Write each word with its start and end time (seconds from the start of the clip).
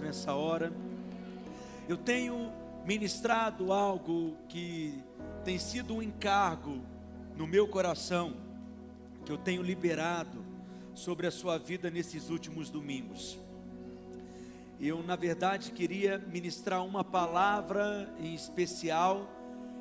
nessa 0.00 0.34
hora. 0.34 0.72
Eu 1.88 1.96
tenho 1.96 2.52
ministrado 2.84 3.72
algo 3.72 4.36
que 4.48 5.02
tem 5.44 5.58
sido 5.58 5.94
um 5.94 6.02
encargo 6.02 6.80
no 7.36 7.46
meu 7.46 7.68
coração, 7.68 8.34
que 9.24 9.32
eu 9.32 9.38
tenho 9.38 9.62
liberado 9.62 10.44
sobre 10.94 11.26
a 11.26 11.30
sua 11.30 11.58
vida 11.58 11.90
nesses 11.90 12.30
últimos 12.30 12.70
domingos. 12.70 13.38
Eu, 14.80 15.02
na 15.02 15.16
verdade, 15.16 15.72
queria 15.72 16.18
ministrar 16.18 16.84
uma 16.84 17.02
palavra 17.02 18.12
em 18.18 18.34
especial, 18.34 19.30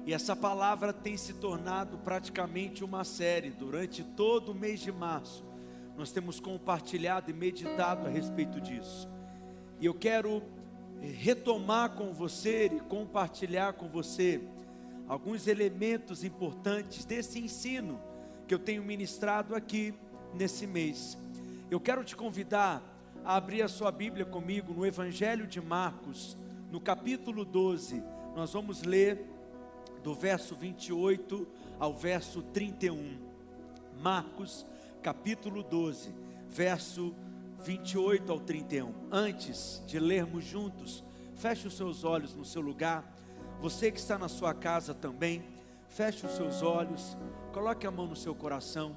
e 0.05 0.13
essa 0.13 0.35
palavra 0.35 0.93
tem 0.93 1.17
se 1.17 1.33
tornado 1.33 1.97
praticamente 1.97 2.83
uma 2.83 3.03
série 3.03 3.49
durante 3.49 4.03
todo 4.03 4.51
o 4.51 4.55
mês 4.55 4.79
de 4.79 4.91
março. 4.91 5.43
Nós 5.97 6.11
temos 6.11 6.39
compartilhado 6.39 7.31
e 7.31 7.33
meditado 7.33 8.07
a 8.07 8.09
respeito 8.09 8.61
disso. 8.61 9.14
E 9.79 9.85
eu 9.85 9.93
quero 9.93 10.41
retomar 11.01 11.91
com 11.91 12.13
você 12.13 12.65
e 12.67 12.79
compartilhar 12.79 13.73
com 13.73 13.87
você 13.87 14.41
alguns 15.07 15.47
elementos 15.47 16.23
importantes 16.23 17.05
desse 17.05 17.39
ensino 17.39 17.99
que 18.47 18.53
eu 18.53 18.59
tenho 18.59 18.83
ministrado 18.83 19.53
aqui 19.53 19.93
nesse 20.33 20.65
mês. 20.65 21.17
Eu 21.69 21.79
quero 21.79 22.03
te 22.03 22.15
convidar 22.15 22.81
a 23.23 23.35
abrir 23.35 23.61
a 23.61 23.67
sua 23.67 23.91
Bíblia 23.91 24.25
comigo 24.25 24.73
no 24.73 24.85
Evangelho 24.85 25.45
de 25.45 25.59
Marcos, 25.59 26.37
no 26.71 26.79
capítulo 26.79 27.43
12. 27.43 28.01
Nós 28.35 28.53
vamos 28.53 28.83
ler 28.83 29.25
do 30.03 30.13
verso 30.13 30.55
28 30.55 31.47
ao 31.79 31.93
verso 31.93 32.41
31. 32.41 33.17
Marcos, 34.01 34.65
capítulo 35.01 35.63
12, 35.63 36.13
verso 36.49 37.09
28 37.09 37.24
ao 38.29 38.39
31. 38.39 38.93
Antes 39.11 39.81
de 39.87 39.99
lermos 39.99 40.43
juntos, 40.45 41.03
feche 41.35 41.67
os 41.67 41.75
seus 41.75 42.03
olhos 42.03 42.35
no 42.35 42.45
seu 42.45 42.61
lugar. 42.61 43.03
Você 43.59 43.91
que 43.91 43.99
está 43.99 44.19
na 44.19 44.27
sua 44.27 44.53
casa 44.53 44.93
também, 44.93 45.43
feche 45.89 46.27
os 46.27 46.33
seus 46.33 46.61
olhos, 46.61 47.17
coloque 47.51 47.87
a 47.87 47.91
mão 47.91 48.05
no 48.05 48.15
seu 48.15 48.35
coração. 48.35 48.95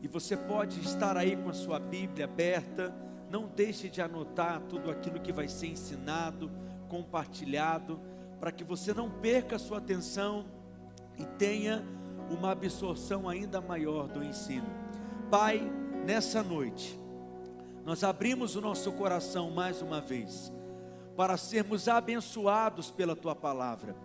E 0.00 0.08
você 0.08 0.34
pode 0.34 0.80
estar 0.80 1.16
aí 1.16 1.36
com 1.36 1.50
a 1.50 1.52
sua 1.52 1.78
Bíblia 1.78 2.24
aberta. 2.24 2.94
Não 3.30 3.46
deixe 3.46 3.90
de 3.90 4.00
anotar 4.00 4.60
tudo 4.62 4.90
aquilo 4.90 5.20
que 5.20 5.32
vai 5.32 5.46
ser 5.46 5.66
ensinado, 5.66 6.50
compartilhado, 6.88 8.00
para 8.40 8.50
que 8.50 8.64
você 8.64 8.94
não 8.94 9.10
perca 9.10 9.56
a 9.56 9.58
sua 9.58 9.76
atenção 9.78 10.46
e 11.18 11.24
tenha 11.36 11.84
uma 12.30 12.52
absorção 12.52 13.28
ainda 13.28 13.60
maior 13.60 14.08
do 14.08 14.24
ensino. 14.24 14.66
Pai, 15.30 15.60
nessa 16.04 16.42
noite, 16.42 16.99
nós 17.84 18.04
abrimos 18.04 18.56
o 18.56 18.60
nosso 18.60 18.92
coração 18.92 19.50
mais 19.50 19.80
uma 19.80 20.00
vez 20.00 20.52
para 21.16 21.36
sermos 21.36 21.88
abençoados 21.88 22.90
pela 22.90 23.16
tua 23.16 23.34
palavra. 23.34 23.96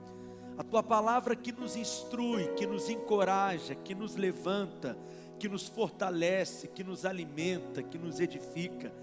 A 0.58 0.64
tua 0.64 0.82
palavra 0.82 1.36
que 1.36 1.52
nos 1.52 1.76
instrui, 1.76 2.48
que 2.56 2.66
nos 2.66 2.90
encoraja, 2.90 3.76
que 3.76 3.94
nos 3.94 4.16
levanta, 4.16 4.98
que 5.38 5.50
nos 5.50 5.68
fortalece, 5.68 6.68
que 6.68 6.84
nos 6.84 7.06
alimenta, 7.06 7.84
que 7.84 7.98
nos 7.98 8.20
edifica. 8.20 8.94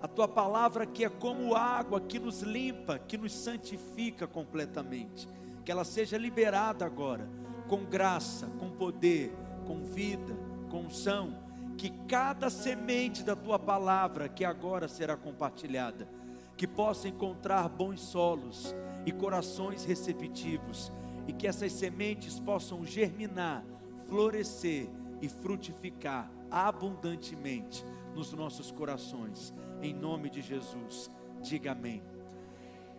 A 0.00 0.08
tua 0.08 0.28
palavra 0.28 0.86
que 0.86 1.04
é 1.04 1.08
como 1.08 1.54
água 1.54 2.00
que 2.00 2.18
nos 2.18 2.42
limpa, 2.42 2.98
que 2.98 3.18
nos 3.18 3.32
santifica 3.32 4.26
completamente. 4.26 5.28
Que 5.64 5.72
ela 5.72 5.84
seja 5.84 6.16
liberada 6.16 6.86
agora, 6.86 7.28
com 7.68 7.84
graça, 7.84 8.46
com 8.58 8.70
poder, 8.70 9.34
com 9.66 9.82
vida, 9.82 10.36
com 10.70 10.82
unção 10.82 11.49
que 11.80 11.88
cada 12.06 12.50
semente 12.50 13.22
da 13.22 13.34
tua 13.34 13.58
palavra 13.58 14.28
que 14.28 14.44
agora 14.44 14.86
será 14.86 15.16
compartilhada, 15.16 16.06
que 16.54 16.66
possa 16.66 17.08
encontrar 17.08 17.66
bons 17.70 18.02
solos 18.02 18.74
e 19.06 19.10
corações 19.10 19.86
receptivos, 19.86 20.92
e 21.26 21.32
que 21.32 21.46
essas 21.46 21.72
sementes 21.72 22.38
possam 22.38 22.84
germinar, 22.84 23.64
florescer 24.06 24.90
e 25.22 25.28
frutificar 25.30 26.30
abundantemente 26.50 27.82
nos 28.14 28.30
nossos 28.34 28.70
corações, 28.70 29.54
em 29.80 29.94
nome 29.94 30.28
de 30.28 30.42
Jesus. 30.42 31.10
Diga 31.40 31.72
amém. 31.72 32.02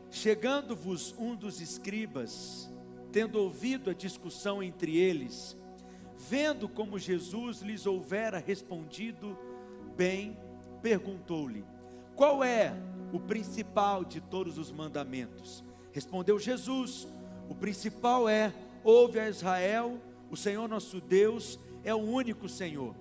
Chegando-vos 0.10 1.14
um 1.20 1.36
dos 1.36 1.62
escribas, 1.62 2.74
tendo 3.12 3.36
ouvido 3.40 3.92
a 3.92 3.94
discussão 3.94 4.64
entre 4.64 4.98
eles, 4.98 5.56
Vendo 6.30 6.70
como 6.70 7.00
Jesus 7.00 7.62
lhes 7.62 7.86
houvera 7.86 8.38
respondido 8.38 9.38
bem, 9.98 10.38
perguntou-lhe: 10.82 11.66
Qual 12.16 12.44
é 12.44 12.74
o 13.12 13.20
principal 13.20 14.06
de 14.06 14.22
todos 14.22 14.58
os 14.58 14.72
mandamentos? 14.72 15.64
Respondeu 15.92 16.38
Jesus: 16.38 17.08
O 17.50 17.56
principal 17.56 18.30
é: 18.30 18.54
Ouve 18.84 19.20
a 19.20 19.28
Israel, 19.28 20.00
o 20.30 20.38
Senhor 20.38 20.68
nosso 20.68 21.02
Deus 21.02 21.60
é 21.84 21.94
o 21.94 21.98
único 21.98 22.48
Senhor. 22.48 22.96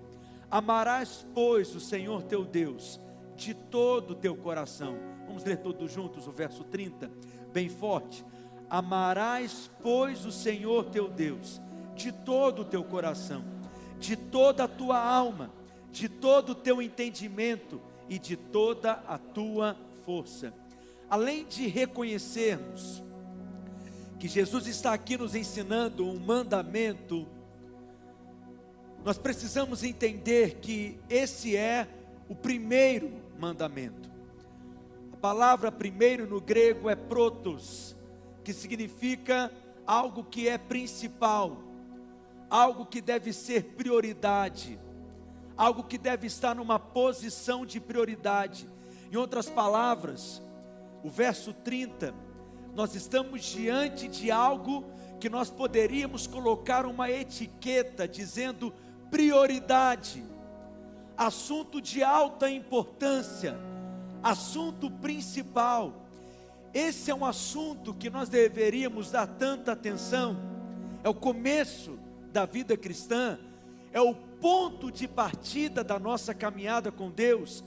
Amarás, 0.49 1.25
pois, 1.33 1.75
o 1.75 1.79
Senhor 1.79 2.23
teu 2.23 2.43
Deus 2.43 2.99
de 3.35 3.53
todo 3.53 4.11
o 4.11 4.15
teu 4.15 4.35
coração. 4.35 4.97
Vamos 5.27 5.43
ler 5.43 5.57
todos 5.57 5.91
juntos 5.91 6.27
o 6.27 6.31
verso 6.31 6.63
30, 6.63 7.09
bem 7.53 7.69
forte. 7.69 8.25
Amarás, 8.69 9.69
pois, 9.81 10.25
o 10.25 10.31
Senhor 10.31 10.85
teu 10.85 11.07
Deus 11.07 11.61
de 11.95 12.11
todo 12.11 12.63
o 12.63 12.65
teu 12.65 12.83
coração, 12.83 13.43
de 13.99 14.15
toda 14.15 14.63
a 14.63 14.67
tua 14.67 14.99
alma, 14.99 15.51
de 15.91 16.07
todo 16.07 16.51
o 16.51 16.55
teu 16.55 16.81
entendimento 16.81 17.81
e 18.09 18.17
de 18.17 18.35
toda 18.35 18.93
a 19.07 19.17
tua 19.17 19.75
força. 20.05 20.53
Além 21.09 21.45
de 21.45 21.67
reconhecermos 21.67 23.03
que 24.19 24.27
Jesus 24.27 24.67
está 24.67 24.93
aqui 24.93 25.17
nos 25.17 25.35
ensinando 25.35 26.07
um 26.07 26.19
mandamento, 26.19 27.27
nós 29.03 29.17
precisamos 29.17 29.83
entender 29.83 30.59
que 30.61 30.99
esse 31.09 31.55
é 31.55 31.87
o 32.29 32.35
primeiro 32.35 33.11
mandamento. 33.39 34.09
A 35.11 35.17
palavra 35.17 35.71
primeiro 35.71 36.27
no 36.27 36.39
grego 36.39 36.89
é 36.89 36.95
protos, 36.95 37.95
que 38.43 38.53
significa 38.53 39.51
algo 39.85 40.23
que 40.23 40.47
é 40.47 40.57
principal 40.57 41.70
algo 42.51 42.85
que 42.85 42.99
deve 42.99 43.31
ser 43.31 43.63
prioridade, 43.77 44.77
algo 45.55 45.85
que 45.85 45.97
deve 45.97 46.27
estar 46.27 46.53
numa 46.53 46.77
posição 46.77 47.65
de 47.65 47.79
prioridade. 47.79 48.69
Em 49.09 49.15
outras 49.15 49.49
palavras, 49.49 50.41
o 51.01 51.09
verso 51.09 51.53
30, 51.53 52.13
nós 52.75 52.93
estamos 52.93 53.45
diante 53.45 54.09
de 54.09 54.29
algo 54.29 54.83
que 55.17 55.29
nós 55.29 55.49
poderíamos 55.49 56.27
colocar 56.27 56.85
uma 56.85 57.09
etiqueta 57.09 58.05
dizendo 58.05 58.73
prioridade, 59.09 60.21
assunto 61.15 61.79
de 61.79 62.03
alta 62.03 62.49
importância, 62.49 63.57
assunto 64.21 64.91
principal. 64.91 66.05
Esse 66.73 67.11
é 67.11 67.15
um 67.15 67.23
assunto 67.23 67.93
que 67.93 68.09
nós 68.09 68.27
deveríamos 68.27 69.09
dar 69.09 69.27
tanta 69.27 69.71
atenção. 69.71 70.35
É 71.01 71.07
o 71.07 71.13
começo 71.13 72.00
da 72.31 72.45
vida 72.45 72.77
cristã, 72.77 73.37
é 73.91 73.99
o 73.99 74.13
ponto 74.13 74.91
de 74.91 75.07
partida 75.07 75.83
da 75.83 75.99
nossa 75.99 76.33
caminhada 76.33 76.91
com 76.91 77.11
Deus, 77.11 77.63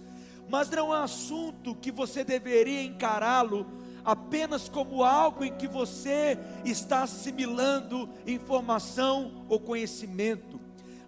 mas 0.49 0.69
não 0.71 0.79
é 0.79 0.83
um 0.83 0.93
assunto 0.93 1.75
que 1.75 1.93
você 1.93 2.25
deveria 2.25 2.83
encará-lo 2.83 3.67
apenas 4.05 4.69
como 4.69 5.03
algo 5.03 5.45
em 5.45 5.57
que 5.57 5.67
você 5.67 6.39
está 6.65 7.03
assimilando 7.03 8.09
informação 8.27 9.47
ou 9.49 9.59
conhecimento, 9.59 10.61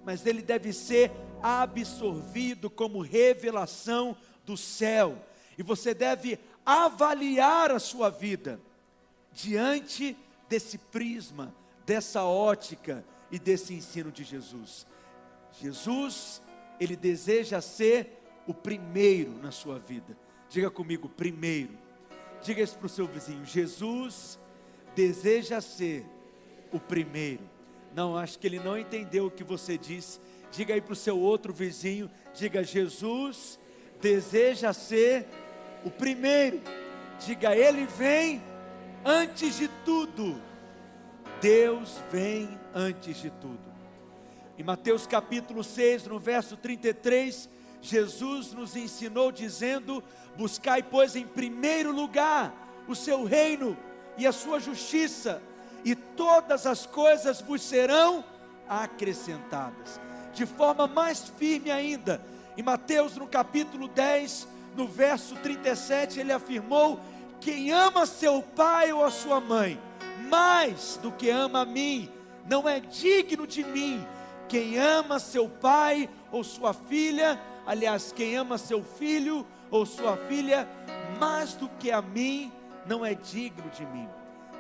mas 0.05 0.25
ele 0.25 0.41
deve 0.41 0.73
ser 0.73 1.11
absorvido 1.43 2.71
como 2.71 3.03
revelação 3.03 4.17
do 4.45 4.57
céu, 4.57 5.17
e 5.59 5.63
você 5.63 5.93
deve 5.93 6.39
avaliar 6.65 7.71
a 7.71 7.79
sua 7.79 8.11
vida 8.11 8.61
diante 9.33 10.17
desse 10.49 10.79
prisma, 10.79 11.55
dessa 11.85 12.25
ótica, 12.25 13.05
e 13.31 13.39
desse 13.39 13.75
ensino 13.75 14.11
de 14.11 14.25
Jesus. 14.25 14.87
Jesus, 15.61 16.43
ele 16.79 16.97
deseja 16.97 17.61
ser 17.61 18.23
o 18.47 18.55
primeiro 18.55 19.33
na 19.43 19.51
sua 19.51 19.79
vida. 19.79 20.17
Diga 20.49 20.71
comigo, 20.71 21.09
primeiro. 21.09 21.77
Diga 22.43 22.63
isso 22.63 22.77
para 22.77 22.87
o 22.87 22.91
seu 22.91 23.07
vizinho: 23.07 23.45
Jesus 23.45 24.39
deseja 24.95 25.61
ser 25.61 26.05
o 26.73 26.79
primeiro. 26.79 27.43
Não, 27.95 28.17
acho 28.17 28.39
que 28.39 28.47
ele 28.47 28.61
não 28.61 28.79
entendeu 28.79 29.27
o 29.27 29.31
que 29.31 29.43
você 29.43 29.79
disse. 29.79 30.21
Diga 30.53 30.75
aí 30.75 30.81
para 30.81 30.93
o 30.93 30.97
seu 30.97 31.19
outro 31.19 31.53
vizinho: 31.53 32.11
diga, 32.35 32.63
Jesus 32.63 33.59
deseja 34.01 34.73
ser 34.73 35.27
o 35.85 35.91
primeiro. 35.91 36.61
Diga, 37.25 37.57
ele 37.57 37.87
vem 37.87 38.43
antes 39.05 39.57
de 39.57 39.69
tudo. 39.85 40.41
Deus 41.47 42.03
vem 42.11 42.59
antes 42.75 43.19
de 43.19 43.31
tudo. 43.31 43.61
Em 44.59 44.65
Mateus 44.65 45.07
capítulo 45.07 45.63
6, 45.63 46.09
no 46.09 46.19
verso 46.19 46.57
33, 46.57 47.49
Jesus 47.81 48.53
nos 48.53 48.75
ensinou 48.75 49.31
dizendo: 49.31 50.03
Buscai, 50.37 50.83
pois, 50.83 51.15
em 51.15 51.25
primeiro 51.25 51.93
lugar 51.93 52.53
o 52.89 52.97
seu 52.97 53.23
reino 53.23 53.77
e 54.19 54.27
a 54.27 54.33
sua 54.33 54.59
justiça, 54.59 55.41
e 55.85 55.95
todas 55.95 56.67
as 56.67 56.85
coisas 56.85 57.41
vos 57.41 57.63
serão 57.63 58.25
acrescentadas. 58.69 60.01
De 60.33 60.45
forma 60.45 60.89
mais 60.89 61.29
firme 61.29 61.71
ainda, 61.71 62.21
em 62.57 62.63
Mateus 62.65 63.17
no 63.17 63.29
capítulo 63.29 63.87
10, 63.87 64.49
no 64.77 64.89
verso 64.89 65.37
37, 65.37 66.19
ele 66.19 66.33
afirmou: 66.33 66.99
Quem 67.41 67.71
ama 67.71 68.05
seu 68.05 68.43
pai 68.43 68.93
ou 68.93 69.05
a 69.05 69.13
sua 69.13 69.41
mãe, 69.41 69.81
mais 70.29 70.99
do 71.03 71.11
que 71.13 71.31
ama 71.31 71.61
a 71.61 71.65
mim, 71.65 72.11
não 72.49 72.69
é 72.69 72.81
digno 72.81 73.47
de 73.47 73.65
mim. 73.65 74.05
Quem 74.49 74.79
ama 74.79 75.19
seu 75.19 75.49
pai 75.49 76.09
ou 76.31 76.45
sua 76.45 76.73
filha, 76.73 77.41
aliás, 77.67 78.13
quem 78.13 78.37
ama 78.37 78.59
seu 78.59 78.83
filho 78.83 79.47
ou 79.71 79.85
sua 79.85 80.17
filha, 80.17 80.69
mais 81.19 81.55
do 81.55 81.69
que 81.69 81.91
a 81.91 82.01
mim, 82.01 82.53
não 82.87 83.05
é 83.05 83.15
digno 83.15 83.69
de 83.71 83.85
mim. 83.87 84.09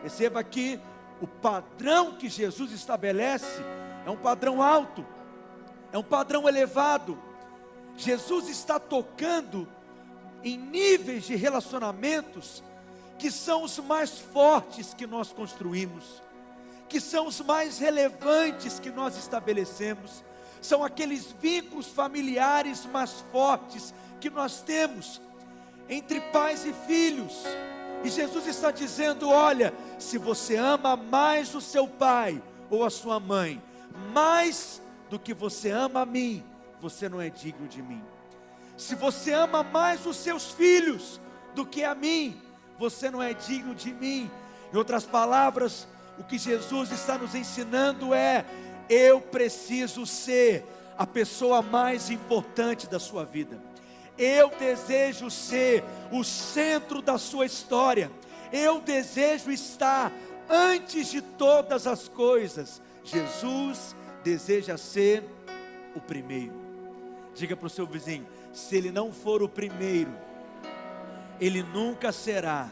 Perceba 0.02 0.42
que 0.42 0.80
o 1.20 1.26
padrão 1.26 2.12
que 2.12 2.28
Jesus 2.28 2.72
estabelece 2.72 3.62
é 4.04 4.10
um 4.10 4.16
padrão 4.16 4.62
alto, 4.62 5.06
é 5.92 5.98
um 5.98 6.02
padrão 6.02 6.48
elevado. 6.48 7.18
Jesus 7.96 8.48
está 8.48 8.78
tocando 8.78 9.68
em 10.44 10.56
níveis 10.56 11.24
de 11.24 11.34
relacionamentos 11.34 12.62
que 13.18 13.30
são 13.30 13.62
os 13.62 13.78
mais 13.78 14.18
fortes 14.18 14.94
que 14.94 15.06
nós 15.06 15.32
construímos, 15.32 16.22
que 16.88 17.00
são 17.00 17.26
os 17.26 17.40
mais 17.40 17.78
relevantes 17.78 18.78
que 18.78 18.90
nós 18.90 19.16
estabelecemos, 19.16 20.24
são 20.60 20.84
aqueles 20.84 21.32
vínculos 21.40 21.86
familiares 21.86 22.84
mais 22.86 23.24
fortes 23.32 23.94
que 24.20 24.30
nós 24.30 24.60
temos 24.62 25.20
entre 25.88 26.20
pais 26.20 26.64
e 26.64 26.72
filhos. 26.86 27.44
E 28.04 28.10
Jesus 28.10 28.46
está 28.46 28.70
dizendo: 28.70 29.28
olha, 29.28 29.72
se 29.98 30.18
você 30.18 30.56
ama 30.56 30.96
mais 30.96 31.54
o 31.54 31.60
seu 31.60 31.86
pai 31.86 32.42
ou 32.70 32.84
a 32.84 32.90
sua 32.90 33.20
mãe, 33.20 33.62
mais 34.12 34.82
do 35.08 35.18
que 35.18 35.32
você 35.32 35.70
ama 35.70 36.00
a 36.00 36.06
mim, 36.06 36.44
você 36.80 37.08
não 37.08 37.20
é 37.20 37.30
digno 37.30 37.66
de 37.68 37.82
mim. 37.82 38.02
Se 38.76 38.94
você 38.94 39.32
ama 39.32 39.62
mais 39.62 40.04
os 40.04 40.16
seus 40.16 40.50
filhos 40.50 41.20
do 41.54 41.64
que 41.64 41.82
a 41.82 41.94
mim, 41.94 42.40
você 42.78 43.10
não 43.10 43.22
é 43.22 43.34
digno 43.34 43.74
de 43.74 43.92
mim. 43.92 44.30
Em 44.72 44.76
outras 44.76 45.04
palavras, 45.04 45.86
o 46.18 46.24
que 46.24 46.38
Jesus 46.38 46.90
está 46.90 47.18
nos 47.18 47.34
ensinando 47.34 48.14
é: 48.14 48.44
eu 48.88 49.20
preciso 49.20 50.06
ser 50.06 50.64
a 50.96 51.06
pessoa 51.06 51.62
mais 51.62 52.10
importante 52.10 52.86
da 52.86 52.98
sua 52.98 53.24
vida. 53.24 53.58
Eu 54.18 54.50
desejo 54.58 55.30
ser 55.30 55.84
o 56.10 56.24
centro 56.24 57.02
da 57.02 57.18
sua 57.18 57.44
história. 57.44 58.10
Eu 58.52 58.80
desejo 58.80 59.50
estar 59.50 60.10
antes 60.48 61.10
de 61.10 61.20
todas 61.20 61.86
as 61.86 62.08
coisas. 62.08 62.80
Jesus 63.04 63.94
deseja 64.24 64.76
ser 64.78 65.22
o 65.94 66.00
primeiro. 66.00 66.54
Diga 67.34 67.54
para 67.54 67.66
o 67.66 67.70
seu 67.70 67.86
vizinho: 67.86 68.26
se 68.52 68.76
ele 68.76 68.90
não 68.90 69.12
for 69.12 69.42
o 69.42 69.48
primeiro, 69.48 70.10
ele 71.40 71.62
nunca 71.62 72.12
será 72.12 72.68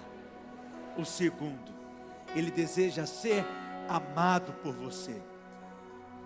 o 0.96 1.04
segundo. 1.04 1.72
Ele 2.34 2.50
deseja 2.50 3.06
ser 3.06 3.44
amado 3.88 4.52
por 4.62 4.72
você. 4.72 5.20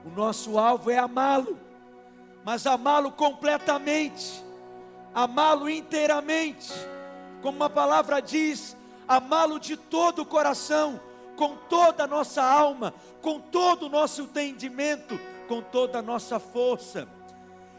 O 0.04 0.10
nosso 0.10 0.58
alvo 0.58 0.90
é 0.90 0.98
amá-lo, 0.98 1.58
mas 2.44 2.66
amá-lo 2.66 3.12
completamente, 3.12 4.42
amá-lo 5.14 5.68
inteiramente, 5.68 6.72
como 7.42 7.62
a 7.64 7.68
palavra 7.68 8.20
diz, 8.20 8.76
amá-lo 9.06 9.58
de 9.58 9.76
todo 9.76 10.22
o 10.22 10.26
coração, 10.26 11.00
com 11.36 11.56
toda 11.68 12.04
a 12.04 12.06
nossa 12.06 12.42
alma, 12.42 12.94
com 13.20 13.40
todo 13.40 13.86
o 13.86 13.88
nosso 13.88 14.22
entendimento, 14.22 15.18
com 15.46 15.60
toda 15.60 15.98
a 15.98 16.02
nossa 16.02 16.38
força. 16.38 17.08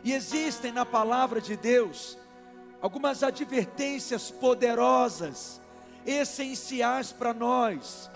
E 0.03 0.13
existem 0.13 0.71
na 0.71 0.85
palavra 0.85 1.41
de 1.41 1.57
Deus 1.57 2.17
algumas 2.81 3.23
advertências 3.23 4.31
poderosas, 4.31 5.61
essenciais 6.05 7.11
para 7.11 7.33
nós, 7.33 8.09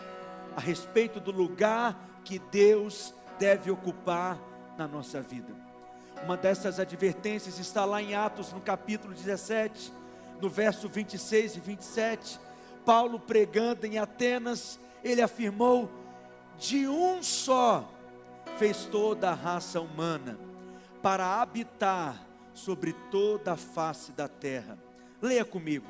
a 0.55 0.61
respeito 0.61 1.19
do 1.19 1.31
lugar 1.31 1.97
que 2.23 2.39
Deus 2.39 3.13
deve 3.37 3.69
ocupar 3.69 4.39
na 4.77 4.87
nossa 4.87 5.21
vida. 5.21 5.53
Uma 6.23 6.37
dessas 6.37 6.79
advertências 6.79 7.59
está 7.59 7.83
lá 7.83 8.01
em 8.01 8.15
Atos, 8.15 8.53
no 8.53 8.61
capítulo 8.61 9.13
17, 9.13 9.91
no 10.39 10.49
verso 10.49 10.87
26 10.87 11.57
e 11.57 11.59
27. 11.59 12.39
Paulo 12.85 13.19
pregando 13.19 13.85
em 13.85 13.97
Atenas, 13.97 14.79
ele 15.03 15.21
afirmou: 15.21 15.91
De 16.57 16.87
um 16.87 17.21
só 17.21 17.89
fez 18.57 18.85
toda 18.85 19.31
a 19.31 19.33
raça 19.33 19.81
humana, 19.81 20.37
para 21.01 21.41
habitar 21.41 22.25
sobre 22.53 22.93
toda 23.11 23.53
a 23.53 23.57
face 23.57 24.11
da 24.11 24.27
terra. 24.27 24.77
Leia 25.21 25.45
comigo. 25.45 25.87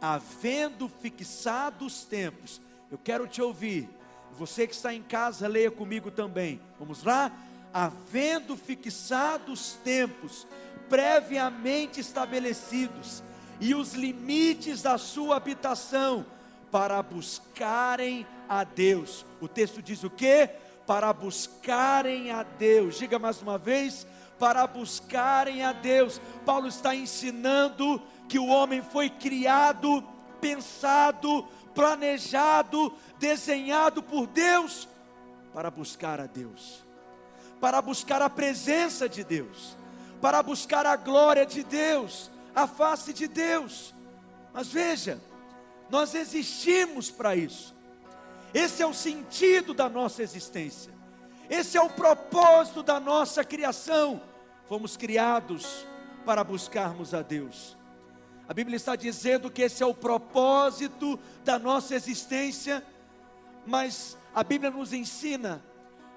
Havendo 0.00 0.88
fixado 0.88 1.84
os 1.84 2.04
tempos, 2.04 2.60
eu 2.90 2.98
quero 2.98 3.26
te 3.26 3.42
ouvir. 3.42 3.88
Você 4.32 4.66
que 4.66 4.74
está 4.74 4.94
em 4.94 5.02
casa, 5.02 5.48
leia 5.48 5.70
comigo 5.70 6.10
também. 6.10 6.60
Vamos 6.78 7.02
lá? 7.02 7.32
Havendo 7.72 8.56
fixado 8.56 9.52
os 9.52 9.72
tempos 9.84 10.46
previamente 10.88 12.00
estabelecidos 12.00 13.22
e 13.60 13.74
os 13.74 13.94
limites 13.94 14.82
da 14.82 14.96
sua 14.96 15.36
habitação 15.36 16.24
para 16.70 17.02
buscarem 17.02 18.26
a 18.48 18.64
Deus. 18.64 19.26
O 19.40 19.48
texto 19.48 19.82
diz 19.82 20.04
o 20.04 20.10
que? 20.10 20.48
Para 20.86 21.12
buscarem 21.12 22.30
a 22.30 22.42
Deus. 22.42 22.98
Diga 22.98 23.18
mais 23.18 23.42
uma 23.42 23.58
vez, 23.58 24.06
para 24.38 24.66
buscarem 24.66 25.64
a 25.64 25.72
Deus. 25.72 26.20
Paulo 26.44 26.68
está 26.68 26.94
ensinando 26.94 28.00
que 28.28 28.38
o 28.38 28.46
homem 28.46 28.82
foi 28.82 29.10
criado, 29.10 30.02
pensado, 30.40 31.46
planejado, 31.74 32.92
desenhado 33.18 34.02
por 34.02 34.26
Deus 34.26 34.88
para 35.52 35.70
buscar 35.70 36.20
a 36.20 36.26
Deus, 36.26 36.84
para 37.60 37.82
buscar 37.82 38.22
a 38.22 38.30
presença 38.30 39.08
de 39.08 39.24
Deus, 39.24 39.76
para 40.20 40.42
buscar 40.42 40.86
a 40.86 40.96
glória 40.96 41.44
de 41.44 41.64
Deus, 41.64 42.30
a 42.54 42.66
face 42.66 43.12
de 43.12 43.26
Deus. 43.26 43.94
Mas 44.52 44.68
veja, 44.68 45.20
nós 45.90 46.14
existimos 46.14 47.10
para 47.10 47.34
isso. 47.34 47.74
Esse 48.52 48.82
é 48.82 48.86
o 48.86 48.94
sentido 48.94 49.74
da 49.74 49.88
nossa 49.88 50.22
existência. 50.22 50.92
Esse 51.50 51.76
é 51.76 51.82
o 51.82 51.90
propósito 51.90 52.82
da 52.82 53.00
nossa 53.00 53.42
criação. 53.44 54.20
Fomos 54.68 54.98
criados 54.98 55.86
para 56.26 56.44
buscarmos 56.44 57.14
a 57.14 57.22
Deus. 57.22 57.74
A 58.46 58.52
Bíblia 58.52 58.76
está 58.76 58.94
dizendo 58.96 59.50
que 59.50 59.62
esse 59.62 59.82
é 59.82 59.86
o 59.86 59.94
propósito 59.94 61.18
da 61.42 61.58
nossa 61.58 61.94
existência, 61.94 62.84
mas 63.66 64.18
a 64.34 64.44
Bíblia 64.44 64.70
nos 64.70 64.92
ensina 64.92 65.64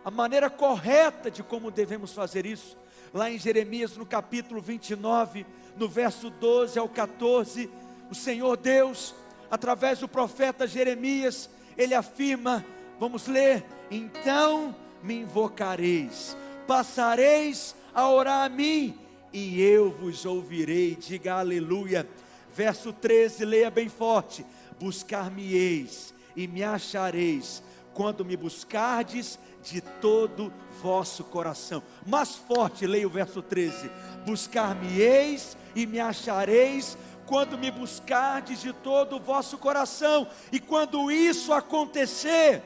a 0.04 0.12
maneira 0.12 0.50
correta 0.50 1.32
de 1.32 1.42
como 1.42 1.72
devemos 1.72 2.12
fazer 2.12 2.46
isso. 2.46 2.78
Lá 3.14 3.32
em 3.32 3.40
Jeremias, 3.40 3.96
no 3.96 4.06
capítulo 4.06 4.62
29, 4.62 5.46
no 5.78 5.88
verso 5.88 6.30
12 6.30 6.78
ao 6.78 6.90
14, 6.90 7.70
o 8.10 8.16
Senhor 8.16 8.58
Deus, 8.58 9.16
através 9.50 10.00
do 10.00 10.10
profeta 10.10 10.68
Jeremias, 10.68 11.50
ele 11.78 11.94
afirma: 11.94 12.66
vamos 13.00 13.28
ler, 13.28 13.66
então 13.90 14.76
me 15.02 15.22
invocareis, 15.22 16.36
passareis 16.68 17.80
a 17.94 18.10
orar 18.10 18.46
a 18.46 18.50
mim, 18.50 18.98
e 19.34 19.62
eu 19.62 19.92
vos 19.92 20.26
ouvirei. 20.26 20.96
Diga 20.96 21.36
aleluia. 21.36 22.08
Verso 22.54 22.92
13, 22.92 23.46
leia 23.46 23.72
bem 23.72 23.90
forte: 23.90 24.46
Buscar-me-eis 24.80 26.14
e 26.36 26.48
me 26.48 26.64
achareis, 26.64 27.64
quando 27.94 28.26
me 28.26 28.36
buscardes 28.36 29.40
de 29.64 29.82
todo 29.82 30.52
vosso 30.82 31.24
coração. 31.24 31.84
Mais 32.06 32.36
forte, 32.36 32.86
leia 32.86 33.08
o 33.08 33.10
verso 33.10 33.42
13: 33.42 33.90
Buscar-me-eis 34.26 35.56
e 35.76 35.86
me 35.86 36.00
achareis, 36.00 36.98
quando 37.26 37.58
me 37.58 37.72
buscardes 37.72 38.62
de 38.62 38.74
todo 38.74 39.16
o 39.16 39.20
vosso 39.20 39.58
coração. 39.58 40.28
E 40.52 40.60
quando 40.60 41.10
isso 41.10 41.54
acontecer, 41.54 42.62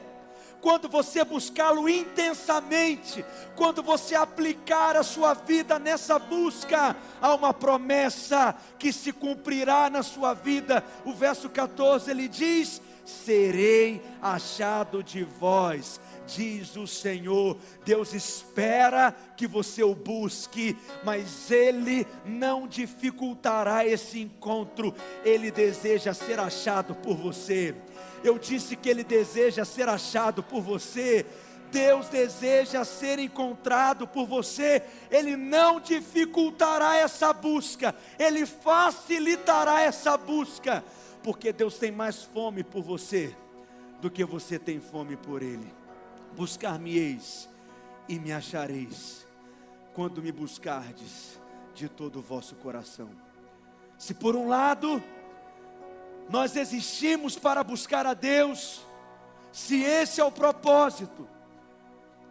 quando 0.66 0.88
você 0.88 1.24
buscá-lo 1.24 1.88
intensamente, 1.88 3.24
quando 3.54 3.84
você 3.84 4.16
aplicar 4.16 4.96
a 4.96 5.04
sua 5.04 5.32
vida 5.32 5.78
nessa 5.78 6.18
busca, 6.18 6.96
há 7.22 7.34
uma 7.36 7.54
promessa 7.54 8.52
que 8.76 8.92
se 8.92 9.12
cumprirá 9.12 9.88
na 9.88 10.02
sua 10.02 10.34
vida. 10.34 10.82
O 11.04 11.12
verso 11.12 11.48
14 11.48 12.10
ele 12.10 12.26
diz: 12.26 12.82
Serei 13.04 14.02
achado 14.20 15.04
de 15.04 15.22
vós, 15.22 16.00
diz 16.26 16.74
o 16.74 16.88
Senhor. 16.88 17.56
Deus 17.84 18.12
espera 18.12 19.14
que 19.36 19.46
você 19.46 19.84
o 19.84 19.94
busque, 19.94 20.76
mas 21.04 21.48
Ele 21.48 22.04
não 22.24 22.66
dificultará 22.66 23.86
esse 23.86 24.20
encontro, 24.20 24.92
Ele 25.24 25.52
deseja 25.52 26.12
ser 26.12 26.40
achado 26.40 26.92
por 26.96 27.16
você. 27.16 27.72
Eu 28.22 28.38
disse 28.38 28.76
que 28.76 28.88
Ele 28.88 29.04
deseja 29.04 29.64
ser 29.64 29.88
achado 29.88 30.42
por 30.42 30.60
você. 30.60 31.26
Deus 31.70 32.08
deseja 32.08 32.84
ser 32.84 33.18
encontrado 33.18 34.06
por 34.06 34.26
você, 34.26 34.82
Ele 35.10 35.36
não 35.36 35.80
dificultará 35.80 36.96
essa 36.96 37.32
busca, 37.32 37.94
Ele 38.18 38.46
facilitará 38.46 39.80
essa 39.80 40.16
busca, 40.16 40.84
porque 41.22 41.52
Deus 41.52 41.76
tem 41.76 41.90
mais 41.90 42.22
fome 42.22 42.62
por 42.62 42.82
você 42.82 43.36
do 44.00 44.10
que 44.10 44.24
você 44.24 44.58
tem 44.58 44.80
fome 44.80 45.16
por 45.16 45.42
Ele. 45.42 45.72
Buscar-me-eis 46.36 47.48
e 48.08 48.18
me 48.18 48.32
achareis, 48.32 49.26
quando 49.92 50.22
me 50.22 50.30
buscardes 50.30 51.40
de 51.74 51.88
todo 51.88 52.20
o 52.20 52.22
vosso 52.22 52.54
coração. 52.56 53.10
Se 53.98 54.14
por 54.14 54.36
um 54.36 54.48
lado 54.48 55.02
nós 56.28 56.56
existimos 56.56 57.36
para 57.36 57.62
buscar 57.62 58.06
a 58.06 58.14
Deus, 58.14 58.80
se 59.52 59.82
esse 59.82 60.20
é 60.20 60.24
o 60.24 60.32
propósito, 60.32 61.28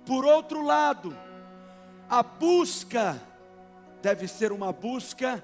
por 0.05 0.25
outro 0.25 0.61
lado, 0.61 1.17
a 2.09 2.21
busca 2.21 3.21
deve 4.01 4.27
ser 4.27 4.51
uma 4.51 4.71
busca 4.71 5.43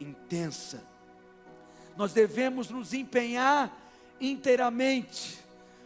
intensa. 0.00 0.82
Nós 1.96 2.12
devemos 2.12 2.70
nos 2.70 2.94
empenhar 2.94 3.70
inteiramente, 4.20 5.38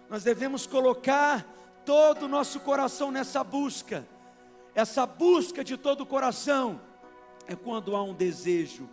nós 0.08 0.22
devemos 0.22 0.66
colocar 0.66 1.44
todo 1.84 2.24
o 2.24 2.28
nosso 2.28 2.60
coração 2.60 3.10
nessa 3.10 3.42
busca. 3.42 4.06
Essa 4.74 5.04
busca 5.04 5.64
de 5.64 5.76
todo 5.76 6.02
o 6.02 6.06
coração 6.06 6.80
é 7.46 7.56
quando 7.56 7.96
há 7.96 8.02
um 8.02 8.14
desejo, 8.14 8.88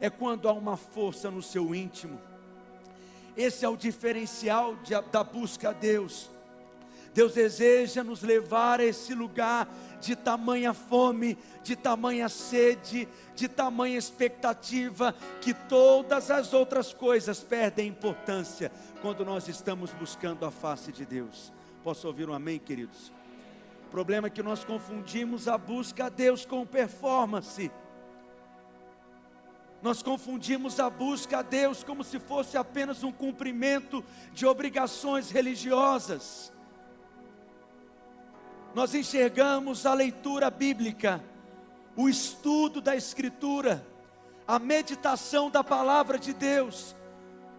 é 0.00 0.08
quando 0.08 0.48
há 0.48 0.52
uma 0.52 0.76
força 0.76 1.30
no 1.30 1.42
seu 1.42 1.74
íntimo. 1.74 2.18
Esse 3.36 3.64
é 3.64 3.68
o 3.68 3.76
diferencial 3.76 4.76
de, 4.76 5.00
da 5.10 5.24
busca 5.24 5.70
a 5.70 5.72
Deus. 5.72 6.30
Deus 7.14 7.34
deseja 7.34 8.02
nos 8.02 8.22
levar 8.22 8.80
a 8.80 8.84
esse 8.84 9.14
lugar 9.14 9.68
de 10.00 10.16
tamanha 10.16 10.72
fome, 10.72 11.36
de 11.62 11.76
tamanha 11.76 12.28
sede, 12.28 13.06
de 13.36 13.48
tamanha 13.48 13.98
expectativa, 13.98 15.14
que 15.40 15.52
todas 15.52 16.30
as 16.30 16.54
outras 16.54 16.92
coisas 16.92 17.40
perdem 17.40 17.88
importância 17.88 18.72
quando 19.02 19.24
nós 19.24 19.46
estamos 19.46 19.92
buscando 19.92 20.46
a 20.46 20.50
face 20.50 20.90
de 20.90 21.04
Deus. 21.04 21.52
Posso 21.84 22.06
ouvir 22.06 22.28
um 22.28 22.34
amém, 22.34 22.58
queridos? 22.58 23.12
O 23.86 23.90
problema 23.90 24.28
é 24.28 24.30
que 24.30 24.42
nós 24.42 24.64
confundimos 24.64 25.48
a 25.48 25.58
busca 25.58 26.06
a 26.06 26.08
Deus 26.08 26.46
com 26.46 26.64
performance. 26.64 27.70
Nós 29.82 30.00
confundimos 30.00 30.78
a 30.78 30.88
busca 30.88 31.38
a 31.38 31.42
Deus 31.42 31.82
como 31.82 32.04
se 32.04 32.20
fosse 32.20 32.56
apenas 32.56 33.02
um 33.02 33.10
cumprimento 33.10 34.04
de 34.32 34.46
obrigações 34.46 35.30
religiosas. 35.30 36.52
Nós 38.74 38.94
enxergamos 38.94 39.84
a 39.84 39.92
leitura 39.92 40.48
bíblica, 40.50 41.22
o 41.96 42.08
estudo 42.08 42.80
da 42.80 42.94
Escritura, 42.94 43.84
a 44.46 44.58
meditação 44.60 45.50
da 45.50 45.64
palavra 45.64 46.16
de 46.16 46.32
Deus, 46.32 46.94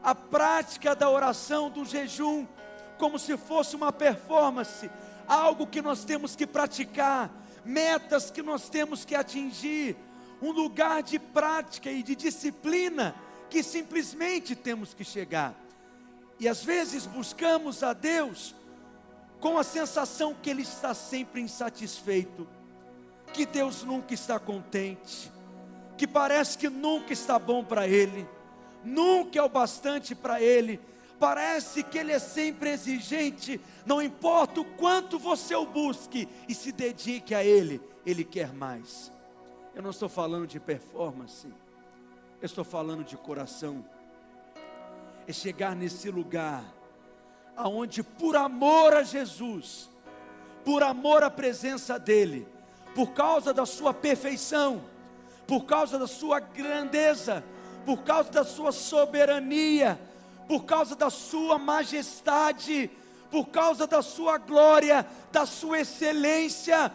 a 0.01 0.15
prática 0.15 0.95
da 0.95 1.09
oração, 1.09 1.69
do 1.69 1.83
jejum, 1.83 2.47
como 2.97 3.19
se 3.19 3.35
fosse 3.35 3.75
uma 3.75 3.91
performance, 3.91 4.89
algo 5.27 5.67
que 5.67 5.81
nós 5.81 6.05
temos 6.05 6.37
que 6.37 6.47
praticar, 6.47 7.29
metas 7.65 8.31
que 8.31 8.41
nós 8.41 8.69
temos 8.69 9.03
que 9.03 9.13
atingir, 9.13 9.97
um 10.43 10.51
lugar 10.51 11.01
de 11.01 11.17
prática 11.17 11.89
e 11.89 12.03
de 12.03 12.15
disciplina 12.15 13.15
que 13.49 13.63
simplesmente 13.63 14.55
temos 14.55 14.93
que 14.93 15.03
chegar. 15.03 15.55
E 16.37 16.49
às 16.49 16.63
vezes 16.63 17.05
buscamos 17.05 17.81
a 17.81 17.93
Deus 17.93 18.53
com 19.39 19.57
a 19.57 19.63
sensação 19.63 20.35
que 20.41 20.49
ele 20.49 20.63
está 20.63 20.93
sempre 20.93 21.39
insatisfeito, 21.39 22.45
que 23.31 23.45
Deus 23.45 23.83
nunca 23.83 24.13
está 24.13 24.37
contente, 24.37 25.31
que 25.97 26.05
parece 26.05 26.57
que 26.57 26.69
nunca 26.69 27.13
está 27.13 27.39
bom 27.39 27.63
para 27.63 27.87
ele, 27.87 28.27
nunca 28.83 29.39
é 29.39 29.41
o 29.41 29.47
bastante 29.47 30.13
para 30.13 30.41
ele, 30.41 30.77
parece 31.19 31.83
que 31.83 31.97
ele 31.97 32.11
é 32.11 32.19
sempre 32.19 32.71
exigente, 32.71 33.61
não 33.85 34.01
importa 34.01 34.59
o 34.59 34.65
quanto 34.65 35.17
você 35.17 35.55
o 35.55 35.65
busque 35.65 36.27
e 36.49 36.53
se 36.53 36.73
dedique 36.73 37.33
a 37.33 37.43
ele, 37.43 37.81
ele 38.05 38.25
quer 38.25 38.51
mais. 38.51 39.12
Eu 39.75 39.81
não 39.81 39.89
estou 39.89 40.07
falando 40.07 40.45
de 40.45 40.59
performance, 40.59 41.47
eu 41.47 42.45
estou 42.45 42.63
falando 42.63 43.03
de 43.03 43.17
coração. 43.17 43.83
É 45.27 45.33
chegar 45.33 45.75
nesse 45.75 46.11
lugar 46.11 46.63
aonde 47.55 48.03
por 48.03 48.35
amor 48.35 48.93
a 48.93 49.03
Jesus, 49.03 49.89
por 50.63 50.83
amor 50.83 51.23
à 51.23 51.29
presença 51.29 51.97
dele, 51.97 52.47
por 52.93 53.11
causa 53.13 53.53
da 53.53 53.65
sua 53.65 53.93
perfeição, 53.93 54.83
por 55.47 55.65
causa 55.65 55.97
da 55.97 56.07
sua 56.07 56.39
grandeza, 56.39 57.43
por 57.85 58.03
causa 58.03 58.29
da 58.29 58.43
sua 58.43 58.71
soberania, 58.71 59.99
por 60.47 60.65
causa 60.65 60.95
da 60.95 61.09
sua 61.09 61.57
majestade, 61.57 62.91
por 63.31 63.47
causa 63.47 63.87
da 63.87 64.01
sua 64.01 64.37
glória, 64.37 65.05
da 65.31 65.45
sua 65.45 65.79
excelência, 65.79 66.91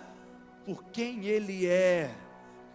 por 0.64 0.84
quem 0.84 1.24
ele 1.24 1.66
é, 1.66 2.14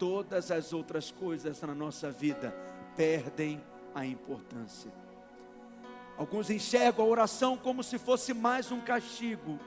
todas 0.04 0.52
as 0.52 0.74
outras 0.74 1.12
coisas 1.12 1.62
na 1.62 1.74
nossa 1.74 2.12
vida 2.12 2.54
perdem 2.94 3.64
a 3.96 4.06
importância. 4.06 4.92
Alguns 6.18 6.50
enxergam 6.50 7.06
a 7.06 7.08
oração 7.08 7.56
como 7.56 7.82
se 7.82 7.98
fosse 7.98 8.34
mais 8.34 8.70
um 8.70 8.82
castigo. 8.82 9.58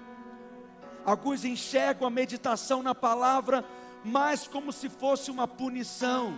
Alguns 1.07 1.43
enxergam 1.43 2.07
a 2.07 2.11
meditação 2.11 2.83
na 2.83 2.95
palavra 2.95 3.64
mais 4.05 4.47
como 4.47 4.73
se 4.73 4.90
fosse 4.90 5.31
uma 5.31 5.49
punição 5.49 6.37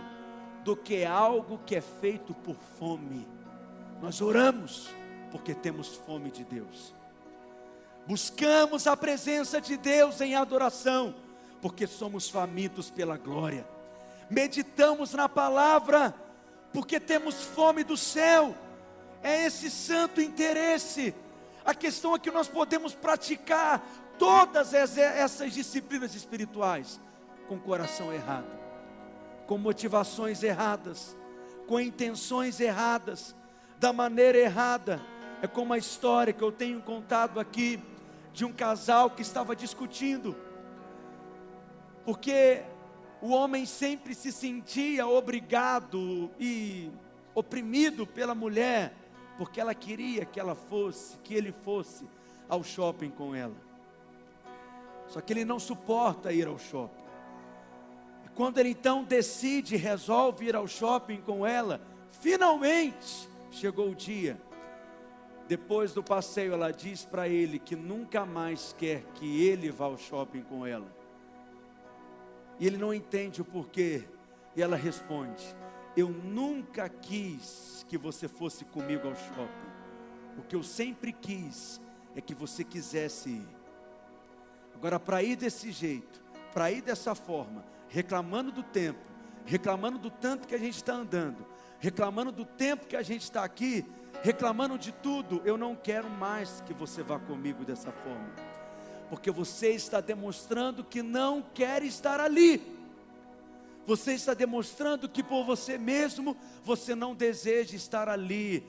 do 0.63 0.77
que 0.77 1.03
algo 1.03 1.59
que 1.65 1.75
é 1.75 1.81
feito 1.81 2.33
por 2.33 2.55
fome. 2.55 3.27
Nós 4.01 4.21
oramos 4.21 4.87
porque 5.29 5.53
temos 5.53 5.89
fome 5.89 6.31
de 6.31 6.45
Deus. 6.45 6.95
Buscamos 8.07 8.87
a 8.87 8.95
presença 8.95 9.59
de 9.59 9.75
Deus 9.75 10.21
em 10.21 10.35
adoração, 10.35 11.13
porque 11.61 11.85
somos 11.85 12.29
famintos 12.29 12.89
pela 12.89 13.17
glória. 13.17 13.67
Meditamos 14.29 15.13
na 15.13 15.27
palavra, 15.27 16.13
porque 16.71 16.99
temos 16.99 17.43
fome 17.43 17.83
do 17.83 17.97
céu 17.97 18.55
é 19.21 19.45
esse 19.45 19.69
santo 19.69 20.21
interesse. 20.21 21.13
A 21.63 21.73
questão 21.73 22.15
é 22.15 22.19
que 22.19 22.31
nós 22.31 22.47
podemos 22.47 22.93
praticar 22.93 23.85
todas 24.17 24.73
essas 24.73 25.53
disciplinas 25.53 26.15
espirituais 26.15 26.99
com 27.47 27.55
o 27.55 27.59
coração 27.59 28.13
errado, 28.13 28.47
com 29.45 29.57
motivações 29.57 30.43
erradas, 30.43 31.15
com 31.67 31.79
intenções 31.79 32.59
erradas, 32.59 33.35
da 33.77 33.93
maneira 33.93 34.37
errada. 34.37 35.01
É 35.41 35.47
como 35.47 35.73
a 35.73 35.77
história 35.77 36.33
que 36.33 36.41
eu 36.41 36.51
tenho 36.51 36.81
contado 36.81 37.39
aqui 37.39 37.81
de 38.33 38.45
um 38.45 38.51
casal 38.51 39.09
que 39.09 39.21
estava 39.21 39.55
discutindo, 39.55 40.35
porque 42.05 42.63
o 43.21 43.29
homem 43.29 43.65
sempre 43.65 44.15
se 44.15 44.31
sentia 44.31 45.07
obrigado 45.07 46.31
e 46.39 46.89
oprimido 47.35 48.07
pela 48.07 48.33
mulher 48.33 48.93
porque 49.39 49.61
ela 49.61 49.73
queria 49.73 50.25
que 50.25 50.37
ela 50.37 50.53
fosse, 50.53 51.17
que 51.19 51.33
ele 51.33 51.53
fosse 51.53 52.05
ao 52.49 52.61
shopping 52.61 53.09
com 53.09 53.33
ela. 53.33 53.55
Só 55.07 55.21
que 55.21 55.31
ele 55.31 55.45
não 55.45 55.57
suporta 55.57 56.33
ir 56.33 56.45
ao 56.45 56.59
shopping. 56.59 57.01
E 58.25 58.29
quando 58.35 58.57
ele 58.57 58.71
então 58.71 59.01
decide, 59.01 59.77
resolve 59.77 60.45
ir 60.45 60.57
ao 60.57 60.67
shopping 60.67 61.21
com 61.21 61.47
ela, 61.47 61.79
finalmente 62.19 63.29
chegou 63.49 63.91
o 63.91 63.95
dia. 63.95 64.37
Depois 65.47 65.93
do 65.93 66.03
passeio, 66.03 66.51
ela 66.51 66.71
diz 66.71 67.05
para 67.05 67.29
ele 67.29 67.59
que 67.59 67.77
nunca 67.77 68.25
mais 68.25 68.75
quer 68.77 69.03
que 69.15 69.41
ele 69.47 69.71
vá 69.71 69.85
ao 69.85 69.97
shopping 69.97 70.41
com 70.41 70.67
ela. 70.67 70.98
E 72.59 72.67
ele 72.67 72.77
não 72.77 72.93
entende 72.93 73.41
o 73.41 73.45
porquê. 73.45 74.03
E 74.55 74.61
ela 74.61 74.75
responde: 74.75 75.55
Eu 75.95 76.09
nunca 76.09 76.89
quis 76.89 77.85
que 77.87 77.97
você 77.97 78.27
fosse 78.27 78.65
comigo 78.65 79.07
ao 79.07 79.15
shopping. 79.15 79.69
O 80.37 80.41
que 80.41 80.55
eu 80.55 80.63
sempre 80.63 81.11
quis 81.13 81.79
é 82.15 82.21
que 82.21 82.33
você 82.33 82.63
quisesse 82.63 83.29
ir. 83.29 83.47
Agora, 84.75 84.99
para 84.99 85.21
ir 85.23 85.35
desse 85.35 85.71
jeito, 85.71 86.21
para 86.53 86.71
ir 86.71 86.81
dessa 86.81 87.13
forma, 87.13 87.65
reclamando 87.89 88.51
do 88.51 88.63
tempo, 88.63 89.09
reclamando 89.45 89.97
do 89.97 90.09
tanto 90.09 90.47
que 90.47 90.55
a 90.55 90.57
gente 90.57 90.75
está 90.75 90.93
andando, 90.93 91.45
reclamando 91.79 92.31
do 92.31 92.45
tempo 92.45 92.87
que 92.87 92.95
a 92.95 93.01
gente 93.01 93.23
está 93.23 93.43
aqui, 93.43 93.85
reclamando 94.23 94.77
de 94.77 94.91
tudo, 94.91 95.41
eu 95.45 95.57
não 95.57 95.75
quero 95.75 96.09
mais 96.09 96.61
que 96.61 96.73
você 96.73 97.03
vá 97.03 97.19
comigo 97.19 97.65
dessa 97.65 97.91
forma. 97.91 98.48
Porque 99.09 99.31
você 99.31 99.71
está 99.71 99.99
demonstrando 99.99 100.83
que 100.83 101.01
não 101.01 101.41
quer 101.41 101.83
estar 101.83 102.19
ali. 102.19 102.61
Você 103.85 104.13
está 104.13 104.33
demonstrando 104.33 105.09
que 105.09 105.23
por 105.23 105.43
você 105.43 105.77
mesmo 105.77 106.37
você 106.63 106.93
não 106.93 107.15
deseja 107.15 107.75
estar 107.75 108.07
ali. 108.07 108.63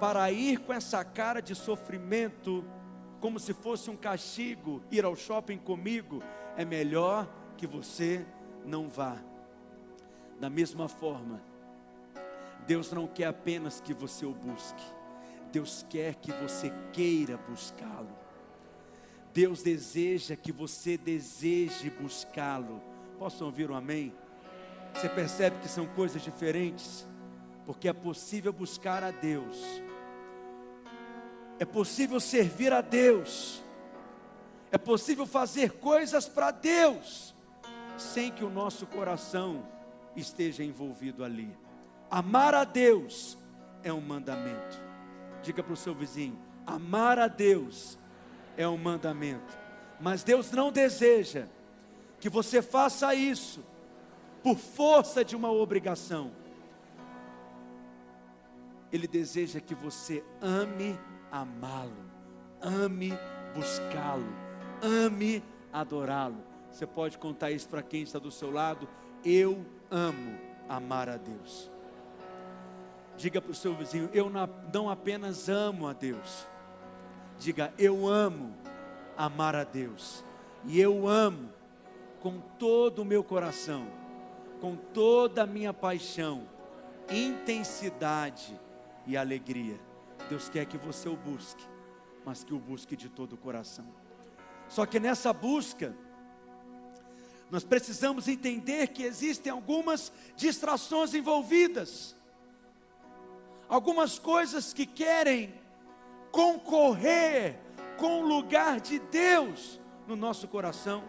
Para 0.00 0.30
ir 0.32 0.58
com 0.58 0.72
essa 0.72 1.04
cara 1.04 1.40
de 1.40 1.54
sofrimento, 1.54 2.64
como 3.20 3.38
se 3.38 3.54
fosse 3.54 3.88
um 3.88 3.96
castigo, 3.96 4.82
ir 4.90 5.04
ao 5.04 5.14
shopping 5.14 5.58
comigo, 5.58 6.22
é 6.56 6.64
melhor 6.64 7.28
que 7.56 7.66
você 7.66 8.26
não 8.64 8.88
vá. 8.88 9.16
Da 10.40 10.50
mesma 10.50 10.88
forma, 10.88 11.40
Deus 12.66 12.90
não 12.90 13.06
quer 13.06 13.26
apenas 13.26 13.80
que 13.80 13.94
você 13.94 14.26
o 14.26 14.32
busque, 14.32 14.84
Deus 15.52 15.86
quer 15.88 16.16
que 16.16 16.32
você 16.32 16.72
queira 16.92 17.36
buscá-lo. 17.36 18.23
Deus 19.34 19.64
deseja 19.64 20.36
que 20.36 20.52
você 20.52 20.96
deseje 20.96 21.90
buscá-lo. 21.90 22.80
Posso 23.18 23.44
ouvir 23.44 23.68
um 23.68 23.74
amém? 23.74 24.14
Você 24.94 25.08
percebe 25.08 25.58
que 25.58 25.68
são 25.68 25.86
coisas 25.86 26.22
diferentes? 26.22 27.04
Porque 27.66 27.88
é 27.88 27.92
possível 27.92 28.52
buscar 28.52 29.02
a 29.02 29.10
Deus, 29.10 29.56
é 31.58 31.64
possível 31.64 32.20
servir 32.20 32.72
a 32.72 32.80
Deus, 32.80 33.60
é 34.70 34.78
possível 34.78 35.26
fazer 35.26 35.72
coisas 35.72 36.28
para 36.28 36.52
Deus, 36.52 37.34
sem 37.96 38.30
que 38.30 38.44
o 38.44 38.50
nosso 38.50 38.86
coração 38.86 39.66
esteja 40.14 40.62
envolvido 40.62 41.24
ali. 41.24 41.56
Amar 42.08 42.54
a 42.54 42.62
Deus 42.62 43.36
é 43.82 43.92
um 43.92 44.00
mandamento. 44.00 44.80
Diga 45.42 45.62
para 45.62 45.72
o 45.72 45.76
seu 45.76 45.94
vizinho: 45.94 46.38
amar 46.66 47.18
a 47.18 47.26
Deus 47.26 47.98
é 48.56 48.66
um 48.66 48.76
mandamento. 48.76 49.56
Mas 50.00 50.22
Deus 50.22 50.50
não 50.50 50.72
deseja 50.72 51.46
que 52.20 52.28
você 52.28 52.62
faça 52.62 53.14
isso 53.14 53.64
por 54.42 54.56
força 54.56 55.24
de 55.24 55.34
uma 55.34 55.50
obrigação. 55.50 56.30
Ele 58.92 59.06
deseja 59.08 59.60
que 59.60 59.74
você 59.74 60.22
ame 60.40 60.98
amá-lo, 61.30 62.10
ame 62.60 63.12
buscá-lo, 63.54 64.26
ame 64.82 65.42
adorá-lo. 65.72 66.36
Você 66.70 66.86
pode 66.86 67.18
contar 67.18 67.50
isso 67.50 67.68
para 67.68 67.82
quem 67.82 68.02
está 68.02 68.18
do 68.18 68.30
seu 68.30 68.50
lado. 68.50 68.88
Eu 69.24 69.64
amo 69.90 70.38
amar 70.68 71.08
a 71.08 71.16
Deus. 71.16 71.70
Diga 73.16 73.40
para 73.40 73.52
o 73.52 73.54
seu 73.54 73.74
vizinho: 73.74 74.10
Eu 74.12 74.30
não 74.30 74.90
apenas 74.90 75.48
amo 75.48 75.86
a 75.86 75.92
Deus. 75.92 76.46
Diga: 77.38 77.72
Eu 77.78 78.06
amo 78.06 78.54
amar 79.16 79.54
a 79.54 79.64
Deus. 79.64 80.24
E 80.66 80.80
eu 80.80 81.06
amo 81.06 81.50
com 82.20 82.40
todo 82.58 83.02
o 83.02 83.04
meu 83.04 83.22
coração 83.22 83.86
com 84.64 84.76
toda 84.76 85.42
a 85.42 85.46
minha 85.46 85.74
paixão, 85.74 86.48
intensidade 87.10 88.58
e 89.06 89.14
alegria. 89.14 89.78
Deus 90.30 90.48
quer 90.48 90.64
que 90.64 90.78
você 90.78 91.06
o 91.06 91.16
busque, 91.16 91.62
mas 92.24 92.42
que 92.42 92.54
o 92.54 92.58
busque 92.58 92.96
de 92.96 93.10
todo 93.10 93.34
o 93.34 93.36
coração. 93.36 93.84
Só 94.66 94.86
que 94.86 94.98
nessa 94.98 95.34
busca, 95.34 95.94
nós 97.50 97.62
precisamos 97.62 98.26
entender 98.26 98.86
que 98.86 99.02
existem 99.02 99.52
algumas 99.52 100.10
distrações 100.34 101.12
envolvidas, 101.12 102.16
algumas 103.68 104.18
coisas 104.18 104.72
que 104.72 104.86
querem 104.86 105.52
concorrer 106.34 107.56
com 107.96 108.22
o 108.22 108.26
lugar 108.26 108.80
de 108.80 108.98
Deus 108.98 109.80
no 110.04 110.16
nosso 110.16 110.48
coração. 110.48 111.04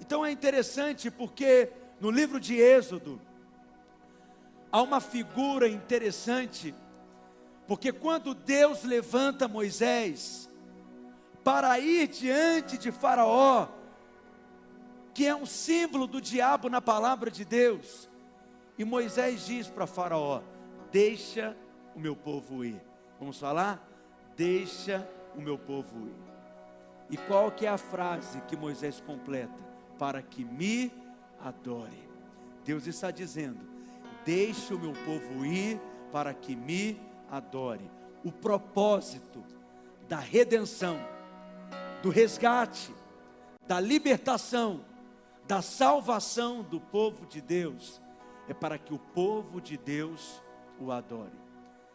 Então 0.00 0.26
é 0.26 0.32
interessante 0.32 1.08
porque 1.08 1.70
no 2.00 2.10
livro 2.10 2.40
de 2.40 2.56
Êxodo, 2.56 3.20
há 4.72 4.82
uma 4.82 5.00
figura 5.00 5.68
interessante, 5.68 6.74
porque 7.68 7.92
quando 7.92 8.34
Deus 8.34 8.82
levanta 8.82 9.46
Moisés 9.46 10.50
para 11.44 11.78
ir 11.78 12.08
diante 12.08 12.76
de 12.76 12.90
Faraó, 12.90 13.68
que 15.14 15.28
é 15.28 15.36
um 15.36 15.46
símbolo 15.46 16.08
do 16.08 16.20
diabo 16.20 16.68
na 16.68 16.80
palavra 16.80 17.30
de 17.30 17.44
Deus, 17.44 18.10
e 18.76 18.84
Moisés 18.84 19.46
diz 19.46 19.68
para 19.68 19.86
Faraó: 19.86 20.42
Deixa 20.90 21.56
o 21.94 22.00
meu 22.00 22.16
povo 22.16 22.64
ir. 22.64 22.82
Vamos 23.20 23.38
falar? 23.38 23.91
Deixa 24.42 25.08
o 25.36 25.40
meu 25.40 25.56
povo 25.56 26.08
ir. 26.08 26.16
E 27.08 27.16
qual 27.16 27.52
que 27.52 27.64
é 27.64 27.68
a 27.68 27.78
frase 27.78 28.40
que 28.48 28.56
Moisés 28.56 29.00
completa? 29.00 29.54
Para 29.96 30.20
que 30.20 30.44
me 30.44 30.92
adore. 31.40 32.10
Deus 32.64 32.88
está 32.88 33.12
dizendo: 33.12 33.60
deixe 34.24 34.74
o 34.74 34.80
meu 34.80 34.94
povo 35.04 35.46
ir 35.46 35.80
para 36.10 36.34
que 36.34 36.56
me 36.56 37.00
adore. 37.30 37.88
O 38.24 38.32
propósito 38.32 39.44
da 40.08 40.18
redenção, 40.18 40.98
do 42.02 42.10
resgate, 42.10 42.92
da 43.68 43.78
libertação, 43.78 44.84
da 45.46 45.62
salvação 45.62 46.64
do 46.64 46.80
povo 46.80 47.26
de 47.26 47.40
Deus 47.40 48.02
é 48.48 48.52
para 48.52 48.76
que 48.76 48.92
o 48.92 48.98
povo 48.98 49.60
de 49.60 49.76
Deus 49.76 50.42
o 50.80 50.90
adore. 50.90 51.30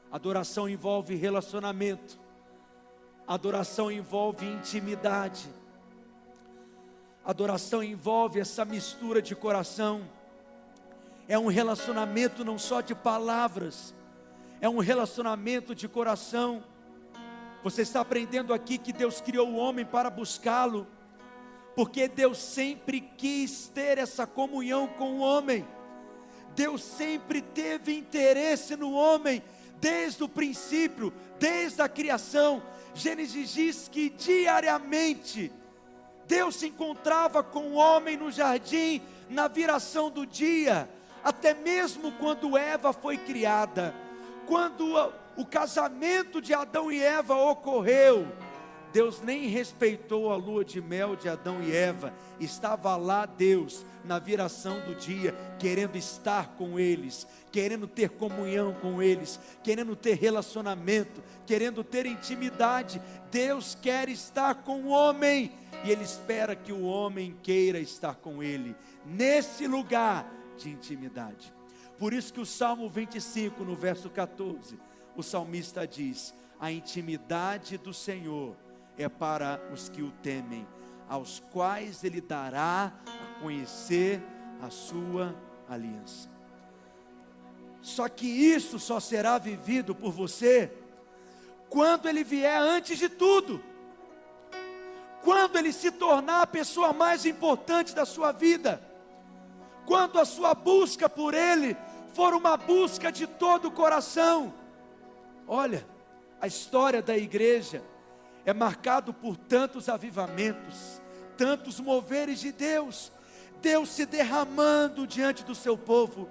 Adoração 0.10 0.69
envolve 0.69 1.13
relacionamento, 1.13 2.25
adoração 3.27 3.91
envolve 3.91 4.45
intimidade 4.45 5.49
Adoração 7.27 7.83
envolve 7.83 8.39
essa 8.39 8.63
mistura 8.63 9.21
de 9.21 9.35
coração. 9.35 10.07
É 11.27 11.37
um 11.37 11.47
relacionamento 11.47 12.45
não 12.45 12.57
só 12.57 12.79
de 12.79 12.95
palavras, 12.95 13.93
é 14.61 14.69
um 14.69 14.77
relacionamento 14.77 15.75
de 15.75 15.89
coração. 15.89 16.63
Você 17.61 17.81
está 17.81 17.99
aprendendo 17.99 18.53
aqui 18.53 18.77
que 18.77 18.93
Deus 18.93 19.19
criou 19.19 19.49
o 19.49 19.57
homem 19.57 19.83
para 19.83 20.09
buscá-lo, 20.09 20.87
porque 21.75 22.07
Deus 22.07 22.37
sempre 22.37 23.01
quis 23.01 23.67
ter 23.67 23.97
essa 23.97 24.25
comunhão 24.25 24.87
com 24.87 25.17
o 25.17 25.19
homem. 25.19 25.67
Deus 26.55 26.81
sempre 26.81 27.41
teve 27.41 27.93
interesse 27.93 28.77
no 28.77 28.93
homem, 28.93 29.43
desde 29.81 30.23
o 30.23 30.29
princípio, 30.29 31.11
desde 31.37 31.81
a 31.81 31.89
criação. 31.89 32.63
Gênesis 32.97 33.53
diz 33.53 33.88
que 33.88 34.10
diariamente 34.10 35.51
Deus 36.27 36.55
se 36.55 36.67
encontrava 36.67 37.43
com 37.43 37.71
o 37.71 37.73
homem 37.75 38.17
no 38.17 38.31
jardim 38.31 39.01
na 39.29 39.47
viração 39.47 40.10
do 40.10 40.25
dia, 40.25 40.89
até 41.23 41.53
mesmo 41.53 42.12
quando 42.13 42.57
Eva 42.57 42.91
foi 42.91 43.17
criada, 43.17 43.93
quando 44.45 45.13
o 45.36 45.45
casamento 45.45 46.41
de 46.41 46.53
Adão 46.53 46.91
e 46.91 47.01
Eva 47.01 47.36
ocorreu, 47.36 48.27
Deus 48.93 49.21
nem 49.21 49.47
respeitou 49.47 50.32
a 50.32 50.36
lua 50.36 50.63
de 50.63 50.82
mel 50.82 51.15
de 51.15 51.28
Adão 51.28 51.62
e 51.62 51.76
Eva, 51.76 52.13
estava 52.39 52.95
lá 52.95 53.26
Deus 53.26 53.86
na 54.04 54.19
viração 54.19 54.80
do 54.86 54.95
dia, 54.95 55.34
querendo 55.60 55.97
estar 55.97 56.56
com 56.56 56.80
eles, 56.80 57.28
querendo 57.52 57.88
ter 57.88 58.10
comunhão 58.12 58.73
com 58.73 59.02
eles, 59.02 59.39
querendo 59.63 59.95
ter 59.95 60.15
relacionamento, 60.15 61.21
querendo 61.45 61.84
ter 61.84 62.06
intimidade. 62.06 63.02
Deus 63.30 63.76
quer 63.76 64.10
estar 64.10 64.56
com 64.63 64.84
o 64.84 64.88
homem 64.88 65.52
e 65.84 65.91
Ele 65.91 66.04
espera 66.04 66.56
que 66.56 66.71
o 66.71 66.84
homem 66.84 67.36
queira 67.43 67.80
estar 67.80 68.15
com 68.15 68.41
Ele, 68.41 68.76
nesse 69.06 69.67
lugar 69.67 70.32
de 70.58 70.69
intimidade. 70.69 71.54
Por 72.00 72.13
isso 72.13 72.32
que 72.32 72.39
o 72.39 72.45
Salmo 72.45 72.89
25, 72.89 73.63
no 73.63 73.76
verso 73.76 74.10
14, 74.10 74.80
o 75.15 75.23
salmista 75.23 75.88
diz: 75.88 76.34
A 76.60 76.71
intimidade 76.71 77.78
do 77.78 77.93
Senhor 77.93 78.56
é 78.97 79.07
para 79.07 79.62
os 79.73 79.89
que 79.89 80.01
o 80.01 80.12
temem, 80.12 80.67
aos 81.07 81.39
quais 81.51 82.03
Ele 82.03 82.21
dará 82.21 82.93
a 83.05 83.41
conhecer 83.41 84.21
a 84.62 84.69
sua 84.69 85.36
aliança. 85.69 86.29
Só 87.81 88.10
que 88.10 88.27
isso 88.27 88.79
só 88.79 88.99
será 88.99 89.38
vivido 89.38 89.93
por 89.93 90.12
você 90.12 90.71
quando 91.69 92.07
Ele 92.07 92.23
vier 92.23 92.60
antes 92.60 92.97
de 92.97 93.07
tudo 93.07 93.62
quando 95.27 95.57
ele 95.57 95.73
se 95.73 95.91
tornar 95.91 96.43
a 96.43 96.47
pessoa 96.47 96.93
mais 96.93 97.25
importante 97.25 97.93
da 97.93 98.05
sua 98.05 98.31
vida, 98.31 98.81
quando 99.86 100.17
a 100.19 100.23
sua 100.23 100.53
busca 100.53 101.10
por 101.10 101.33
ele 101.33 101.75
for 102.13 102.33
uma 102.33 102.55
busca 102.55 103.12
de 103.12 103.27
todo 103.27 103.67
o 103.67 103.71
coração. 103.71 104.53
Olha, 105.45 105.86
a 106.39 106.47
história 106.47 107.01
da 107.01 107.17
igreja 107.17 107.83
é 108.47 108.53
marcado 108.53 109.13
por 109.13 109.36
tantos 109.36 109.89
avivamentos, 109.89 111.01
tantos 111.38 111.81
moveres 111.81 112.39
de 112.39 112.53
Deus, 112.53 113.12
Deus 113.62 113.89
se 113.89 114.05
derramando 114.05 115.05
diante 115.05 115.43
do 115.43 115.53
seu 115.53 115.77
povo. 115.77 116.29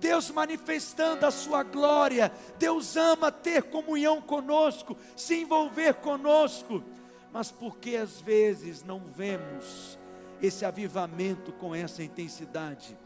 Deus 0.00 0.28
manifestando 0.32 1.24
a 1.24 1.30
sua 1.30 1.62
glória, 1.62 2.32
Deus 2.58 2.96
ama 2.96 3.30
ter 3.30 3.62
comunhão 3.62 4.20
conosco, 4.20 4.96
se 5.14 5.36
envolver 5.36 5.94
conosco 5.94 6.82
Mas 7.32 7.52
por 7.52 7.78
que 7.78 7.96
às 7.96 8.20
vezes 8.20 8.82
não 8.82 8.98
vemos 8.98 9.96
esse 10.42 10.64
avivamento 10.64 11.52
com 11.52 11.72
essa 11.72 12.02
intensidade? 12.02 12.98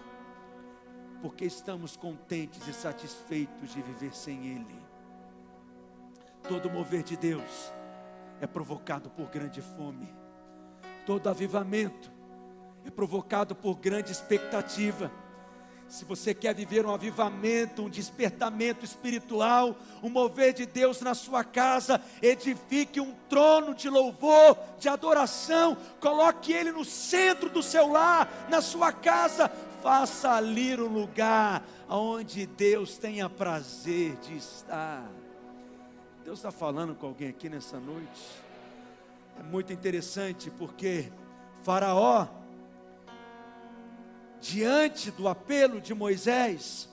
Porque 1.20 1.44
estamos 1.44 1.94
contentes 1.94 2.66
e 2.66 2.72
satisfeitos 2.72 3.74
de 3.74 3.82
viver 3.82 4.16
sem 4.16 4.46
Ele. 4.46 4.82
Todo 6.48 6.70
mover 6.70 7.02
de 7.02 7.18
Deus 7.18 7.75
é 8.40 8.46
provocado 8.46 9.10
por 9.10 9.28
grande 9.28 9.60
fome. 9.60 10.14
Todo 11.04 11.28
avivamento 11.28 12.10
é 12.84 12.90
provocado 12.90 13.54
por 13.54 13.76
grande 13.76 14.12
expectativa. 14.12 15.10
Se 15.88 16.04
você 16.04 16.34
quer 16.34 16.52
viver 16.52 16.84
um 16.84 16.92
avivamento, 16.92 17.82
um 17.82 17.88
despertamento 17.88 18.84
espiritual, 18.84 19.76
um 20.02 20.08
mover 20.08 20.52
de 20.52 20.66
Deus 20.66 21.00
na 21.00 21.14
sua 21.14 21.44
casa, 21.44 22.00
edifique 22.20 23.00
um 23.00 23.14
trono 23.28 23.72
de 23.72 23.88
louvor, 23.88 24.58
de 24.80 24.88
adoração, 24.88 25.76
coloque 26.00 26.52
ele 26.52 26.72
no 26.72 26.84
centro 26.84 27.48
do 27.48 27.62
seu 27.62 27.86
lar, 27.86 28.28
na 28.50 28.60
sua 28.60 28.92
casa, 28.92 29.48
faça 29.80 30.32
ali 30.32 30.74
o 30.74 30.88
lugar 30.88 31.64
onde 31.88 32.46
Deus 32.46 32.98
tenha 32.98 33.30
prazer 33.30 34.16
de 34.16 34.36
estar. 34.36 35.08
Deus 36.26 36.40
está 36.40 36.50
falando 36.50 36.92
com 36.92 37.06
alguém 37.06 37.28
aqui 37.28 37.48
nessa 37.48 37.78
noite. 37.78 38.42
É 39.38 39.44
muito 39.44 39.72
interessante 39.72 40.50
porque 40.50 41.12
Faraó 41.62 42.26
diante 44.40 45.12
do 45.12 45.28
apelo 45.28 45.80
de 45.80 45.94
Moisés, 45.94 46.88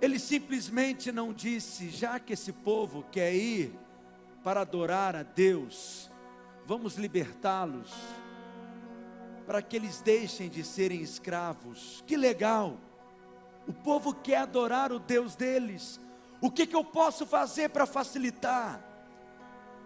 ele 0.00 0.18
simplesmente 0.18 1.12
não 1.12 1.34
disse, 1.34 1.90
já 1.90 2.18
que 2.18 2.32
esse 2.32 2.54
povo 2.54 3.04
quer 3.12 3.34
ir 3.34 3.78
para 4.42 4.62
adorar 4.62 5.14
a 5.14 5.22
Deus, 5.22 6.10
vamos 6.64 6.96
libertá-los, 6.96 7.92
para 9.44 9.60
que 9.60 9.76
eles 9.76 10.00
deixem 10.00 10.48
de 10.48 10.64
serem 10.64 11.02
escravos. 11.02 12.02
Que 12.06 12.16
legal! 12.16 12.78
O 13.68 13.74
povo 13.74 14.14
quer 14.14 14.38
adorar 14.38 14.90
o 14.90 14.98
Deus 14.98 15.36
deles. 15.36 16.00
O 16.42 16.50
que, 16.50 16.66
que 16.66 16.76
eu 16.76 16.84
posso 16.84 17.24
fazer 17.24 17.70
para 17.70 17.86
facilitar? 17.86 18.84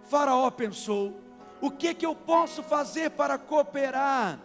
Faraó 0.09 0.51
pensou: 0.51 1.21
o 1.61 1.71
que, 1.71 1.95
que 1.95 2.05
eu 2.05 2.16
posso 2.16 2.64
fazer 2.64 3.11
para 3.11 3.38
cooperar? 3.38 4.40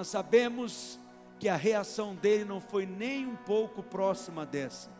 nós 0.00 0.08
sabemos 0.08 0.98
que 1.38 1.46
a 1.46 1.56
reação 1.56 2.14
dele 2.14 2.44
não 2.44 2.58
foi 2.58 2.86
nem 2.86 3.26
um 3.26 3.36
pouco 3.36 3.82
próxima 3.82 4.46
dessa. 4.46 4.90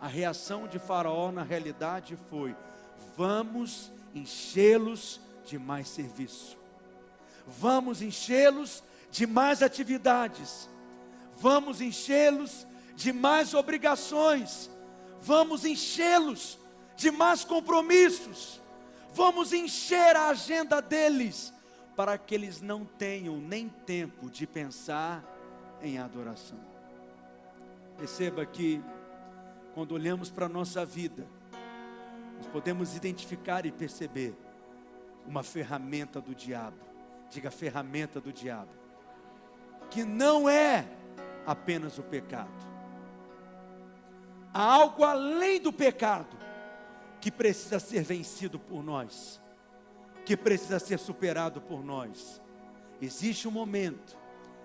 A 0.00 0.06
reação 0.06 0.68
de 0.68 0.78
Faraó, 0.78 1.32
na 1.32 1.42
realidade, 1.42 2.16
foi: 2.28 2.54
vamos 3.16 3.90
enchê-los 4.14 5.20
de 5.44 5.58
mais 5.58 5.88
serviço, 5.88 6.56
vamos 7.44 8.02
enchê-los 8.02 8.84
de 9.10 9.26
mais 9.26 9.64
atividades, 9.64 10.68
vamos 11.36 11.80
enchê-los 11.80 12.66
de 12.94 13.12
mais 13.12 13.52
obrigações, 13.52 14.70
vamos 15.20 15.64
enchê-los 15.64 16.58
de 16.96 17.10
mais 17.10 17.44
compromissos, 17.44 18.60
vamos 19.12 19.52
encher 19.52 20.16
a 20.16 20.28
agenda 20.28 20.80
deles 20.80 21.52
para 21.96 22.16
que 22.16 22.34
eles 22.34 22.60
não 22.60 22.84
tenham 22.84 23.36
nem 23.36 23.68
tempo 23.68 24.30
de 24.30 24.46
pensar 24.46 25.24
em 25.82 25.98
adoração. 25.98 26.58
Perceba 27.98 28.46
que, 28.46 28.82
quando 29.74 29.92
olhamos 29.92 30.30
para 30.30 30.46
a 30.46 30.48
nossa 30.48 30.84
vida, 30.84 31.26
nós 32.36 32.46
podemos 32.46 32.96
identificar 32.96 33.66
e 33.66 33.72
perceber 33.72 34.34
uma 35.26 35.42
ferramenta 35.42 36.20
do 36.20 36.34
diabo, 36.34 36.78
diga 37.30 37.50
ferramenta 37.50 38.20
do 38.20 38.32
diabo, 38.32 38.70
que 39.90 40.04
não 40.04 40.48
é 40.48 40.86
apenas 41.46 41.98
o 41.98 42.02
pecado, 42.02 42.69
há 44.52 44.62
algo 44.62 45.04
além 45.04 45.60
do 45.60 45.72
pecado 45.72 46.36
que 47.20 47.30
precisa 47.30 47.78
ser 47.78 48.02
vencido 48.02 48.58
por 48.58 48.82
nós 48.82 49.40
que 50.24 50.36
precisa 50.36 50.78
ser 50.78 50.98
superado 50.98 51.60
por 51.60 51.84
nós. 51.84 52.40
Existe 53.00 53.48
um 53.48 53.50
momento 53.50 54.16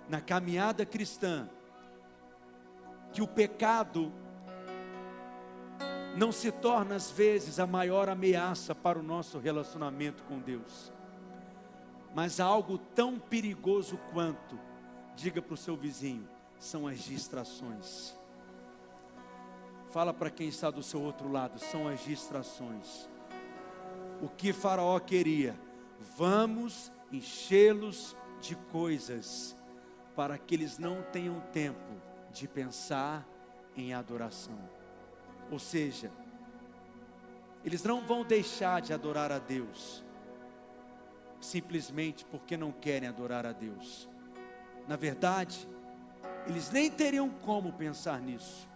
na 0.07 0.21
caminhada 0.21 0.85
cristã 0.85 1.49
que 3.11 3.21
o 3.21 3.27
pecado 3.27 4.11
não 6.15 6.31
se 6.31 6.51
torna 6.51 6.95
às 6.95 7.09
vezes 7.09 7.59
a 7.59 7.65
maior 7.65 8.09
ameaça 8.09 8.75
para 8.75 8.99
o 8.99 9.03
nosso 9.03 9.39
relacionamento 9.39 10.23
com 10.25 10.39
Deus, 10.39 10.93
mas 12.13 12.39
algo 12.39 12.77
tão 12.77 13.17
perigoso 13.17 13.97
quanto, 14.13 14.59
diga 15.15 15.41
para 15.41 15.55
o 15.55 15.57
seu 15.57 15.75
vizinho, 15.75 16.27
são 16.59 16.87
as 16.87 16.99
distrações. 16.99 18.15
Fala 19.95 20.13
para 20.13 20.29
quem 20.29 20.47
está 20.47 20.69
do 20.69 20.83
seu 20.83 21.01
outro 21.01 21.31
lado, 21.31 21.57
são 21.57 21.87
as 21.87 22.03
distrações 22.03 23.07
o 24.21 24.29
que 24.29 24.53
Faraó 24.53 24.99
queria: 24.99 25.55
vamos 26.17 26.91
enchê-los 27.11 28.15
de 28.41 28.55
coisas, 28.71 29.55
para 30.15 30.37
que 30.37 30.55
eles 30.55 30.77
não 30.77 31.01
tenham 31.01 31.39
tempo 31.51 32.01
de 32.31 32.47
pensar 32.47 33.25
em 33.75 33.93
adoração. 33.93 34.57
Ou 35.51 35.59
seja, 35.59 36.11
eles 37.63 37.83
não 37.83 38.05
vão 38.05 38.23
deixar 38.23 38.81
de 38.81 38.93
adorar 38.93 39.31
a 39.31 39.39
Deus, 39.39 40.03
simplesmente 41.39 42.25
porque 42.25 42.57
não 42.57 42.71
querem 42.71 43.07
adorar 43.07 43.45
a 43.45 43.51
Deus. 43.51 44.09
Na 44.87 44.95
verdade, 44.95 45.67
eles 46.47 46.71
nem 46.71 46.89
teriam 46.89 47.29
como 47.29 47.73
pensar 47.73 48.19
nisso. 48.21 48.67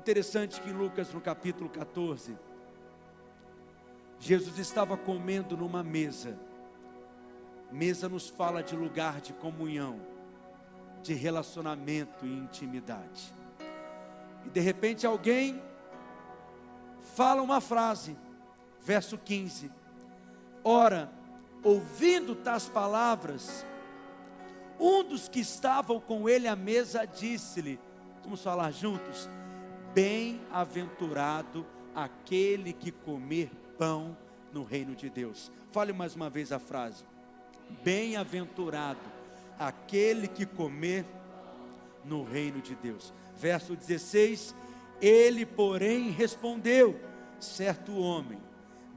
Interessante 0.00 0.62
que 0.62 0.70
em 0.70 0.72
Lucas, 0.72 1.12
no 1.12 1.20
capítulo 1.20 1.68
14, 1.68 2.34
Jesus 4.18 4.58
estava 4.58 4.96
comendo 4.96 5.58
numa 5.58 5.82
mesa. 5.82 6.38
Mesa 7.70 8.08
nos 8.08 8.26
fala 8.26 8.62
de 8.62 8.74
lugar 8.74 9.20
de 9.20 9.34
comunhão, 9.34 10.00
de 11.02 11.12
relacionamento 11.12 12.24
e 12.24 12.32
intimidade. 12.32 13.34
E 14.46 14.48
de 14.48 14.58
repente 14.58 15.06
alguém 15.06 15.62
fala 17.14 17.42
uma 17.42 17.60
frase, 17.60 18.16
verso 18.80 19.18
15: 19.18 19.70
Ora, 20.64 21.12
ouvindo 21.62 22.34
tais 22.34 22.70
palavras, 22.70 23.66
um 24.78 25.04
dos 25.04 25.28
que 25.28 25.40
estavam 25.40 26.00
com 26.00 26.26
ele 26.26 26.48
à 26.48 26.56
mesa 26.56 27.04
disse-lhe: 27.04 27.78
Vamos 28.24 28.42
falar 28.42 28.70
juntos? 28.70 29.28
Bem-aventurado 29.94 31.66
aquele 31.94 32.72
que 32.72 32.90
comer 32.90 33.50
pão 33.78 34.16
no 34.52 34.64
reino 34.64 34.94
de 34.94 35.08
Deus. 35.10 35.50
Fale 35.72 35.92
mais 35.92 36.14
uma 36.14 36.30
vez 36.30 36.52
a 36.52 36.58
frase. 36.58 37.04
Bem-aventurado 37.82 39.00
aquele 39.58 40.28
que 40.28 40.46
comer 40.46 41.04
no 42.04 42.24
reino 42.24 42.60
de 42.60 42.74
Deus. 42.74 43.12
Verso 43.36 43.76
16: 43.76 44.54
Ele, 45.00 45.44
porém, 45.44 46.10
respondeu: 46.10 46.98
certo 47.38 47.96
homem 47.96 48.38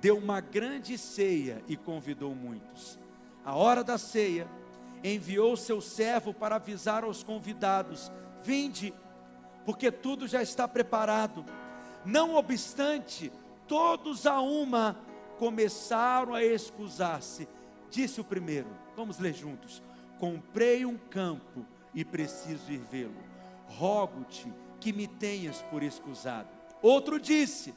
deu 0.04 0.18
uma 0.18 0.42
grande 0.42 0.98
ceia 0.98 1.64
e 1.66 1.78
convidou 1.78 2.36
muitos. 2.36 3.00
A 3.46 3.56
hora 3.56 3.86
da 3.86 3.98
ceia, 3.98 4.46
enviou 5.02 5.56
seu 5.56 5.80
servo 5.80 6.34
para 6.34 6.58
avisar 6.58 7.06
aos 7.06 7.24
convidados: 7.24 8.12
Vinde 8.44 8.94
porque 9.66 9.92
tudo 9.92 10.28
já 10.28 10.42
está 10.42 10.68
preparado. 10.68 11.46
Não 12.06 12.36
obstante, 12.36 13.32
todos 13.68 14.26
a 14.26 14.40
uma 14.42 14.98
começaram 15.38 16.34
a 16.34 16.44
excusar-se. 16.44 17.48
Disse 17.90 18.20
o 18.20 18.24
primeiro, 18.24 18.68
vamos 18.96 19.20
ler 19.20 19.34
juntos: 19.34 19.82
Comprei 20.20 20.86
um 20.86 20.98
campo 20.98 21.66
e 21.94 22.04
preciso 22.04 22.72
ir 22.72 22.82
vê-lo. 22.92 23.24
Rogo-te 23.68 24.52
que 24.80 24.92
me 24.92 25.08
tenhas 25.08 25.62
por 25.64 25.84
excusado. 25.84 26.50
Outro 26.82 27.20
disse: 27.20 27.74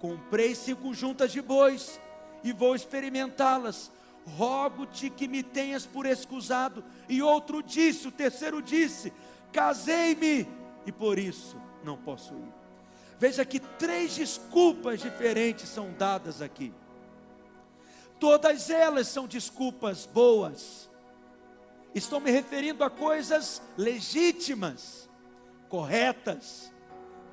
Comprei 0.00 0.54
cinco 0.54 0.92
juntas 0.92 1.32
de 1.32 1.40
bois 1.40 2.00
e 2.42 2.52
vou 2.52 2.74
experimentá-las. 2.74 3.90
Rogo-te 4.36 5.10
que 5.10 5.28
me 5.28 5.42
tenhas 5.42 5.86
por 5.86 6.06
excusado. 6.06 6.84
E 7.08 7.22
outro 7.22 7.62
disse, 7.62 8.08
o 8.08 8.12
terceiro 8.12 8.60
disse: 8.60 9.12
Casei-me 9.52 10.46
e 10.86 10.92
por 10.92 11.18
isso 11.18 11.56
não 11.82 11.96
posso 11.96 12.34
ir. 12.34 12.64
Veja 13.18 13.44
que 13.44 13.60
três 13.60 14.16
desculpas 14.16 15.00
diferentes 15.00 15.68
são 15.68 15.92
dadas 15.92 16.42
aqui. 16.42 16.72
Todas 18.18 18.70
elas 18.70 19.08
são 19.08 19.26
desculpas 19.26 20.06
boas. 20.06 20.90
Estou 21.94 22.20
me 22.20 22.30
referindo 22.30 22.82
a 22.82 22.90
coisas 22.90 23.62
legítimas, 23.76 25.08
corretas, 25.68 26.72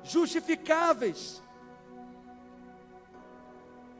justificáveis. 0.04 1.42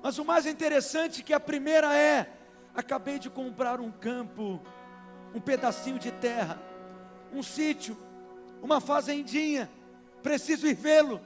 Mas 0.03 0.19
o 0.19 0.25
mais 0.25 0.47
interessante 0.47 1.21
é 1.21 1.25
que 1.25 1.33
a 1.33 1.41
primeira 1.41 1.97
é: 1.97 2.31
acabei 2.75 3.19
de 3.19 3.29
comprar 3.31 3.81
um 3.81 3.91
campo, 3.91 4.61
um 5.35 5.41
pedacinho 5.41 5.99
de 5.99 6.11
terra, 6.11 6.61
um 7.33 7.43
sítio, 7.43 7.97
uma 8.63 8.81
fazendinha, 8.81 9.71
preciso 10.23 10.67
ir 10.67 10.75
vê-lo, 10.75 11.21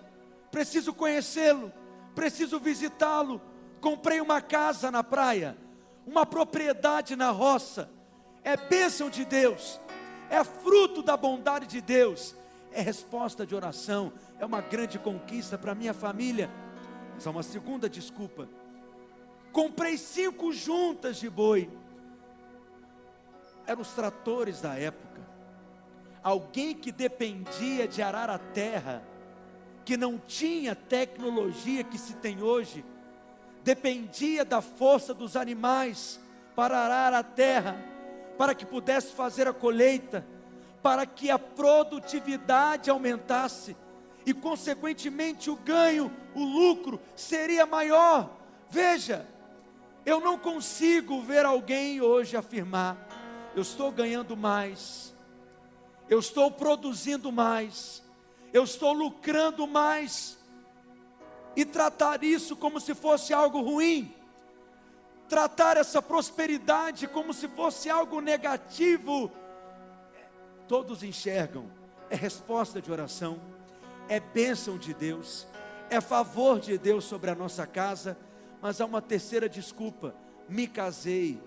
preciso 0.51 0.93
conhecê-lo, 0.93 1.73
preciso 2.15 2.59
visitá-lo. 2.59 3.41
Comprei 3.81 4.21
uma 4.21 4.41
casa 4.41 4.91
na 4.91 5.05
praia, 5.05 5.57
uma 6.05 6.27
propriedade 6.27 7.15
na 7.15 7.31
roça, 7.31 7.89
é 8.43 8.57
bênção 8.57 9.09
de 9.09 9.25
Deus, 9.25 9.81
é 10.29 10.43
fruto 10.43 11.03
da 11.03 11.17
bondade 11.17 11.67
de 11.67 11.81
Deus, 11.81 12.35
é 12.73 12.81
resposta 12.81 13.47
de 13.47 13.55
oração, 13.55 14.13
é 14.41 14.45
uma 14.45 14.61
grande 14.61 14.99
conquista 14.99 15.57
para 15.57 15.75
minha 15.75 15.95
família. 15.95 16.51
Mas 17.15 17.27
há 17.27 17.31
uma 17.31 17.43
segunda 17.43 17.89
desculpa 17.89 18.49
comprei 19.57 19.97
cinco 19.97 20.53
juntas 20.53 21.17
de 21.17 21.31
boi. 21.31 21.71
Eram 23.67 23.81
os 23.81 23.89
tratores 23.93 24.61
da 24.61 24.79
época. 24.79 25.16
Alguém 26.27 26.75
que 26.75 26.91
dependia 26.91 27.87
de 27.87 28.03
arar 28.03 28.29
a 28.29 28.37
terra, 28.37 29.01
que 29.85 29.97
não 29.97 30.19
tinha 30.19 30.75
tecnologia 30.75 31.85
que 31.85 31.97
se 31.97 32.17
tem 32.17 32.43
hoje, 32.43 32.85
dependia 33.63 34.45
da 34.45 34.61
força 34.61 35.15
dos 35.15 35.37
animais 35.37 36.21
para 36.57 36.79
arar 36.79 37.15
a 37.15 37.23
terra, 37.23 37.77
para 38.37 38.57
que 38.57 38.67
pudesse 38.67 39.13
fazer 39.13 39.47
a 39.47 39.53
colheita, 39.53 40.27
para 40.83 41.07
que 41.07 41.31
a 41.31 41.39
produtividade 41.39 42.91
aumentasse 42.91 43.77
e, 44.27 44.35
consequentemente, 44.35 45.49
o 45.49 45.55
ganho, 45.55 46.13
o 46.35 46.43
lucro 46.43 47.01
seria 47.15 47.65
maior. 47.67 48.37
Veja, 48.69 49.25
eu 50.05 50.19
não 50.19 50.37
consigo 50.37 51.23
ver 51.23 51.47
alguém 51.47 52.01
hoje 52.01 52.37
afirmar: 52.37 52.97
eu 53.55 53.63
estou 53.63 53.93
ganhando 53.93 54.37
mais, 54.37 55.15
eu 56.09 56.19
estou 56.19 56.51
produzindo 56.51 57.33
mais, 57.33 58.03
eu 58.53 58.65
estou 58.65 58.93
lucrando 58.93 59.67
mais, 59.67 60.39
e 61.57 61.65
tratar 61.65 62.23
isso 62.23 62.55
como 62.55 62.79
se 62.79 62.95
fosse 62.95 63.33
algo 63.33 63.61
ruim, 63.61 64.15
tratar 65.29 65.77
essa 65.77 66.03
prosperidade 66.03 67.09
como 67.09 67.33
se 67.33 67.49
fosse 67.49 67.89
algo 67.89 68.21
negativo. 68.21 69.33
Todos 70.69 71.03
enxergam, 71.03 71.71
é 72.11 72.15
resposta 72.15 72.81
de 72.81 72.93
oração, 72.93 73.41
é 74.09 74.21
bênção 74.21 74.77
de 74.77 74.93
Deus, 74.93 75.47
é 75.89 76.01
favor 76.01 76.61
de 76.61 76.77
Deus 76.77 77.05
sobre 77.05 77.31
a 77.31 77.35
nossa 77.35 77.67
casa. 77.67 78.19
Mas 78.61 78.81
há 78.81 78.85
uma 78.85 79.01
terceira 79.01 79.49
desculpa: 79.49 80.15
me 80.49 80.67
casei, 80.67 81.41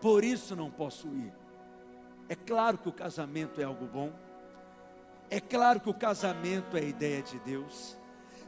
por 0.00 0.22
isso 0.22 0.54
não 0.54 0.70
posso 0.70 1.08
ir. 1.08 1.32
É 2.28 2.34
claro 2.34 2.78
que 2.78 2.88
o 2.88 2.92
casamento 2.92 3.60
é 3.60 3.64
algo 3.64 3.86
bom, 3.86 4.12
é 5.30 5.40
claro 5.40 5.80
que 5.80 5.90
o 5.90 5.94
casamento 5.94 6.76
é 6.76 6.80
a 6.80 6.84
ideia 6.84 7.22
de 7.22 7.38
Deus. 7.40 7.96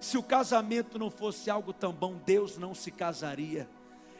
Se 0.00 0.16
o 0.16 0.22
casamento 0.22 0.98
não 0.98 1.10
fosse 1.10 1.50
algo 1.50 1.72
tão 1.72 1.92
bom, 1.92 2.14
Deus 2.24 2.56
não 2.56 2.74
se 2.74 2.90
casaria. 2.90 3.68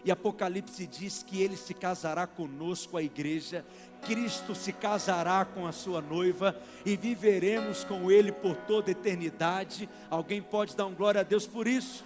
E 0.05 0.11
Apocalipse 0.11 0.87
diz 0.87 1.23
que 1.23 1.43
ele 1.43 1.57
se 1.57 1.75
casará 1.75 2.27
conosco, 2.27 2.97
a 2.97 3.03
igreja. 3.03 3.65
Cristo 4.03 4.55
se 4.55 4.73
casará 4.73 5.45
com 5.45 5.67
a 5.67 5.73
sua 5.73 6.01
noiva 6.01 6.57
e 6.85 6.97
viveremos 6.97 7.85
com 7.85 8.11
ele 8.11 8.33
por 8.33 8.57
toda 8.57 8.91
eternidade. 8.91 9.89
Alguém 10.09 10.41
pode 10.41 10.77
dar 10.77 10.87
um 10.87 10.95
glória 10.95 11.21
a 11.21 11.25
Deus 11.25 11.47
por 11.47 11.67
isso? 11.67 12.05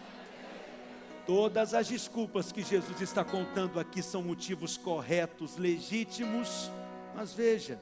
Todas 1.26 1.72
as 1.72 1.88
desculpas 1.88 2.50
que 2.50 2.62
Jesus 2.62 3.00
está 3.00 3.24
contando 3.24 3.78
aqui 3.78 4.02
são 4.02 4.22
motivos 4.22 4.76
corretos, 4.76 5.56
legítimos, 5.56 6.70
mas 7.14 7.32
veja, 7.32 7.78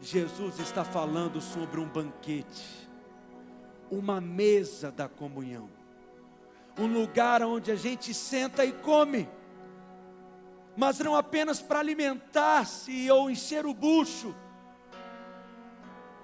Jesus 0.00 0.58
está 0.58 0.84
falando 0.84 1.40
sobre 1.40 1.80
um 1.80 1.86
banquete, 1.86 2.88
uma 3.90 4.20
mesa 4.20 4.90
da 4.90 5.08
comunhão, 5.08 5.68
um 6.78 6.86
lugar 6.86 7.42
onde 7.42 7.70
a 7.70 7.76
gente 7.76 8.14
senta 8.14 8.64
e 8.64 8.72
come, 8.72 9.28
mas 10.76 10.98
não 11.00 11.14
apenas 11.14 11.60
para 11.60 11.80
alimentar-se 11.80 13.10
ou 13.10 13.30
encher 13.30 13.66
o 13.66 13.74
bucho, 13.74 14.34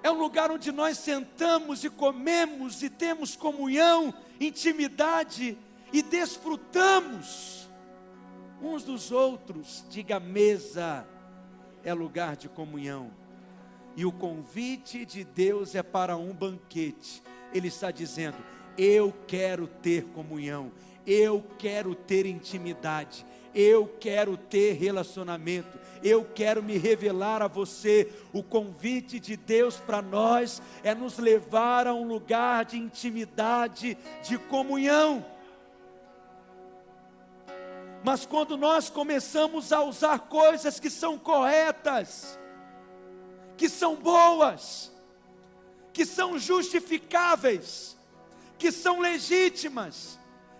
é 0.01 0.09
um 0.09 0.17
lugar 0.17 0.49
onde 0.49 0.71
nós 0.71 0.97
sentamos 0.97 1.83
e 1.83 1.89
comemos 1.89 2.81
e 2.81 2.89
temos 2.89 3.35
comunhão, 3.35 4.13
intimidade, 4.39 5.57
e 5.91 6.01
desfrutamos 6.01 7.67
uns 8.61 8.83
dos 8.83 9.11
outros. 9.11 9.83
Diga 9.89 10.19
mesa 10.19 11.05
é 11.87 11.93
lugar 11.93 12.35
de 12.35 12.49
comunhão. 12.49 13.09
E 13.95 14.05
o 14.05 14.11
convite 14.11 15.05
de 15.05 15.23
Deus 15.23 15.73
é 15.73 15.81
para 15.81 16.17
um 16.17 16.33
banquete. 16.33 17.23
Ele 17.53 17.69
está 17.69 17.91
dizendo: 17.91 18.35
Eu 18.77 19.13
quero 19.25 19.67
ter 19.67 20.03
comunhão, 20.07 20.69
eu 21.05 21.41
quero 21.57 21.95
ter 21.95 22.25
intimidade, 22.25 23.25
eu 23.55 23.87
quero 24.01 24.35
ter 24.35 24.73
relacionamento, 24.73 25.79
eu 26.03 26.25
quero 26.25 26.61
me 26.61 26.77
revelar 26.77 27.41
a 27.41 27.47
você. 27.47 28.11
O 28.33 28.43
convite 28.43 29.17
de 29.17 29.37
Deus 29.37 29.77
para 29.77 30.01
nós 30.01 30.61
é 30.83 30.93
nos 30.93 31.17
levar 31.17 31.87
a 31.87 31.93
um 31.93 32.05
lugar 32.05 32.65
de 32.65 32.77
intimidade, 32.77 33.97
de 34.27 34.37
comunhão. 34.37 35.25
Mas 38.07 38.25
quando 38.25 38.55
nós 38.55 38.89
começamos 38.89 39.73
a 39.73 39.83
usar 39.83 40.17
coisas 40.29 40.79
que 40.79 40.89
são 40.89 41.19
corretas, 41.19 42.39
que 43.57 43.67
são 43.67 43.97
boas, 43.97 44.89
que 45.91 46.05
são 46.05 46.39
justificáveis, 46.39 47.97
que 48.57 48.71
são 48.71 49.01
legítimas, 49.01 50.17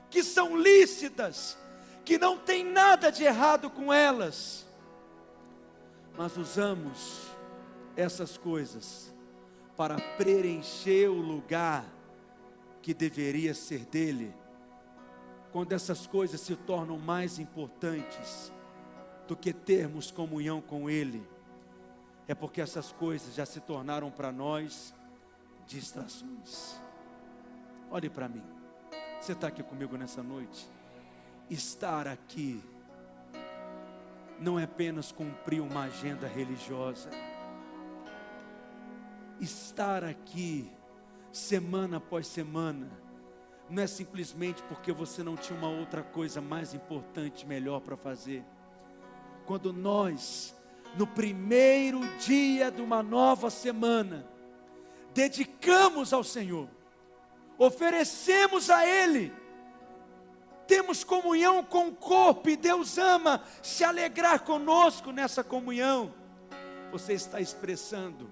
que 0.09 0.23
são 0.23 0.57
lícitas, 0.57 1.57
que 2.03 2.17
não 2.17 2.37
tem 2.37 2.65
nada 2.65 3.09
de 3.09 3.23
errado 3.23 3.69
com 3.69 3.93
elas, 3.93 4.67
mas 6.17 6.35
usamos 6.35 7.29
essas 7.95 8.37
coisas 8.37 9.15
para 9.77 9.95
preencher 10.17 11.07
o 11.07 11.21
lugar 11.21 11.85
que 12.81 12.93
deveria 12.93 13.53
ser 13.53 13.85
dele 13.85 14.35
quando 15.57 15.73
essas 15.73 16.05
coisas 16.05 16.39
se 16.39 16.55
tornam 16.55 16.99
mais 16.99 17.39
importantes 17.39 18.53
do 19.27 19.35
que 19.35 19.51
termos 19.51 20.11
comunhão 20.11 20.61
com 20.61 20.87
Ele, 20.87 21.27
é 22.27 22.35
porque 22.35 22.61
essas 22.61 22.91
coisas 22.91 23.33
já 23.33 23.43
se 23.43 23.59
tornaram 23.59 24.11
para 24.11 24.31
nós 24.31 24.93
distrações. 25.65 26.79
Olhe 27.89 28.07
para 28.07 28.29
mim, 28.29 28.43
você 29.19 29.31
está 29.31 29.47
aqui 29.47 29.63
comigo 29.63 29.97
nessa 29.97 30.21
noite? 30.21 30.69
Estar 31.49 32.07
aqui 32.07 32.63
não 34.39 34.59
é 34.59 34.65
apenas 34.65 35.11
cumprir 35.11 35.59
uma 35.59 35.85
agenda 35.85 36.27
religiosa, 36.27 37.09
estar 39.41 40.03
aqui 40.03 40.71
semana 41.31 41.97
após 41.97 42.27
semana, 42.27 43.06
não 43.69 43.83
é 43.83 43.87
simplesmente 43.87 44.63
porque 44.63 44.91
você 44.91 45.23
não 45.23 45.35
tinha 45.35 45.57
uma 45.57 45.69
outra 45.69 46.01
coisa 46.01 46.39
mais 46.39 46.73
importante, 46.73 47.45
melhor 47.45 47.81
para 47.81 47.97
fazer. 47.97 48.43
Quando 49.45 49.73
nós, 49.73 50.55
no 50.97 51.05
primeiro 51.05 51.99
dia 52.19 52.71
de 52.71 52.81
uma 52.81 53.03
nova 53.03 53.49
semana, 53.49 54.25
dedicamos 55.13 56.13
ao 56.13 56.23
Senhor, 56.23 56.69
oferecemos 57.57 58.69
a 58.69 58.85
Ele, 58.85 59.33
temos 60.65 61.03
comunhão 61.03 61.63
com 61.63 61.87
o 61.87 61.95
corpo 61.95 62.49
e 62.49 62.57
Deus 62.57 62.97
ama 62.97 63.41
se 63.61 63.83
alegrar 63.83 64.43
conosco 64.43 65.11
nessa 65.11 65.43
comunhão. 65.43 66.13
Você 66.91 67.13
está 67.13 67.39
expressando 67.41 68.29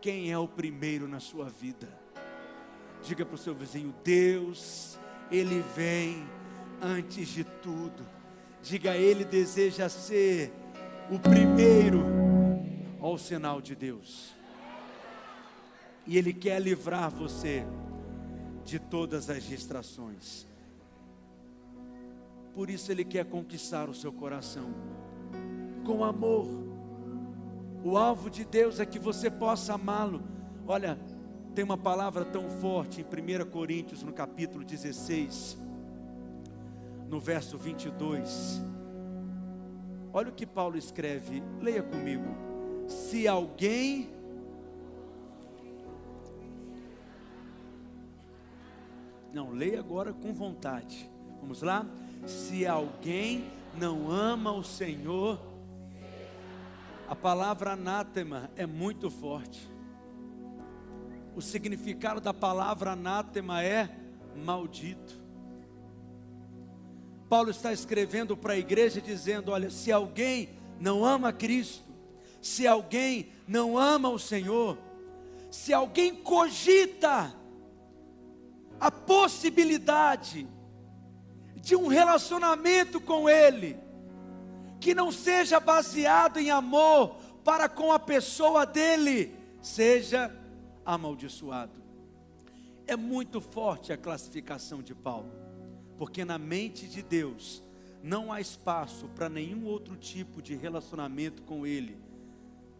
quem 0.00 0.30
é 0.30 0.38
o 0.38 0.48
primeiro 0.48 1.06
na 1.06 1.20
sua 1.20 1.46
vida. 1.46 1.97
Diga 3.02 3.24
para 3.24 3.34
o 3.34 3.38
seu 3.38 3.54
vizinho: 3.54 3.94
Deus, 4.04 4.98
Ele 5.30 5.64
vem 5.74 6.26
antes 6.80 7.28
de 7.28 7.44
tudo. 7.44 8.06
Diga, 8.62 8.96
Ele 8.96 9.24
deseja 9.24 9.88
ser 9.88 10.52
o 11.10 11.18
primeiro 11.18 12.02
ao 13.00 13.16
sinal 13.16 13.60
de 13.60 13.74
Deus. 13.74 14.34
E 16.06 16.16
Ele 16.16 16.32
quer 16.32 16.60
livrar 16.60 17.10
você 17.10 17.64
de 18.64 18.78
todas 18.78 19.30
as 19.30 19.44
distrações. 19.44 20.46
Por 22.54 22.68
isso 22.68 22.90
Ele 22.90 23.04
quer 23.04 23.24
conquistar 23.24 23.88
o 23.88 23.94
seu 23.94 24.12
coração 24.12 24.74
com 25.84 26.04
amor. 26.04 26.46
O 27.82 27.96
alvo 27.96 28.28
de 28.28 28.44
Deus 28.44 28.80
é 28.80 28.84
que 28.84 28.98
você 28.98 29.30
possa 29.30 29.74
amá-lo. 29.74 30.22
Olha, 30.66 30.98
tem 31.58 31.64
uma 31.64 31.76
palavra 31.76 32.24
tão 32.24 32.48
forte 32.48 33.00
em 33.00 33.04
1 33.44 33.50
Coríntios, 33.50 34.04
no 34.04 34.12
capítulo 34.12 34.64
16, 34.64 35.58
no 37.08 37.18
verso 37.18 37.58
22. 37.58 38.62
Olha 40.12 40.28
o 40.28 40.32
que 40.32 40.46
Paulo 40.46 40.78
escreve, 40.78 41.42
leia 41.60 41.82
comigo. 41.82 42.28
Se 42.86 43.26
alguém 43.26 44.08
Não, 49.32 49.50
leia 49.50 49.80
agora 49.80 50.12
com 50.12 50.32
vontade. 50.32 51.10
Vamos 51.40 51.60
lá? 51.60 51.84
Se 52.24 52.68
alguém 52.68 53.50
não 53.76 54.08
ama 54.12 54.52
o 54.52 54.62
Senhor, 54.62 55.40
a 57.08 57.16
palavra 57.16 57.72
anátema 57.72 58.48
é 58.54 58.64
muito 58.64 59.10
forte. 59.10 59.76
O 61.38 61.40
significado 61.40 62.20
da 62.20 62.34
palavra 62.34 62.94
anátema 62.94 63.62
é 63.62 63.88
maldito. 64.34 65.22
Paulo 67.28 67.48
está 67.48 67.72
escrevendo 67.72 68.36
para 68.36 68.54
a 68.54 68.58
igreja 68.58 69.00
dizendo: 69.00 69.52
olha, 69.52 69.70
se 69.70 69.92
alguém 69.92 70.48
não 70.80 71.04
ama 71.04 71.32
Cristo, 71.32 71.84
se 72.42 72.66
alguém 72.66 73.30
não 73.46 73.78
ama 73.78 74.08
o 74.08 74.18
Senhor, 74.18 74.76
se 75.48 75.72
alguém 75.72 76.12
cogita 76.12 77.32
a 78.80 78.90
possibilidade 78.90 80.44
de 81.54 81.76
um 81.76 81.86
relacionamento 81.86 83.00
com 83.00 83.28
Ele, 83.28 83.78
que 84.80 84.92
não 84.92 85.12
seja 85.12 85.60
baseado 85.60 86.38
em 86.38 86.50
amor 86.50 87.14
para 87.44 87.68
com 87.68 87.92
a 87.92 87.98
pessoa 88.00 88.66
dele, 88.66 89.32
seja 89.62 90.36
amaldiçoado. 90.88 91.82
É 92.86 92.96
muito 92.96 93.42
forte 93.42 93.92
a 93.92 93.96
classificação 93.98 94.82
de 94.82 94.94
Paulo, 94.94 95.30
porque 95.98 96.24
na 96.24 96.38
mente 96.38 96.88
de 96.88 97.02
Deus 97.02 97.62
não 98.02 98.32
há 98.32 98.40
espaço 98.40 99.06
para 99.08 99.28
nenhum 99.28 99.66
outro 99.66 99.96
tipo 99.96 100.40
de 100.40 100.56
relacionamento 100.56 101.42
com 101.42 101.66
Ele 101.66 101.98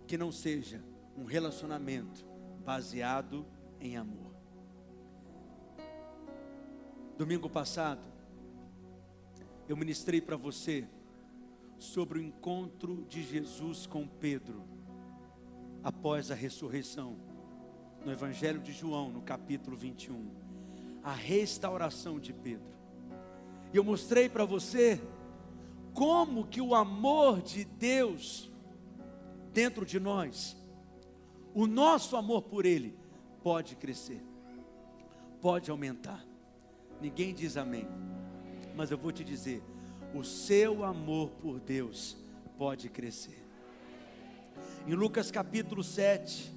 que 0.06 0.16
não 0.16 0.32
seja 0.32 0.82
um 1.18 1.24
relacionamento 1.24 2.24
baseado 2.64 3.44
em 3.78 3.98
amor. 3.98 4.34
Domingo 7.18 7.50
passado, 7.50 8.00
eu 9.68 9.76
ministrei 9.76 10.22
para 10.22 10.36
você 10.36 10.88
sobre 11.76 12.18
o 12.18 12.22
encontro 12.22 13.04
de 13.06 13.22
Jesus 13.22 13.86
com 13.86 14.08
Pedro 14.08 14.64
após 15.82 16.30
a 16.30 16.34
ressurreição, 16.34 17.27
no 18.08 18.14
Evangelho 18.14 18.58
de 18.58 18.72
João, 18.72 19.10
no 19.10 19.20
capítulo 19.20 19.76
21, 19.76 20.30
a 21.04 21.12
restauração 21.12 22.18
de 22.18 22.32
Pedro. 22.32 22.72
E 23.70 23.76
eu 23.76 23.84
mostrei 23.84 24.30
para 24.30 24.46
você 24.46 24.98
como 25.92 26.46
que 26.46 26.58
o 26.58 26.74
amor 26.74 27.42
de 27.42 27.66
Deus 27.66 28.50
dentro 29.52 29.84
de 29.84 30.00
nós, 30.00 30.56
o 31.52 31.66
nosso 31.66 32.16
amor 32.16 32.44
por 32.44 32.64
Ele, 32.64 32.96
pode 33.42 33.76
crescer, 33.76 34.22
pode 35.42 35.70
aumentar. 35.70 36.24
Ninguém 37.02 37.34
diz 37.34 37.58
amém, 37.58 37.86
mas 38.74 38.90
eu 38.90 38.96
vou 38.96 39.12
te 39.12 39.22
dizer: 39.22 39.62
o 40.14 40.24
seu 40.24 40.82
amor 40.82 41.28
por 41.32 41.60
Deus 41.60 42.16
pode 42.56 42.88
crescer. 42.88 43.44
Em 44.86 44.94
Lucas 44.94 45.30
capítulo 45.30 45.84
7, 45.84 46.56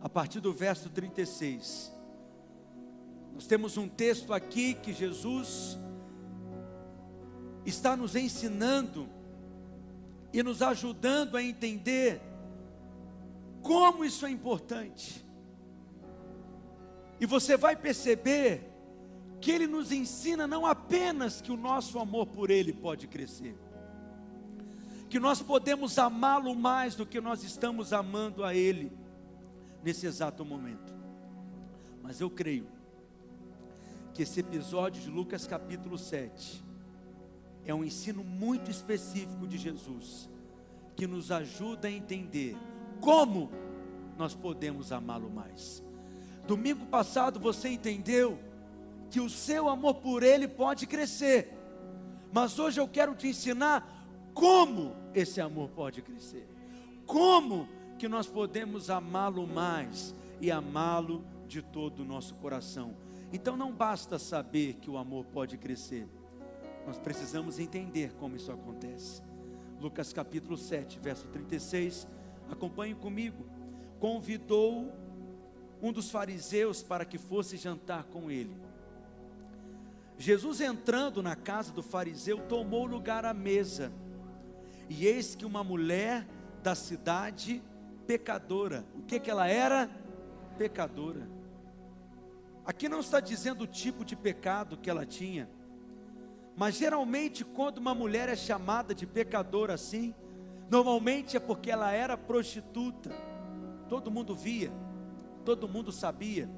a 0.00 0.08
partir 0.08 0.40
do 0.40 0.52
verso 0.52 0.88
36, 0.88 1.92
nós 3.34 3.46
temos 3.46 3.76
um 3.76 3.88
texto 3.88 4.32
aqui 4.32 4.74
que 4.74 4.92
Jesus 4.92 5.78
está 7.66 7.96
nos 7.96 8.16
ensinando 8.16 9.08
e 10.32 10.42
nos 10.42 10.62
ajudando 10.62 11.36
a 11.36 11.42
entender 11.42 12.20
como 13.62 14.04
isso 14.04 14.24
é 14.24 14.30
importante. 14.30 15.24
E 17.20 17.26
você 17.26 17.56
vai 17.56 17.76
perceber 17.76 18.66
que 19.40 19.50
ele 19.50 19.66
nos 19.66 19.92
ensina 19.92 20.46
não 20.46 20.64
apenas 20.64 21.40
que 21.40 21.52
o 21.52 21.56
nosso 21.56 21.98
amor 21.98 22.26
por 22.26 22.50
ele 22.50 22.72
pode 22.72 23.06
crescer, 23.06 23.56
que 25.10 25.20
nós 25.20 25.42
podemos 25.42 25.98
amá-lo 25.98 26.54
mais 26.54 26.94
do 26.94 27.04
que 27.04 27.20
nós 27.20 27.42
estamos 27.42 27.92
amando 27.92 28.44
a 28.44 28.54
ele 28.54 28.92
nesse 29.82 30.06
exato 30.06 30.44
momento. 30.44 30.92
Mas 32.02 32.20
eu 32.20 32.30
creio 32.30 32.66
que 34.12 34.22
esse 34.22 34.40
episódio 34.40 35.00
de 35.02 35.10
Lucas 35.10 35.46
capítulo 35.46 35.96
7 35.96 36.62
é 37.64 37.74
um 37.74 37.84
ensino 37.84 38.24
muito 38.24 38.70
específico 38.70 39.46
de 39.46 39.56
Jesus, 39.58 40.28
que 40.96 41.06
nos 41.06 41.30
ajuda 41.30 41.88
a 41.88 41.90
entender 41.90 42.56
como 43.00 43.50
nós 44.16 44.34
podemos 44.34 44.92
amá-lo 44.92 45.30
mais. 45.30 45.82
Domingo 46.46 46.86
passado 46.86 47.38
você 47.38 47.68
entendeu 47.68 48.38
que 49.10 49.20
o 49.20 49.30
seu 49.30 49.68
amor 49.68 49.94
por 49.96 50.22
Ele 50.22 50.48
pode 50.48 50.86
crescer, 50.86 51.52
mas 52.32 52.58
hoje 52.58 52.80
eu 52.80 52.88
quero 52.88 53.14
te 53.14 53.28
ensinar 53.28 54.08
como 54.34 54.94
esse 55.14 55.40
amor 55.40 55.70
pode 55.70 56.02
crescer, 56.02 56.46
como 57.06 57.68
que 58.00 58.08
nós 58.08 58.26
podemos 58.26 58.88
amá-lo 58.88 59.46
mais 59.46 60.14
e 60.40 60.50
amá-lo 60.50 61.22
de 61.46 61.60
todo 61.60 62.00
o 62.00 62.04
nosso 62.04 62.34
coração. 62.36 62.96
Então 63.30 63.58
não 63.58 63.74
basta 63.74 64.18
saber 64.18 64.76
que 64.76 64.88
o 64.88 64.96
amor 64.96 65.26
pode 65.26 65.58
crescer, 65.58 66.08
nós 66.86 66.96
precisamos 66.96 67.58
entender 67.58 68.14
como 68.14 68.36
isso 68.36 68.50
acontece. 68.50 69.20
Lucas 69.78 70.14
capítulo 70.14 70.56
7, 70.56 70.98
verso 70.98 71.28
36, 71.28 72.08
acompanhe 72.50 72.94
comigo. 72.94 73.44
Convidou 73.98 74.90
um 75.82 75.92
dos 75.92 76.10
fariseus 76.10 76.82
para 76.82 77.04
que 77.04 77.18
fosse 77.18 77.58
jantar 77.58 78.04
com 78.04 78.30
ele. 78.30 78.56
Jesus 80.16 80.62
entrando 80.62 81.22
na 81.22 81.36
casa 81.36 81.70
do 81.70 81.82
fariseu, 81.82 82.38
tomou 82.48 82.86
lugar 82.86 83.26
à 83.26 83.34
mesa. 83.34 83.92
E 84.88 85.06
eis 85.06 85.34
que 85.34 85.44
uma 85.44 85.62
mulher 85.62 86.26
da 86.62 86.74
cidade 86.74 87.62
pecadora. 88.10 88.84
O 88.96 89.02
que 89.02 89.20
que 89.20 89.30
ela 89.30 89.46
era? 89.46 89.88
Pecadora. 90.58 91.28
Aqui 92.66 92.88
não 92.88 92.98
está 92.98 93.20
dizendo 93.20 93.62
o 93.62 93.66
tipo 93.68 94.04
de 94.04 94.16
pecado 94.16 94.76
que 94.76 94.90
ela 94.90 95.06
tinha. 95.06 95.48
Mas 96.56 96.74
geralmente 96.74 97.44
quando 97.44 97.78
uma 97.78 97.94
mulher 97.94 98.28
é 98.28 98.34
chamada 98.34 98.92
de 98.92 99.06
pecadora 99.06 99.74
assim, 99.74 100.12
normalmente 100.68 101.36
é 101.36 101.40
porque 101.40 101.70
ela 101.70 101.92
era 101.92 102.18
prostituta. 102.18 103.10
Todo 103.88 104.10
mundo 104.10 104.34
via, 104.34 104.72
todo 105.44 105.68
mundo 105.68 105.92
sabia. 105.92 106.50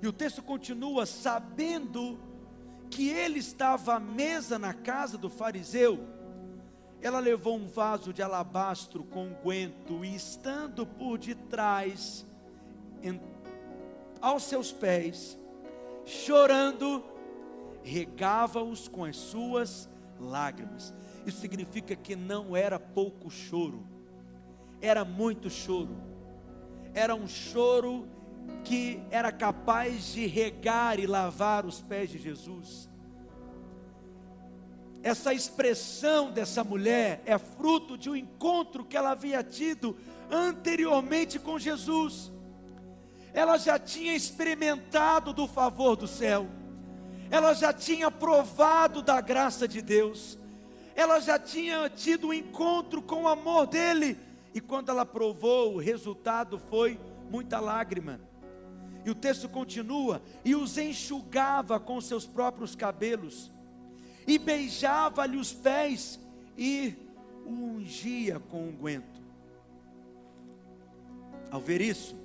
E 0.00 0.08
o 0.08 0.14
texto 0.14 0.42
continua 0.42 1.04
sabendo 1.04 2.18
que 2.88 3.10
ele 3.10 3.38
estava 3.38 3.96
à 3.96 4.00
mesa 4.00 4.58
na 4.58 4.72
casa 4.72 5.18
do 5.18 5.28
fariseu, 5.28 6.00
ela 7.06 7.20
levou 7.20 7.56
um 7.56 7.68
vaso 7.68 8.12
de 8.12 8.20
alabastro 8.20 9.04
com 9.04 9.28
unguento 9.28 10.04
e 10.04 10.14
estando 10.14 10.84
por 10.84 11.18
detrás, 11.18 12.26
em, 13.00 13.20
aos 14.20 14.42
seus 14.42 14.72
pés, 14.72 15.38
chorando, 16.04 17.04
regava-os 17.84 18.88
com 18.88 19.04
as 19.04 19.16
suas 19.16 19.88
lágrimas. 20.18 20.92
Isso 21.24 21.40
significa 21.40 21.94
que 21.94 22.16
não 22.16 22.56
era 22.56 22.78
pouco 22.78 23.30
choro, 23.30 23.86
era 24.80 25.04
muito 25.04 25.48
choro. 25.48 25.96
Era 26.92 27.14
um 27.14 27.28
choro 27.28 28.08
que 28.64 29.00
era 29.10 29.30
capaz 29.30 30.12
de 30.12 30.26
regar 30.26 30.98
e 30.98 31.06
lavar 31.06 31.66
os 31.66 31.80
pés 31.80 32.10
de 32.10 32.18
Jesus. 32.18 32.88
Essa 35.06 35.32
expressão 35.32 36.32
dessa 36.32 36.64
mulher 36.64 37.22
é 37.24 37.38
fruto 37.38 37.96
de 37.96 38.10
um 38.10 38.16
encontro 38.16 38.84
que 38.84 38.96
ela 38.96 39.12
havia 39.12 39.40
tido 39.40 39.96
anteriormente 40.28 41.38
com 41.38 41.60
Jesus. 41.60 42.32
Ela 43.32 43.56
já 43.56 43.78
tinha 43.78 44.16
experimentado 44.16 45.32
do 45.32 45.46
favor 45.46 45.94
do 45.94 46.08
céu, 46.08 46.48
ela 47.30 47.54
já 47.54 47.72
tinha 47.72 48.10
provado 48.10 49.00
da 49.00 49.20
graça 49.20 49.68
de 49.68 49.80
Deus, 49.80 50.36
ela 50.96 51.20
já 51.20 51.38
tinha 51.38 51.88
tido 51.88 52.26
um 52.26 52.34
encontro 52.34 53.00
com 53.00 53.22
o 53.22 53.28
amor 53.28 53.68
dele, 53.68 54.18
e 54.52 54.60
quando 54.60 54.88
ela 54.88 55.06
provou, 55.06 55.76
o 55.76 55.78
resultado 55.78 56.58
foi 56.58 56.98
muita 57.30 57.60
lágrima. 57.60 58.20
E 59.04 59.10
o 59.10 59.14
texto 59.14 59.48
continua: 59.48 60.20
e 60.44 60.56
os 60.56 60.76
enxugava 60.76 61.78
com 61.78 62.00
seus 62.00 62.26
próprios 62.26 62.74
cabelos, 62.74 63.54
e 64.26 64.38
beijava-lhe 64.38 65.36
os 65.36 65.52
pés, 65.52 66.18
e 66.58 66.94
o 67.44 67.50
ungia 67.50 68.40
com 68.40 68.68
unguento. 68.68 69.20
Ao 71.50 71.60
ver 71.60 71.80
isso, 71.80 72.16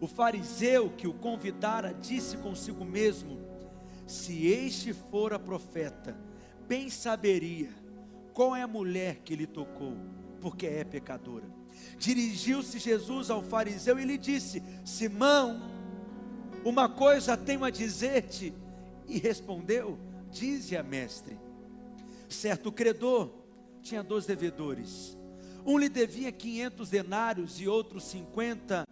o 0.00 0.06
fariseu 0.06 0.90
que 0.90 1.06
o 1.06 1.14
convidara 1.14 1.92
disse 1.92 2.36
consigo 2.36 2.84
mesmo: 2.84 3.40
Se 4.06 4.46
este 4.46 4.92
fora 4.92 5.38
profeta, 5.38 6.16
bem 6.68 6.88
saberia 6.88 7.70
qual 8.32 8.54
é 8.54 8.62
a 8.62 8.68
mulher 8.68 9.16
que 9.24 9.34
lhe 9.34 9.46
tocou, 9.46 9.96
porque 10.40 10.66
é 10.66 10.84
pecadora. 10.84 11.48
Dirigiu-se 11.98 12.78
Jesus 12.78 13.30
ao 13.30 13.42
fariseu 13.42 13.98
e 13.98 14.04
lhe 14.04 14.18
disse: 14.18 14.62
Simão, 14.84 15.60
uma 16.64 16.88
coisa 16.88 17.36
tenho 17.36 17.64
a 17.64 17.70
dizer-te. 17.70 18.52
E 19.06 19.18
respondeu: 19.18 19.98
Dize 20.34 20.76
a 20.76 20.82
mestre. 20.82 21.38
Certo 22.28 22.72
credor 22.72 23.30
tinha 23.80 24.02
dois 24.02 24.26
devedores. 24.26 25.16
Um 25.64 25.78
lhe 25.78 25.88
devia 25.88 26.32
500 26.32 26.90
denários 26.90 27.60
e 27.60 27.68
outro 27.68 28.00
50. 28.00 28.84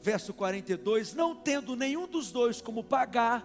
Verso 0.00 0.32
42: 0.32 1.12
Não 1.12 1.36
tendo 1.36 1.76
nenhum 1.76 2.08
dos 2.08 2.32
dois 2.32 2.62
como 2.62 2.82
pagar, 2.82 3.44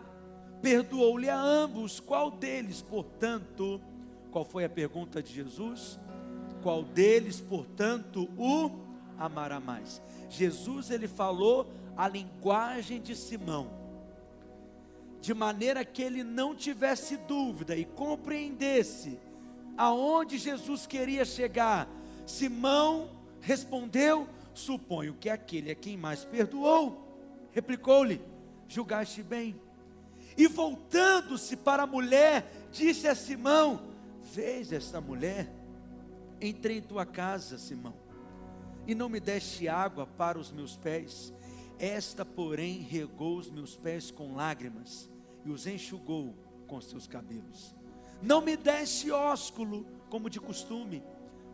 perdoou-lhe 0.62 1.30
a 1.30 1.38
ambos. 1.38 1.99
Qual 1.99 2.32
deles, 2.32 2.82
portanto, 2.82 3.82
qual 4.32 4.45
foi 4.45 4.64
a 4.64 4.70
pergunta 4.70 5.22
de 5.22 5.34
Jesus? 5.34 5.99
Qual 6.64 6.82
deles, 6.82 7.41
portanto, 7.41 8.30
o 8.38 8.72
amará 9.18 9.59
mais? 9.59 10.01
Jesus 10.30 10.89
ele 10.89 11.09
falou 11.09 11.68
a 11.97 12.07
linguagem 12.07 13.01
de 13.01 13.18
Simão, 13.18 13.81
de 15.22 15.34
maneira 15.34 15.86
que 15.86 16.01
ele 16.01 16.24
não 16.24 16.55
tivesse 16.55 17.15
dúvida 17.15 17.76
e 17.76 17.86
compreendesse 17.86 19.19
aonde 19.78 20.38
Jesus 20.38 20.88
queria 20.88 21.24
chegar. 21.24 21.88
Simão 22.26 23.09
respondeu: 23.39 24.28
Suponho 24.53 25.13
que 25.13 25.30
aquele 25.30 25.72
é 25.72 25.76
quem 25.76 25.95
mais 25.95 26.26
perdoou. 26.26 27.07
Replicou-lhe: 27.51 28.19
Julgaste 28.67 29.22
bem. 29.22 29.55
E 30.36 30.47
voltando-se 30.47 31.55
para 31.55 31.84
a 31.84 31.88
mulher, 31.88 32.51
disse 32.72 33.07
a 33.07 33.13
Simão: 33.13 33.82
Vês 34.34 34.72
esta 34.72 34.99
mulher? 34.99 35.51
Entrei 36.41 36.78
em 36.78 36.82
tua 36.82 37.05
casa, 37.05 37.59
Simão, 37.59 37.93
e 38.88 38.95
não 38.95 39.07
me 39.07 39.19
deste 39.19 39.67
água 39.67 40.07
para 40.07 40.39
os 40.39 40.51
meus 40.51 40.76
pés. 40.76 41.32
Esta, 41.82 42.24
porém, 42.24 42.78
regou 42.82 43.40
os 43.40 43.50
meus 43.50 43.76
pés 43.76 44.12
com 44.12 44.36
lágrimas 44.36 45.10
e 45.44 45.50
os 45.50 45.66
enxugou 45.66 46.36
com 46.68 46.80
seus 46.80 47.08
cabelos. 47.08 47.74
Não 48.22 48.40
me 48.40 48.56
deste 48.56 49.10
ósculo, 49.10 49.84
como 50.08 50.30
de 50.30 50.40
costume. 50.40 51.02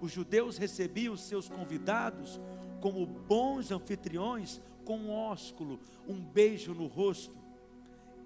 Os 0.02 0.12
judeus 0.12 0.58
recebiam 0.58 1.14
os 1.14 1.22
seus 1.22 1.48
convidados 1.48 2.42
como 2.82 3.06
bons 3.06 3.72
anfitriões, 3.72 4.60
com 4.84 4.98
um 4.98 5.12
ósculo, 5.12 5.80
um 6.06 6.20
beijo 6.20 6.74
no 6.74 6.88
rosto. 6.88 7.38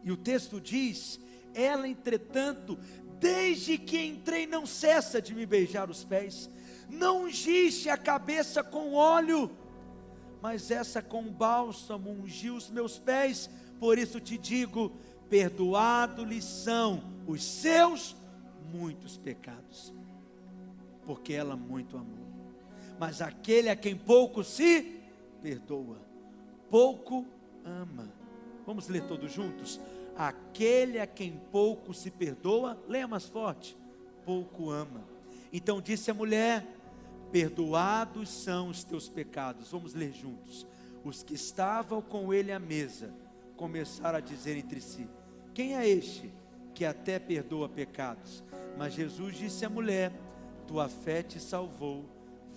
E 0.04 0.12
o 0.12 0.18
texto 0.18 0.60
diz: 0.60 1.20
ela, 1.54 1.88
entretanto, 1.88 2.80
desde 3.20 3.78
que 3.78 4.02
entrei, 4.02 4.47
não 4.47 4.66
cessa 4.66 5.22
de 5.22 5.36
me 5.36 5.45
beijar 5.45 5.88
os 5.88 6.04
pés. 6.04 6.49
Não 6.89 7.26
ungiste 7.26 7.91
a 7.91 7.97
cabeça 7.97 8.64
com 8.64 8.95
óleo, 8.95 9.56
mas 10.41 10.71
essa 10.71 11.01
com 11.01 11.23
bálsamo 11.23 12.09
ungiu 12.09 12.55
os 12.55 12.69
meus 12.69 12.97
pés. 12.97 13.49
Por 13.79 13.97
isso 13.97 14.19
te 14.19 14.37
digo: 14.37 14.91
perdoado-lhes 15.29 16.43
são 16.43 17.03
os 17.27 17.43
seus 17.43 18.15
muitos 18.73 19.17
pecados, 19.17 19.93
porque 21.05 21.33
ela 21.33 21.55
muito 21.55 21.95
amou. 21.97 22.31
Mas 22.99 23.21
aquele 23.21 23.69
a 23.69 23.75
quem 23.75 23.95
pouco 23.95 24.43
se 24.43 24.99
perdoa, 25.41 25.97
pouco 26.69 27.25
ama. 27.65 28.09
Vamos 28.65 28.87
ler 28.87 29.03
todos 29.07 29.31
juntos? 29.31 29.79
Aquele 30.15 30.99
a 30.99 31.07
quem 31.07 31.39
pouco 31.51 31.93
se 31.93 32.11
perdoa, 32.11 32.77
leia 32.87 33.07
mais 33.07 33.25
forte, 33.25 33.75
pouco 34.25 34.69
ama. 34.69 35.03
Então 35.51 35.81
disse 35.81 36.11
a 36.11 36.13
mulher: 36.13 36.65
Perdoados 37.32 38.29
são 38.29 38.69
os 38.69 38.84
teus 38.84 39.07
pecados. 39.07 39.71
Vamos 39.71 39.93
ler 39.93 40.11
juntos. 40.11 40.67
Os 41.03 41.23
que 41.23 41.34
estavam 41.34 42.01
com 42.01 42.34
ele 42.34 42.51
à 42.51 42.59
mesa 42.59 43.13
começaram 43.55 44.17
a 44.17 44.21
dizer 44.21 44.57
entre 44.57 44.82
si: 44.82 45.07
Quem 45.53 45.75
é 45.75 45.88
este 45.88 46.32
que 46.75 46.86
até 46.86 47.19
perdoa 47.19 47.69
pecados? 47.69 48.43
Mas 48.77 48.93
Jesus 48.93 49.36
disse 49.38 49.65
à 49.65 49.69
mulher: 49.69 50.11
Tua 50.67 50.89
fé 50.89 51.23
te 51.23 51.39
salvou, 51.39 52.05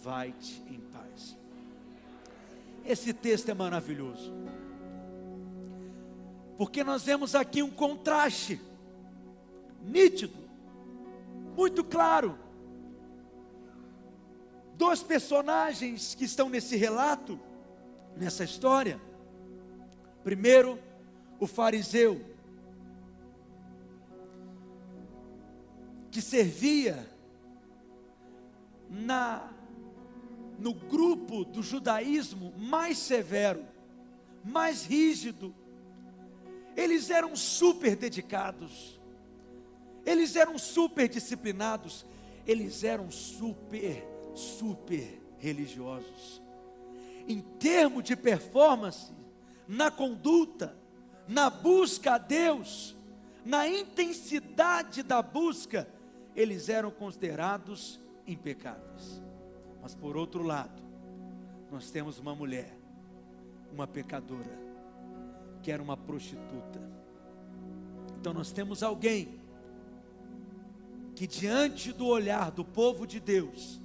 vai-te 0.02 0.62
em 0.68 0.80
paz. 0.80 1.36
Esse 2.84 3.12
texto 3.12 3.48
é 3.48 3.54
maravilhoso. 3.54 4.32
Porque 6.56 6.84
nós 6.84 7.02
vemos 7.02 7.34
aqui 7.34 7.62
um 7.62 7.70
contraste 7.70 8.60
nítido, 9.82 10.36
muito 11.56 11.82
claro. 11.82 12.43
Dois 14.76 15.02
personagens 15.02 16.14
que 16.14 16.24
estão 16.24 16.48
nesse 16.48 16.76
relato, 16.76 17.38
nessa 18.16 18.44
história. 18.44 19.00
Primeiro, 20.22 20.78
o 21.38 21.46
fariseu, 21.46 22.24
que 26.10 26.20
servia 26.20 27.08
na 28.88 29.50
no 30.58 30.72
grupo 30.72 31.44
do 31.44 31.62
judaísmo 31.62 32.54
mais 32.56 32.98
severo, 32.98 33.66
mais 34.44 34.84
rígido, 34.84 35.54
eles 36.76 37.10
eram 37.10 37.34
super 37.34 37.96
dedicados, 37.96 39.00
eles 40.06 40.36
eram 40.36 40.58
super 40.58 41.08
disciplinados, 41.08 42.06
eles 42.46 42.84
eram 42.84 43.10
super, 43.10 44.06
super 44.34 45.20
religiosos. 45.38 46.42
Em 47.26 47.40
termos 47.40 48.04
de 48.04 48.16
performance, 48.16 49.12
na 49.66 49.90
conduta, 49.90 50.76
na 51.26 51.48
busca 51.48 52.14
a 52.14 52.18
Deus, 52.18 52.94
na 53.44 53.68
intensidade 53.68 55.02
da 55.02 55.22
busca, 55.22 55.88
eles 56.34 56.68
eram 56.68 56.90
considerados 56.90 58.00
impecáveis. 58.26 59.22
Mas 59.82 59.94
por 59.94 60.16
outro 60.16 60.42
lado, 60.42 60.82
nós 61.70 61.90
temos 61.90 62.18
uma 62.18 62.34
mulher, 62.34 62.76
uma 63.72 63.86
pecadora, 63.86 64.58
que 65.62 65.70
era 65.70 65.82
uma 65.82 65.96
prostituta. 65.96 66.80
Então 68.18 68.32
nós 68.32 68.52
temos 68.52 68.82
alguém 68.82 69.40
que, 71.14 71.26
diante 71.26 71.92
do 71.92 72.06
olhar 72.06 72.50
do 72.50 72.64
povo 72.64 73.06
de 73.06 73.20
Deus, 73.20 73.80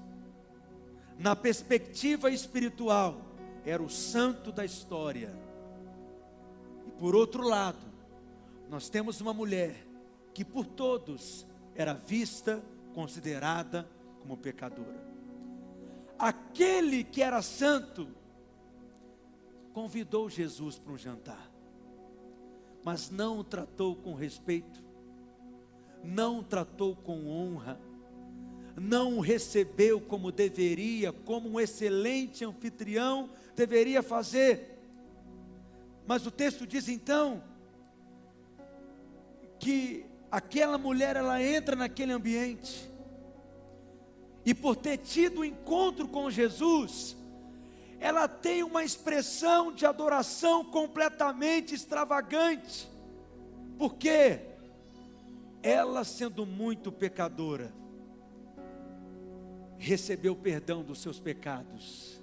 na 1.20 1.36
perspectiva 1.36 2.32
espiritual, 2.32 3.22
era 3.64 3.84
o 3.84 3.90
santo 3.90 4.52
da 4.52 4.66
história. 4.66 5.32
E 6.88 6.92
por 6.92 7.16
outro 7.16 7.48
lado, 7.48 7.86
nós 8.68 8.90
temos 8.90 9.22
uma 9.22 9.34
mulher 9.34 9.86
que 10.34 10.44
por 10.44 10.66
todos 10.66 11.46
era 11.76 11.94
vista, 11.94 12.64
considerada 12.96 13.88
como 14.20 14.36
pecadora. 14.36 15.08
Aquele 16.18 17.04
que 17.04 17.22
era 17.22 17.44
santo 17.44 18.08
convidou 19.74 20.28
Jesus 20.28 20.80
para 20.80 20.94
um 20.94 20.98
jantar 20.98 21.50
mas 22.84 23.10
não 23.10 23.40
o 23.40 23.44
tratou 23.44 23.96
com 23.96 24.14
respeito, 24.14 24.84
não 26.04 26.40
o 26.40 26.44
tratou 26.44 26.96
com 26.96 27.28
honra, 27.28 27.80
não 28.80 29.18
o 29.18 29.22
recebeu 29.22 30.00
como 30.00 30.32
deveria, 30.32 31.12
como 31.12 31.50
um 31.50 31.60
excelente 31.60 32.46
anfitrião 32.46 33.30
deveria 33.56 34.02
fazer. 34.02 34.80
Mas 36.08 36.26
o 36.26 36.32
texto 36.32 36.66
diz 36.66 36.88
então 36.88 37.44
que 39.60 40.06
aquela 40.32 40.78
mulher 40.78 41.16
ela 41.16 41.44
entra 41.44 41.76
naquele 41.76 42.14
ambiente. 42.14 42.90
E 44.46 44.54
por 44.54 44.76
ter 44.76 44.98
tido 44.98 45.38
o 45.38 45.42
um 45.42 45.46
encontro 45.46 46.08
com 46.08 46.32
Jesus, 46.32 47.16
ela 48.00 48.28
tem 48.28 48.64
uma 48.64 48.84
expressão 48.84 49.74
de 49.74 49.86
adoração 49.86 50.64
completamente 50.64 51.76
extravagante, 51.76 52.90
porque 53.78 54.40
ela, 55.62 56.04
sendo 56.04 56.46
muito 56.46 56.92
pecadora, 56.92 57.74
recebeu 59.80 60.36
perdão 60.36 60.84
dos 60.84 61.00
seus 61.00 61.20
pecados 61.20 62.22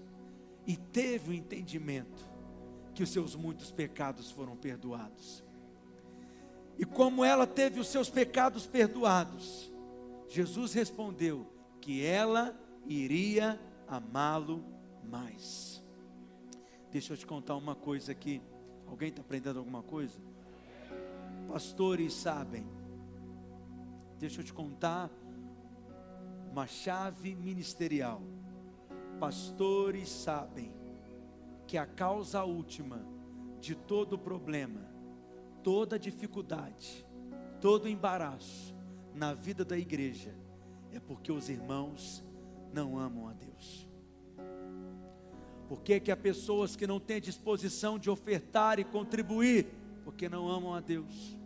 e 0.65 0.77
teve 0.77 1.31
o 1.31 1.35
entendimento 1.35 2.25
que 2.95 3.03
os 3.03 3.11
seus 3.11 3.35
muitos 3.35 3.73
pecados 3.73 4.31
foram 4.31 4.57
perdoados. 4.57 5.43
E 6.79 6.85
como 6.85 7.25
ela 7.25 7.47
teve 7.47 7.81
os 7.81 7.89
seus 7.89 8.09
pecados 8.09 8.67
perdoados, 8.67 9.73
Jesus 10.29 10.73
respondeu 10.73 11.47
que 11.81 12.05
ela 12.05 12.55
iria 12.87 13.59
amá-lo 13.89 14.63
mais. 15.03 15.83
Deixa 16.93 17.15
eu 17.15 17.17
te 17.17 17.27
contar 17.27 17.57
uma 17.57 17.75
coisa 17.75 18.13
aqui. 18.13 18.41
Alguém 18.87 19.09
está 19.09 19.21
aprendendo 19.21 19.59
alguma 19.59 19.83
coisa? 19.83 20.21
Pastores 21.49 22.13
sabem 22.13 22.65
Deixa 24.19 24.41
eu 24.41 24.45
te 24.45 24.53
contar 24.53 25.11
uma 26.57 26.67
chave 26.67 27.35
ministerial. 27.35 28.23
Pastores 29.21 30.09
sabem 30.09 30.73
que 31.67 31.77
a 31.77 31.85
causa 31.85 32.45
última 32.45 33.07
de 33.61 33.75
todo 33.75 34.19
problema, 34.19 34.81
toda 35.63 35.99
dificuldade, 35.99 37.07
todo 37.61 37.87
embaraço 37.87 38.75
na 39.15 39.35
vida 39.35 39.67
da 39.67 39.77
igreja 39.77 40.35
é 40.91 40.99
porque 40.99 41.31
os 41.31 41.51
irmãos 41.51 42.25
não 42.73 42.99
amam 42.99 43.29
a 43.29 43.35
Deus. 43.35 43.87
Por 45.69 45.83
que, 45.83 46.01
que 46.01 46.11
há 46.11 46.17
pessoas 46.17 46.75
que 46.75 46.87
não 46.87 46.99
têm 46.99 47.21
disposição 47.21 47.99
de 47.99 48.09
ofertar 48.09 48.81
e 48.81 48.85
contribuir? 48.85 49.67
Porque 50.05 50.27
não 50.27 50.49
amam 50.49 50.73
a 50.73 50.81
Deus. 50.81 51.37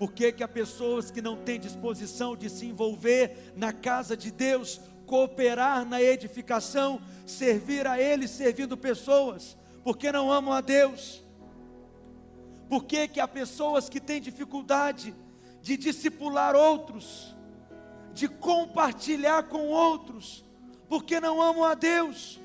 Por 0.00 0.14
que, 0.14 0.32
que 0.32 0.42
há 0.42 0.48
pessoas 0.48 1.10
que 1.10 1.20
não 1.20 1.36
têm 1.36 1.60
disposição 1.60 2.34
de 2.34 2.48
se 2.48 2.64
envolver 2.64 3.52
na 3.54 3.70
casa 3.70 4.16
de 4.16 4.30
Deus, 4.30 4.80
cooperar 5.04 5.84
na 5.84 6.00
edificação, 6.00 7.02
servir 7.26 7.86
a 7.86 8.00
Ele 8.00 8.26
servindo 8.26 8.78
pessoas? 8.78 9.58
Porque 9.84 10.10
não 10.10 10.32
amam 10.32 10.54
a 10.54 10.62
Deus. 10.62 11.22
Por 12.66 12.84
que, 12.84 13.08
que 13.08 13.20
há 13.20 13.28
pessoas 13.28 13.90
que 13.90 14.00
têm 14.00 14.22
dificuldade 14.22 15.14
de 15.60 15.76
discipular 15.76 16.56
outros, 16.56 17.36
de 18.14 18.26
compartilhar 18.26 19.42
com 19.50 19.66
outros, 19.68 20.42
porque 20.88 21.20
não 21.20 21.42
amam 21.42 21.64
a 21.64 21.74
Deus? 21.74 22.39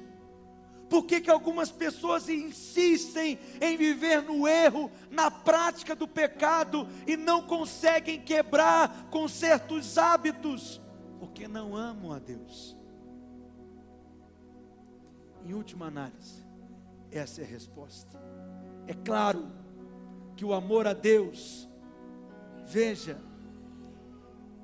Por 0.89 1.05
que, 1.05 1.19
que 1.19 1.31
algumas 1.31 1.71
pessoas 1.71 2.29
insistem 2.29 3.39
em 3.59 3.75
viver 3.75 4.21
no 4.21 4.47
erro, 4.47 4.91
na 5.09 5.31
prática 5.31 5.95
do 5.95 6.07
pecado 6.07 6.87
e 7.07 7.17
não 7.17 7.41
conseguem 7.41 8.21
quebrar 8.21 9.07
com 9.09 9.27
certos 9.27 9.97
hábitos? 9.97 10.81
Porque 11.19 11.47
não 11.47 11.75
amam 11.75 12.11
a 12.11 12.19
Deus. 12.19 12.77
Em 15.43 15.53
última 15.53 15.87
análise, 15.87 16.45
essa 17.11 17.41
é 17.41 17.43
a 17.43 17.47
resposta. 17.47 18.19
É 18.87 18.93
claro 18.93 19.51
que 20.35 20.45
o 20.45 20.53
amor 20.53 20.85
a 20.85 20.93
Deus, 20.93 21.67
veja, 22.65 23.19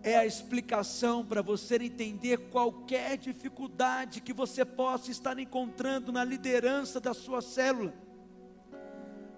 é 0.03 0.17
a 0.17 0.25
explicação 0.25 1.23
para 1.23 1.41
você 1.41 1.75
entender 1.75 2.37
qualquer 2.49 3.17
dificuldade 3.17 4.21
que 4.21 4.33
você 4.33 4.65
possa 4.65 5.11
estar 5.11 5.37
encontrando 5.37 6.11
na 6.11 6.23
liderança 6.23 6.99
da 6.99 7.13
sua 7.13 7.41
célula. 7.41 7.93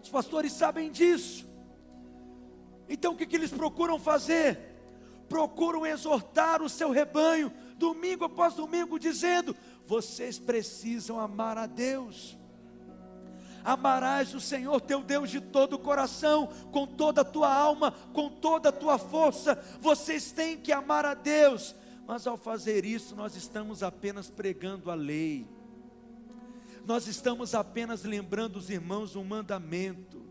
Os 0.02 0.10
pastores 0.10 0.54
sabem 0.54 0.92
disso. 0.92 1.46
Então 2.88 3.14
o 3.14 3.18
que, 3.18 3.26
que 3.26 3.36
eles 3.36 3.52
procuram 3.52 4.00
fazer? 4.00 4.60
Procuram 5.28 5.86
exortar 5.86 6.62
o 6.62 6.70
seu 6.70 6.92
rebanho, 6.92 7.52
domingo 7.78 8.26
após 8.26 8.54
domingo, 8.54 9.00
dizendo: 9.00 9.56
vocês 9.86 10.38
precisam 10.38 11.20
amar 11.20 11.58
a 11.58 11.66
Deus 11.66 12.38
amarás 13.64 14.34
o 14.34 14.42
Senhor 14.42 14.80
teu 14.82 15.02
Deus 15.02 15.30
de 15.30 15.40
todo 15.40 15.74
o 15.74 15.80
coração, 15.80 16.48
com 16.72 16.86
toda 16.86 17.22
a 17.22 17.26
tua 17.26 17.54
alma, 17.54 17.92
com 18.14 18.30
toda 18.30 18.70
a 18.70 18.72
tua 18.72 18.98
força. 18.98 19.56
Vocês 19.80 20.32
têm 20.32 20.58
que 20.58 20.72
amar 20.72 21.06
a 21.06 21.14
Deus, 21.14 21.76
mas 22.08 22.28
ao 22.28 22.38
fazer 22.38 22.86
isso, 22.86 23.16
nós 23.16 23.36
estamos 23.36 23.84
apenas 23.84 24.30
pregando 24.30 24.92
a 24.92 24.96
lei, 24.96 25.48
nós 26.86 27.08
estamos 27.08 27.56
apenas 27.56 28.04
lembrando 28.04 28.58
os 28.58 28.70
irmãos 28.70 29.16
um 29.16 29.24
mandamento. 29.24 30.23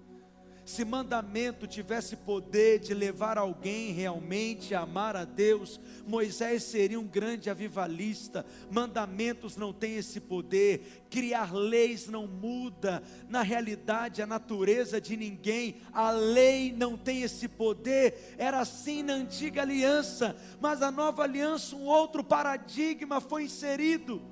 Se 0.65 0.85
mandamento 0.85 1.67
tivesse 1.67 2.15
poder 2.17 2.79
de 2.79 2.95
levar 2.95 3.37
alguém 3.37 3.93
realmente 3.93 4.75
a 4.75 4.83
amar 4.83 5.17
a 5.17 5.25
Deus, 5.25 5.81
Moisés 6.07 6.63
seria 6.63 7.01
um 7.01 7.07
grande 7.07 7.51
avivalista. 7.51 8.47
Mandamentos 8.71 9.57
não 9.57 9.73
têm 9.73 9.97
esse 9.97 10.21
poder, 10.21 11.05
criar 11.11 11.53
leis 11.53 12.07
não 12.07 12.29
muda, 12.29 13.03
na 13.29 13.43
realidade, 13.43 14.23
a 14.23 14.27
natureza 14.27 15.01
de 15.01 15.17
ninguém. 15.17 15.77
A 15.93 16.13
lei 16.13 16.73
não 16.73 16.97
tem 16.97 17.23
esse 17.23 17.49
poder. 17.49 18.37
Era 18.39 18.61
assim 18.61 19.03
na 19.03 19.15
antiga 19.15 19.63
aliança, 19.63 20.37
mas 20.61 20.81
a 20.81 20.93
nova 20.93 21.25
aliança, 21.25 21.75
um 21.75 21.87
outro 21.87 22.23
paradigma 22.23 23.21
foi 23.21 23.45
inserido. 23.45 24.23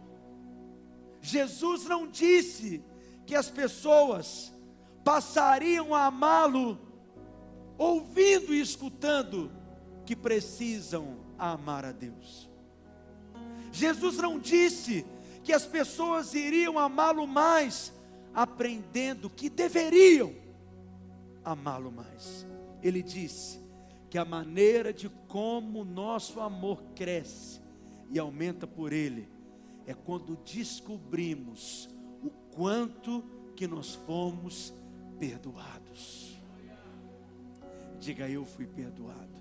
Jesus 1.20 1.84
não 1.86 2.06
disse 2.06 2.84
que 3.26 3.34
as 3.34 3.50
pessoas 3.50 4.52
passariam 5.04 5.94
a 5.94 6.06
amá-lo, 6.06 6.78
ouvindo 7.78 8.54
e 8.54 8.60
escutando 8.60 9.50
que 10.04 10.14
precisam 10.14 11.18
amar 11.38 11.84
a 11.84 11.92
Deus. 11.92 12.48
Jesus 13.72 14.16
não 14.16 14.38
disse 14.38 15.06
que 15.42 15.52
as 15.52 15.64
pessoas 15.64 16.34
iriam 16.34 16.78
amá-lo 16.78 17.26
mais, 17.26 17.92
aprendendo 18.34 19.30
que 19.30 19.48
deveriam 19.48 20.34
amá-lo 21.44 21.90
mais. 21.90 22.46
Ele 22.82 23.02
disse 23.02 23.60
que 24.08 24.18
a 24.18 24.24
maneira 24.24 24.92
de 24.92 25.08
como 25.28 25.84
nosso 25.84 26.40
amor 26.40 26.82
cresce 26.94 27.60
e 28.10 28.18
aumenta 28.18 28.66
por 28.66 28.92
ele 28.92 29.28
é 29.86 29.94
quando 29.94 30.36
descobrimos 30.36 31.88
o 32.22 32.30
quanto 32.54 33.24
que 33.56 33.66
nós 33.66 33.94
fomos 33.94 34.74
perdoados. 35.20 36.42
Diga 38.00 38.26
eu 38.28 38.46
fui 38.46 38.66
perdoado. 38.66 39.38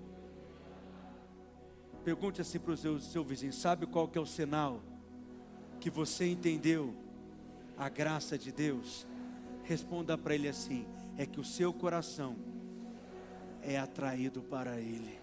Pergunte 2.04 2.42
assim 2.42 2.58
para 2.58 2.72
o 2.72 2.76
seu, 2.76 3.00
seu 3.00 3.24
vizinho: 3.24 3.52
sabe 3.52 3.86
qual 3.86 4.06
que 4.06 4.18
é 4.18 4.20
o 4.20 4.26
sinal 4.26 4.82
que 5.80 5.88
você 5.88 6.26
entendeu 6.30 6.94
a 7.78 7.88
graça 7.88 8.36
de 8.36 8.52
Deus? 8.52 9.06
Responda 9.64 10.18
para 10.18 10.34
ele 10.34 10.48
assim: 10.48 10.86
é 11.16 11.24
que 11.24 11.40
o 11.40 11.44
seu 11.44 11.72
coração 11.72 12.36
é 13.62 13.78
atraído 13.78 14.42
para 14.42 14.78
Ele. 14.78 15.18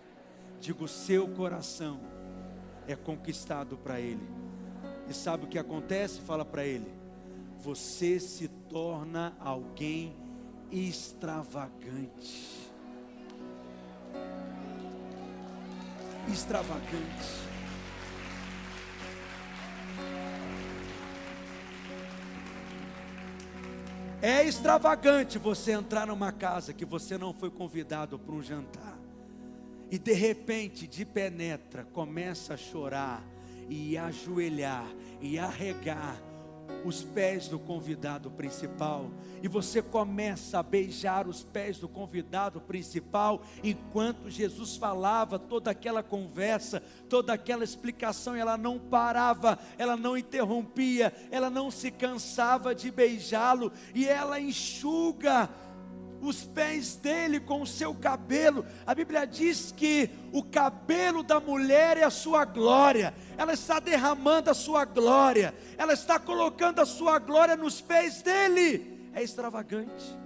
Diga 0.60 0.84
o 0.84 0.88
seu 0.88 1.28
coração 1.28 2.00
é 2.88 2.96
conquistado 2.96 3.78
para 3.78 4.00
Ele. 4.00 4.28
E 5.08 5.14
sabe 5.14 5.46
o 5.46 5.48
que 5.48 5.60
acontece? 5.60 6.22
Fala 6.22 6.44
para 6.44 6.66
ele: 6.66 6.92
você 7.60 8.20
se 8.20 8.48
torna 8.48 9.36
alguém 9.40 10.16
extravagante. 10.72 12.70
Extravagante. 16.32 17.48
É 24.22 24.44
extravagante 24.44 25.38
você 25.38 25.72
entrar 25.74 26.08
numa 26.08 26.32
casa 26.32 26.74
que 26.74 26.86
você 26.86 27.18
não 27.18 27.34
foi 27.34 27.52
convidado 27.52 28.18
para 28.18 28.34
um 28.34 28.42
jantar 28.42 28.98
e 29.90 29.98
de 29.98 30.14
repente, 30.14 30.86
de 30.86 31.06
penetra, 31.06 31.86
começa 31.86 32.56
a 32.56 32.58
chorar 32.58 33.24
e 33.70 33.98
ajoelhar 33.98 34.88
e 35.22 35.40
arregar 35.40 36.22
os 36.84 37.04
pés 37.04 37.48
do 37.48 37.60
convidado 37.60 38.32
principal, 38.32 39.10
e 39.42 39.48
você 39.48 39.82
começa 39.82 40.60
a 40.60 40.64
beijar 40.64 41.28
os 41.28 41.44
pés 41.44 41.78
do 41.78 41.88
convidado 41.88 42.62
principal, 42.62 43.42
enquanto 43.64 44.30
Jesus 44.30 44.78
falava 44.78 45.38
toda 45.38 45.72
aquela 45.72 46.02
conversa, 46.02 46.82
toda 47.10 47.34
aquela 47.34 47.64
explicação, 47.64 48.36
ela 48.36 48.58
não 48.58 48.80
parava, 48.80 49.60
ela 49.78 49.98
não 49.98 50.18
interrompia, 50.18 51.14
ela 51.30 51.50
não 51.50 51.70
se 51.70 51.92
cansava 51.92 52.74
de 52.74 52.90
beijá-lo, 52.92 53.72
e 53.94 54.08
ela 54.08 54.40
enxuga 54.40 55.50
os 56.22 56.44
pés 56.44 56.96
dele 56.96 57.40
com 57.40 57.62
o 57.62 57.68
seu 57.68 57.94
cabelo. 57.94 58.66
A 58.86 58.94
Bíblia 58.94 59.26
diz 59.26 59.72
que 59.72 60.10
o 60.32 60.44
cabelo 60.44 61.24
da 61.24 61.40
mulher 61.40 61.98
é 61.98 62.04
a 62.04 62.10
sua 62.10 62.46
glória, 62.46 63.14
ela 63.38 63.54
está 63.54 63.80
derramando 63.80 64.50
a 64.50 64.54
sua 64.54 64.86
glória, 64.86 65.54
ela 65.78 65.94
está 65.94 66.20
colocando 66.20 66.80
a 66.80 66.86
sua 66.86 67.20
glória 67.20 67.56
nos 67.56 67.82
pés 67.82 68.22
dele. 68.22 69.10
É 69.14 69.24
extravagante. 69.24 70.18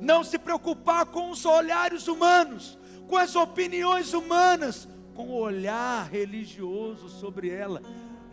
Não 0.00 0.24
se 0.24 0.38
preocupar 0.38 1.06
com 1.06 1.30
os 1.30 1.44
olhares 1.44 2.08
humanos, 2.08 2.78
com 3.06 3.16
as 3.16 3.36
opiniões 3.36 4.12
humanas, 4.12 4.88
com 5.14 5.28
o 5.28 5.36
olhar 5.36 6.10
religioso 6.10 7.08
sobre 7.08 7.48
ela. 7.48 7.80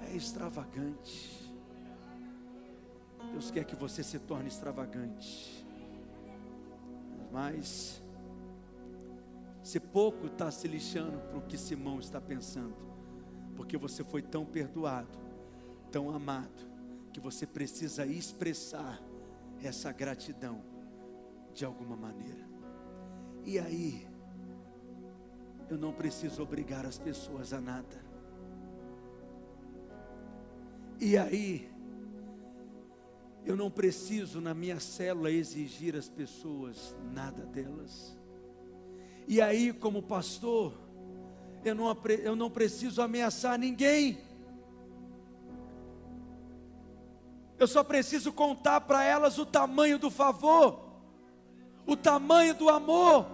É 0.10 0.16
extravagante. 0.16 1.42
Deus 3.32 3.50
quer 3.50 3.64
que 3.64 3.76
você 3.76 4.04
se 4.04 4.20
torne 4.20 4.48
extravagante. 4.48 5.51
Mas 7.32 8.02
se 9.64 9.80
pouco 9.80 10.28
está 10.28 10.52
se 10.52 10.68
lixando 10.68 11.20
para 11.20 11.38
o 11.38 11.42
que 11.42 11.58
Simão 11.58 12.00
está 12.00 12.20
pensando, 12.20 12.76
porque 13.56 13.78
você 13.78 14.04
foi 14.04 14.22
tão 14.22 14.46
perdoado, 14.46 15.18
tão 15.92 16.10
amado, 16.10 16.70
que 17.14 17.20
você 17.20 17.46
precisa 17.46 18.06
expressar 18.06 19.02
essa 19.62 19.92
gratidão 19.92 20.62
de 21.54 21.64
alguma 21.64 21.96
maneira. 21.96 22.50
E 23.46 23.60
aí, 23.60 24.08
eu 25.70 25.78
não 25.78 25.94
preciso 25.94 26.44
obrigar 26.44 26.86
as 26.86 26.98
pessoas 26.98 27.54
a 27.54 27.62
nada. 27.62 28.12
E 31.00 31.18
aí, 31.18 31.71
eu 33.46 33.56
não 33.56 33.70
preciso 33.70 34.40
na 34.40 34.54
minha 34.54 34.80
célula 34.80 35.32
exigir 35.32 35.96
às 35.96 36.08
pessoas 36.08 36.96
nada 37.14 37.46
delas. 37.46 38.18
E 39.28 39.42
aí, 39.42 39.74
como 39.74 40.02
pastor, 40.02 40.74
eu 41.64 41.76
não, 41.76 41.96
eu 42.24 42.36
não 42.36 42.50
preciso 42.50 43.02
ameaçar 43.02 43.58
ninguém. 43.58 44.20
Eu 47.58 47.68
só 47.68 47.84
preciso 47.84 48.32
contar 48.34 48.82
para 48.82 49.04
elas 49.04 49.38
o 49.38 49.46
tamanho 49.46 50.00
do 50.00 50.10
favor, 50.10 50.80
o 51.86 51.96
tamanho 51.96 52.56
do 52.56 52.70
amor, 52.70 53.28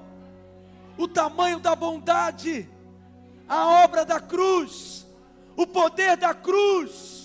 o 0.97 1.07
tamanho 1.07 1.59
da 1.59 1.75
bondade, 1.75 2.67
a 3.47 3.83
obra 3.83 4.05
da 4.05 4.19
cruz, 4.19 5.07
o 5.55 5.65
poder 5.65 6.17
da 6.17 6.33
cruz 6.33 7.17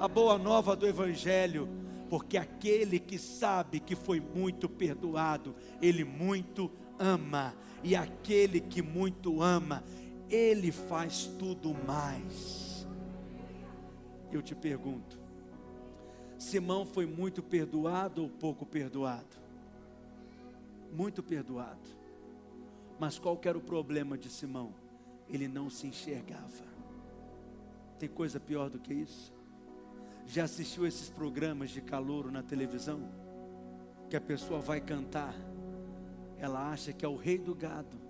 a 0.00 0.08
boa 0.08 0.38
nova 0.38 0.74
do 0.74 0.86
Evangelho, 0.86 1.68
porque 2.10 2.36
aquele 2.36 2.98
que 2.98 3.16
sabe 3.16 3.78
que 3.78 3.94
foi 3.94 4.18
muito 4.18 4.68
perdoado, 4.68 5.54
ele 5.80 6.04
muito 6.04 6.68
ama, 6.98 7.54
e 7.84 7.94
aquele 7.94 8.60
que 8.60 8.82
muito 8.82 9.40
ama, 9.40 9.84
ele 10.28 10.72
faz 10.72 11.26
tudo 11.38 11.72
mais. 11.86 12.84
Eu 14.32 14.42
te 14.42 14.56
pergunto, 14.56 15.20
Simão 16.36 16.84
foi 16.84 17.06
muito 17.06 17.44
perdoado 17.44 18.24
ou 18.24 18.28
pouco 18.28 18.66
perdoado? 18.66 19.38
Muito 20.92 21.22
perdoado. 21.22 21.88
Mas 22.98 23.20
qual 23.20 23.40
era 23.44 23.56
o 23.56 23.62
problema 23.62 24.18
de 24.18 24.28
Simão? 24.28 24.74
Ele 25.28 25.46
não 25.46 25.70
se 25.70 25.86
enxergava. 25.86 26.64
Tem 28.00 28.08
coisa 28.08 28.40
pior 28.40 28.68
do 28.68 28.80
que 28.80 28.92
isso? 28.92 29.32
Já 30.32 30.44
assistiu 30.44 30.86
esses 30.86 31.10
programas 31.10 31.70
de 31.70 31.80
calouro 31.80 32.30
na 32.30 32.40
televisão? 32.40 33.00
Que 34.08 34.14
a 34.14 34.20
pessoa 34.20 34.60
vai 34.60 34.80
cantar, 34.80 35.34
ela 36.38 36.70
acha 36.70 36.92
que 36.92 37.04
é 37.04 37.08
o 37.08 37.16
rei 37.16 37.36
do 37.36 37.52
gado, 37.52 38.00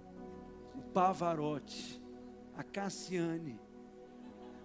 o 0.75 0.83
Pavarotti, 0.83 1.99
a 2.55 2.63
Cassiane. 2.63 3.59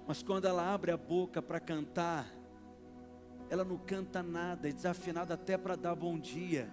Mas 0.05 0.21
quando 0.21 0.43
ela 0.43 0.73
abre 0.73 0.91
a 0.91 0.97
boca 0.97 1.41
para 1.41 1.61
cantar, 1.61 2.29
ela 3.49 3.63
não 3.63 3.77
canta 3.77 4.21
nada, 4.21 4.67
é 4.67 4.73
desafinada 4.73 5.35
até 5.35 5.57
para 5.57 5.77
dar 5.77 5.95
bom 5.95 6.19
dia. 6.19 6.69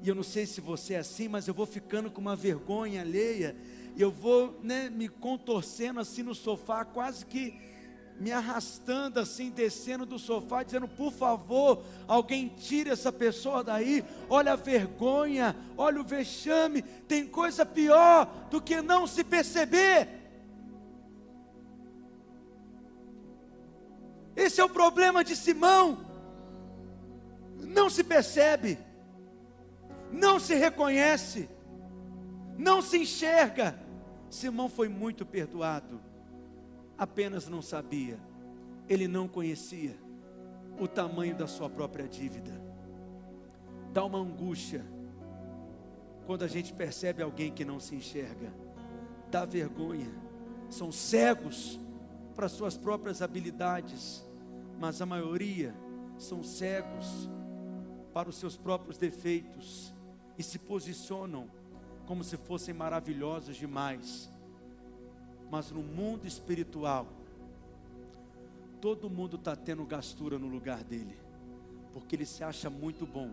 E 0.00 0.08
eu 0.08 0.14
não 0.14 0.22
sei 0.22 0.46
se 0.46 0.60
você 0.60 0.94
é 0.94 0.98
assim, 0.98 1.26
mas 1.26 1.48
eu 1.48 1.54
vou 1.54 1.66
ficando 1.66 2.08
com 2.08 2.20
uma 2.20 2.36
vergonha 2.36 3.00
alheia, 3.00 3.56
e 3.96 4.00
eu 4.00 4.12
vou 4.12 4.60
né, 4.62 4.88
me 4.88 5.08
contorcendo 5.08 5.98
assim 5.98 6.22
no 6.22 6.36
sofá, 6.36 6.84
quase 6.84 7.26
que 7.26 7.73
me 8.18 8.30
arrastando 8.30 9.18
assim, 9.18 9.50
descendo 9.50 10.06
do 10.06 10.18
sofá, 10.18 10.62
dizendo: 10.62 10.86
por 10.86 11.12
favor, 11.12 11.82
alguém 12.06 12.48
tire 12.48 12.90
essa 12.90 13.12
pessoa 13.12 13.64
daí. 13.64 14.04
Olha 14.28 14.52
a 14.52 14.56
vergonha, 14.56 15.56
olha 15.76 16.00
o 16.00 16.04
vexame. 16.04 16.82
Tem 16.82 17.26
coisa 17.26 17.66
pior 17.66 18.26
do 18.50 18.60
que 18.60 18.80
não 18.80 19.06
se 19.06 19.24
perceber. 19.24 20.08
Esse 24.36 24.60
é 24.60 24.64
o 24.64 24.68
problema 24.68 25.24
de 25.24 25.36
Simão. 25.36 26.04
Não 27.60 27.88
se 27.88 28.04
percebe, 28.04 28.78
não 30.12 30.38
se 30.38 30.54
reconhece, 30.54 31.48
não 32.56 32.80
se 32.82 32.98
enxerga. 32.98 33.78
Simão 34.28 34.68
foi 34.68 34.88
muito 34.88 35.24
perdoado 35.24 36.13
apenas 36.96 37.48
não 37.48 37.60
sabia, 37.60 38.18
ele 38.88 39.08
não 39.08 39.26
conhecia 39.26 39.96
o 40.78 40.86
tamanho 40.86 41.34
da 41.34 41.46
sua 41.46 41.68
própria 41.68 42.06
dívida. 42.08 42.52
Dá 43.92 44.04
uma 44.04 44.18
angústia 44.18 44.84
quando 46.26 46.42
a 46.42 46.48
gente 46.48 46.72
percebe 46.72 47.22
alguém 47.22 47.52
que 47.52 47.64
não 47.64 47.78
se 47.78 47.94
enxerga, 47.94 48.52
dá 49.30 49.44
vergonha, 49.44 50.10
são 50.70 50.90
cegos 50.90 51.78
para 52.34 52.48
suas 52.48 52.76
próprias 52.76 53.22
habilidades, 53.22 54.24
mas 54.80 55.00
a 55.00 55.06
maioria 55.06 55.74
são 56.18 56.42
cegos 56.42 57.28
para 58.12 58.28
os 58.28 58.36
seus 58.36 58.56
próprios 58.56 58.96
defeitos 58.96 59.94
e 60.38 60.42
se 60.42 60.58
posicionam 60.58 61.48
como 62.06 62.24
se 62.24 62.36
fossem 62.36 62.74
maravilhosos 62.74 63.56
demais 63.56 64.30
mas 65.50 65.70
no 65.70 65.82
mundo 65.82 66.26
espiritual, 66.26 67.06
todo 68.80 69.08
mundo 69.08 69.36
está 69.36 69.56
tendo 69.56 69.84
gastura 69.84 70.38
no 70.38 70.46
lugar 70.46 70.84
dele, 70.84 71.16
porque 71.92 72.16
ele 72.16 72.26
se 72.26 72.44
acha 72.44 72.68
muito 72.68 73.06
bom, 73.06 73.30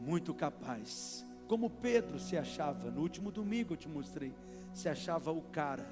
muito 0.00 0.32
capaz. 0.34 1.24
Como 1.48 1.70
Pedro 1.70 2.18
se 2.18 2.36
achava, 2.36 2.90
no 2.90 3.00
último 3.00 3.30
domingo 3.30 3.74
eu 3.74 3.76
te 3.76 3.88
mostrei, 3.88 4.32
se 4.72 4.88
achava 4.88 5.32
o 5.32 5.42
cara, 5.42 5.86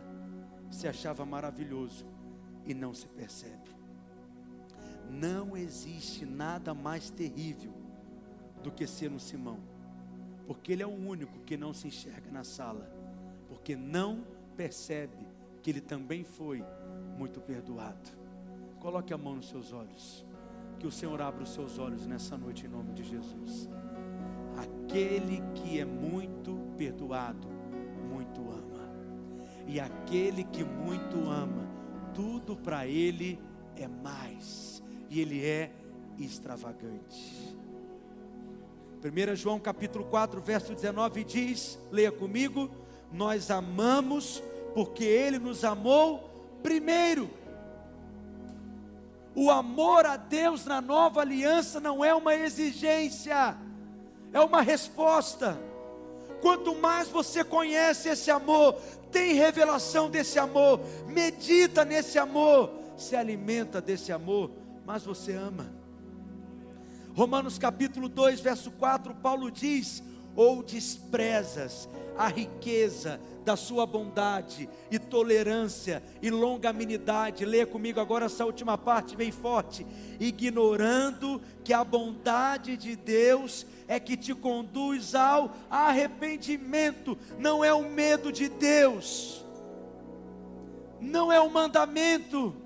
se 0.70 0.86
achava 0.86 1.24
maravilhoso 1.24 2.04
e 2.66 2.74
não 2.74 2.92
se 2.92 3.06
percebe. 3.08 3.74
Não 5.10 5.56
existe 5.56 6.24
nada 6.24 6.74
mais 6.74 7.10
terrível 7.10 7.72
do 8.62 8.70
que 8.70 8.86
ser 8.86 9.10
um 9.10 9.18
Simão, 9.18 9.58
porque 10.46 10.72
ele 10.72 10.82
é 10.82 10.86
o 10.86 10.90
único 10.90 11.38
que 11.40 11.56
não 11.56 11.72
se 11.72 11.88
enxerga 11.88 12.30
na 12.30 12.44
sala, 12.44 12.90
porque 13.48 13.76
não 13.76 14.24
percebe 14.57 15.26
que 15.62 15.70
ele 15.70 15.80
também 15.80 16.24
foi 16.24 16.64
muito 17.16 17.40
perdoado. 17.40 18.11
Coloque 18.80 19.12
a 19.14 19.18
mão 19.18 19.36
nos 19.36 19.48
seus 19.48 19.72
olhos. 19.72 20.24
Que 20.78 20.86
o 20.86 20.92
Senhor 20.92 21.20
abra 21.20 21.42
os 21.42 21.52
seus 21.55 21.78
olhos 21.78 22.07
nessa 22.07 22.36
noite 22.36 22.66
em 22.66 22.68
nome 22.68 22.92
de 22.92 23.02
Jesus. 23.02 23.68
Aquele 24.57 25.42
que 25.55 25.80
é 25.80 25.84
muito 25.84 26.59
perdoado, 26.76 27.48
muito 28.11 28.40
ama. 28.42 28.92
E 29.66 29.80
aquele 29.80 30.44
que 30.44 30.62
muito 30.62 31.28
ama, 31.30 31.66
tudo 32.12 32.57
para 32.57 32.86
ele 32.86 33.40
é 33.76 33.88
mais. 33.88 34.82
E 35.09 35.20
ele 35.20 35.44
é 35.44 35.72
extravagante. 36.18 37.57
1 39.02 39.36
João 39.36 39.61
capítulo 39.61 40.05
4, 40.07 40.40
verso 40.40 40.74
19 40.74 41.24
diz: 41.24 41.78
leia 41.90 42.12
comigo 42.12 42.70
nós 43.14 43.48
amamos 43.48 44.42
porque 44.74 45.04
Ele 45.04 45.38
nos 45.38 45.64
amou 45.64 46.58
primeiro. 46.62 47.30
O 49.36 49.50
amor 49.50 50.04
a 50.04 50.16
Deus 50.16 50.64
na 50.64 50.80
nova 50.80 51.20
aliança 51.20 51.80
não 51.80 52.04
é 52.04 52.12
uma 52.12 52.34
exigência, 52.34 53.56
é 54.32 54.40
uma 54.40 54.60
resposta. 54.60 55.58
Quanto 56.40 56.74
mais 56.74 57.08
você 57.08 57.42
conhece 57.44 58.08
esse 58.08 58.30
amor, 58.30 58.74
tem 59.10 59.34
revelação 59.34 60.10
desse 60.10 60.38
amor, 60.38 60.80
medita 61.06 61.84
nesse 61.84 62.18
amor, 62.18 62.70
se 62.96 63.14
alimenta 63.14 63.80
desse 63.80 64.12
amor, 64.12 64.50
mas 64.84 65.04
você 65.04 65.34
ama. 65.34 65.72
Romanos 67.14 67.58
capítulo 67.58 68.08
2, 68.08 68.40
verso 68.40 68.72
4, 68.72 69.14
Paulo 69.14 69.50
diz: 69.50 70.02
Ou 70.34 70.64
desprezas 70.64 71.88
a 72.16 72.28
riqueza 72.28 73.20
da 73.44 73.56
sua 73.56 73.84
bondade 73.84 74.68
e 74.90 74.98
tolerância 74.98 76.02
e 76.22 76.30
longanimidade. 76.30 77.44
Leia 77.44 77.66
comigo 77.66 78.00
agora 78.00 78.26
essa 78.26 78.44
última 78.44 78.78
parte 78.78 79.16
bem 79.16 79.30
forte. 79.30 79.86
Ignorando 80.18 81.40
que 81.62 81.72
a 81.72 81.84
bondade 81.84 82.76
de 82.76 82.96
Deus 82.96 83.66
é 83.86 84.00
que 84.00 84.16
te 84.16 84.34
conduz 84.34 85.14
ao 85.14 85.52
arrependimento, 85.68 87.18
não 87.38 87.62
é 87.62 87.72
o 87.72 87.88
medo 87.88 88.32
de 88.32 88.48
Deus, 88.48 89.44
não 91.00 91.30
é 91.30 91.38
o 91.38 91.50
mandamento, 91.50 92.56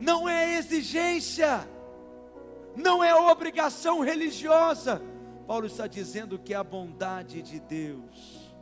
não 0.00 0.28
é 0.28 0.58
exigência, 0.58 1.68
não 2.74 3.04
é 3.04 3.14
obrigação 3.14 4.00
religiosa 4.00 5.00
Paulo 5.46 5.66
está 5.66 5.86
dizendo 5.86 6.38
que 6.38 6.54
é 6.54 6.56
a 6.56 6.64
bondade 6.64 7.42
de 7.42 7.60
Deus. 7.60 8.52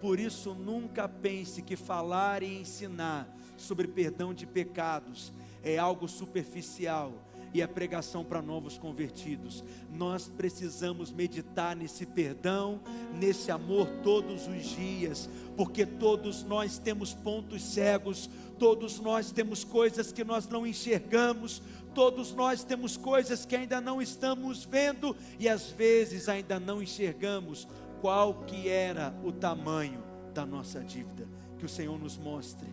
Por 0.00 0.18
isso, 0.18 0.54
nunca 0.54 1.08
pense 1.08 1.62
que 1.62 1.76
falar 1.76 2.42
e 2.42 2.60
ensinar 2.60 3.28
sobre 3.56 3.86
perdão 3.86 4.32
de 4.32 4.46
pecados 4.46 5.32
é 5.62 5.76
algo 5.78 6.08
superficial 6.08 7.12
e 7.52 7.60
é 7.60 7.66
pregação 7.66 8.24
para 8.24 8.40
novos 8.40 8.78
convertidos. 8.78 9.64
Nós 9.92 10.28
precisamos 10.28 11.10
meditar 11.10 11.74
nesse 11.74 12.06
perdão, 12.06 12.80
nesse 13.18 13.50
amor 13.50 13.88
todos 14.02 14.46
os 14.46 14.64
dias, 14.64 15.28
porque 15.56 15.84
todos 15.84 16.44
nós 16.44 16.78
temos 16.78 17.12
pontos 17.12 17.62
cegos, 17.62 18.30
todos 18.58 19.00
nós 19.00 19.32
temos 19.32 19.64
coisas 19.64 20.12
que 20.12 20.22
nós 20.22 20.46
não 20.46 20.66
enxergamos, 20.66 21.60
Todos 21.94 22.32
nós 22.32 22.62
temos 22.62 22.96
coisas 22.96 23.44
que 23.44 23.56
ainda 23.56 23.80
não 23.80 24.00
estamos 24.00 24.64
vendo 24.64 25.16
e 25.38 25.48
às 25.48 25.70
vezes 25.70 26.28
ainda 26.28 26.60
não 26.60 26.82
enxergamos 26.82 27.66
qual 28.00 28.34
que 28.44 28.68
era 28.68 29.14
o 29.24 29.32
tamanho 29.32 30.02
da 30.32 30.46
nossa 30.46 30.80
dívida. 30.80 31.28
Que 31.58 31.66
o 31.66 31.68
Senhor 31.68 31.98
nos 31.98 32.16
mostre 32.16 32.68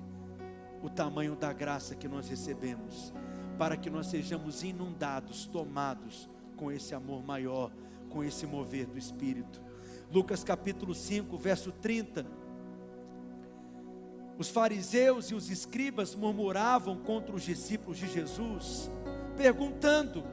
o 0.81 0.89
tamanho 0.89 1.35
da 1.35 1.51
graça 1.51 1.95
que 1.95 2.07
nós 2.07 2.29
recebemos, 2.29 3.13
para 3.57 3.75
que 3.75 3.89
nós 3.89 4.07
sejamos 4.07 4.63
inundados, 4.63 5.45
tomados 5.45 6.29
com 6.55 6.71
esse 6.71 6.93
amor 6.93 7.23
maior, 7.23 7.71
com 8.09 8.23
esse 8.23 8.45
mover 8.45 8.85
do 8.85 8.97
Espírito. 8.97 9.61
Lucas 10.11 10.43
capítulo 10.43 10.93
5, 10.95 11.35
verso 11.37 11.71
30. 11.71 12.25
Os 14.37 14.49
fariseus 14.49 15.31
e 15.31 15.35
os 15.35 15.49
escribas 15.49 16.13
murmuravam 16.13 16.97
contra 16.97 17.35
os 17.35 17.43
discípulos 17.43 17.97
de 17.97 18.07
Jesus, 18.07 18.89
perguntando: 19.37 20.25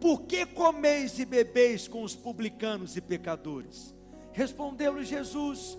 Por 0.00 0.22
que 0.22 0.44
comeis 0.44 1.18
e 1.18 1.24
bebeis 1.24 1.86
com 1.86 2.02
os 2.02 2.14
publicanos 2.14 2.96
e 2.96 3.00
pecadores? 3.00 3.94
Respondeu-lhe 4.32 5.04
Jesus: 5.04 5.78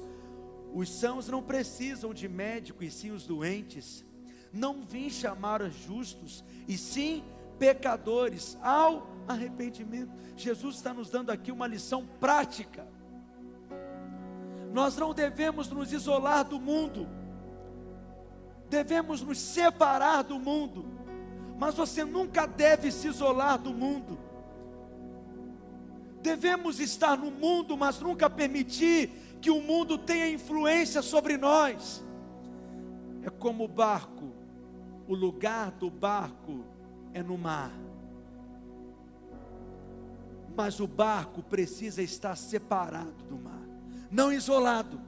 Os 0.73 0.89
sãos 0.89 1.27
não 1.27 1.43
precisam 1.43 2.13
de 2.13 2.27
médico, 2.27 2.83
e 2.83 2.89
sim 2.89 3.11
os 3.11 3.27
doentes. 3.27 4.03
Não 4.51 4.81
vim 4.81 5.09
chamar 5.09 5.61
os 5.61 5.75
justos, 5.75 6.43
e 6.67 6.77
sim 6.77 7.23
pecadores 7.59 8.57
ao 8.61 9.07
arrependimento. 9.27 10.11
Jesus 10.35 10.77
está 10.77 10.93
nos 10.93 11.09
dando 11.09 11.31
aqui 11.31 11.51
uma 11.51 11.67
lição 11.67 12.07
prática. 12.19 12.87
Nós 14.71 14.97
não 14.97 15.13
devemos 15.13 15.69
nos 15.69 15.93
isolar 15.93 16.43
do 16.43 16.59
mundo, 16.59 17.07
devemos 18.69 19.21
nos 19.21 19.37
separar 19.37 20.23
do 20.23 20.39
mundo, 20.39 21.02
mas 21.57 21.75
você 21.75 22.03
nunca 22.03 22.45
deve 22.45 22.91
se 22.91 23.07
isolar 23.07 23.57
do 23.57 23.73
mundo. 23.73 24.17
Devemos 26.21 26.79
estar 26.79 27.17
no 27.17 27.29
mundo, 27.29 27.75
mas 27.75 27.99
nunca 27.99 28.29
permitir 28.29 29.09
que 29.41 29.51
o 29.51 29.61
mundo 29.61 29.97
tenha 29.97 30.29
influência 30.29 31.01
sobre 31.01 31.37
nós. 31.37 32.03
É 33.23 33.29
como 33.29 33.65
o 33.65 33.67
barco, 33.67 34.31
o 35.07 35.13
lugar 35.13 35.71
do 35.71 35.89
barco 35.89 36.63
é 37.13 37.21
no 37.21 37.37
mar. 37.37 37.71
Mas 40.55 40.79
o 40.79 40.87
barco 40.87 41.43
precisa 41.43 42.01
estar 42.01 42.35
separado 42.35 43.23
do 43.27 43.37
mar, 43.37 43.67
não 44.09 44.31
isolado. 44.31 45.01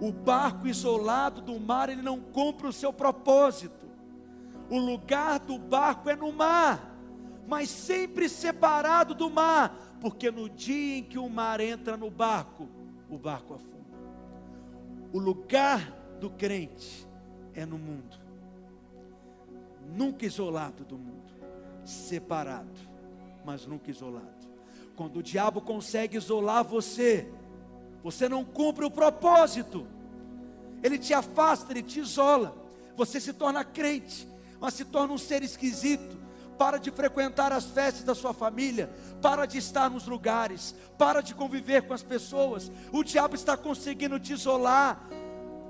O 0.00 0.10
barco 0.10 0.66
isolado 0.66 1.40
do 1.40 1.58
mar, 1.60 1.88
ele 1.88 2.02
não 2.02 2.18
cumpre 2.20 2.66
o 2.66 2.72
seu 2.72 2.92
propósito. 2.92 3.83
O 4.74 4.78
lugar 4.80 5.38
do 5.38 5.56
barco 5.56 6.10
é 6.10 6.16
no 6.16 6.32
mar, 6.32 6.98
mas 7.46 7.70
sempre 7.70 8.28
separado 8.28 9.14
do 9.14 9.30
mar, 9.30 9.96
porque 10.00 10.32
no 10.32 10.50
dia 10.50 10.98
em 10.98 11.04
que 11.04 11.16
o 11.16 11.28
mar 11.28 11.60
entra 11.60 11.96
no 11.96 12.10
barco, 12.10 12.68
o 13.08 13.16
barco 13.16 13.54
afunda. 13.54 13.96
O 15.12 15.18
lugar 15.20 15.92
do 16.18 16.28
crente 16.28 17.06
é 17.54 17.64
no 17.64 17.78
mundo, 17.78 18.18
nunca 19.96 20.26
isolado 20.26 20.84
do 20.84 20.98
mundo, 20.98 21.32
separado, 21.84 22.80
mas 23.44 23.64
nunca 23.68 23.92
isolado. 23.92 24.48
Quando 24.96 25.18
o 25.18 25.22
diabo 25.22 25.60
consegue 25.60 26.16
isolar 26.16 26.64
você, 26.64 27.32
você 28.02 28.28
não 28.28 28.44
cumpre 28.44 28.84
o 28.84 28.90
propósito, 28.90 29.86
ele 30.82 30.98
te 30.98 31.14
afasta, 31.14 31.72
ele 31.72 31.82
te 31.84 32.00
isola, 32.00 32.56
você 32.96 33.20
se 33.20 33.32
torna 33.32 33.62
crente, 33.62 34.33
mas 34.64 34.72
se 34.72 34.84
torna 34.86 35.12
um 35.12 35.18
ser 35.18 35.42
esquisito, 35.42 36.16
para 36.56 36.78
de 36.78 36.90
frequentar 36.90 37.52
as 37.52 37.66
festas 37.66 38.02
da 38.02 38.14
sua 38.14 38.32
família, 38.32 38.90
para 39.20 39.44
de 39.44 39.58
estar 39.58 39.90
nos 39.90 40.06
lugares, 40.06 40.74
para 40.96 41.20
de 41.20 41.34
conviver 41.34 41.82
com 41.82 41.92
as 41.92 42.02
pessoas. 42.02 42.72
O 42.90 43.04
diabo 43.04 43.34
está 43.34 43.58
conseguindo 43.58 44.18
te 44.18 44.32
isolar. 44.32 45.06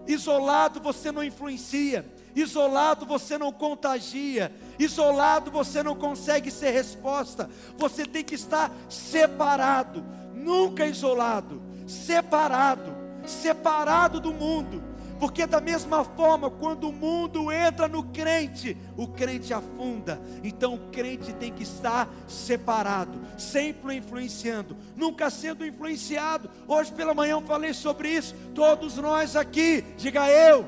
Isolado 0.06 0.78
você 0.78 1.10
não 1.10 1.24
influencia, 1.24 2.06
isolado 2.36 3.04
você 3.04 3.36
não 3.36 3.50
contagia, 3.50 4.54
isolado 4.78 5.50
você 5.50 5.82
não 5.82 5.96
consegue 5.96 6.48
ser 6.48 6.70
resposta. 6.70 7.50
Você 7.76 8.06
tem 8.06 8.22
que 8.22 8.36
estar 8.36 8.70
separado, 8.88 10.04
nunca 10.32 10.86
isolado, 10.86 11.60
separado, 11.84 12.94
separado 13.26 14.20
do 14.20 14.32
mundo 14.32 14.83
porque 15.18 15.46
da 15.46 15.60
mesma 15.60 16.04
forma, 16.04 16.50
quando 16.50 16.88
o 16.88 16.92
mundo 16.92 17.50
entra 17.52 17.88
no 17.88 18.02
crente, 18.04 18.76
o 18.96 19.06
crente 19.06 19.52
afunda. 19.52 20.20
Então 20.42 20.74
o 20.74 20.90
crente 20.90 21.32
tem 21.32 21.52
que 21.52 21.62
estar 21.62 22.08
separado, 22.26 23.20
sempre 23.38 23.96
influenciando, 23.96 24.76
nunca 24.96 25.30
sendo 25.30 25.66
influenciado. 25.66 26.50
Hoje 26.66 26.92
pela 26.92 27.14
manhã 27.14 27.32
eu 27.32 27.42
falei 27.42 27.72
sobre 27.72 28.08
isso. 28.08 28.34
Todos 28.54 28.96
nós 28.96 29.36
aqui, 29.36 29.84
diga 29.96 30.28
eu, 30.28 30.66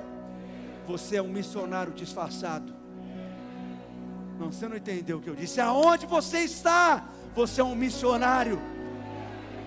você 0.86 1.16
é 1.16 1.22
um 1.22 1.28
missionário 1.28 1.92
disfarçado. 1.92 2.74
Não, 4.38 4.52
você 4.52 4.68
não 4.68 4.76
entendeu 4.76 5.18
o 5.18 5.20
que 5.20 5.30
eu 5.30 5.34
disse. 5.34 5.60
Aonde 5.60 6.06
você 6.06 6.40
está? 6.40 7.08
Você 7.34 7.60
é 7.60 7.64
um 7.64 7.74
missionário 7.74 8.60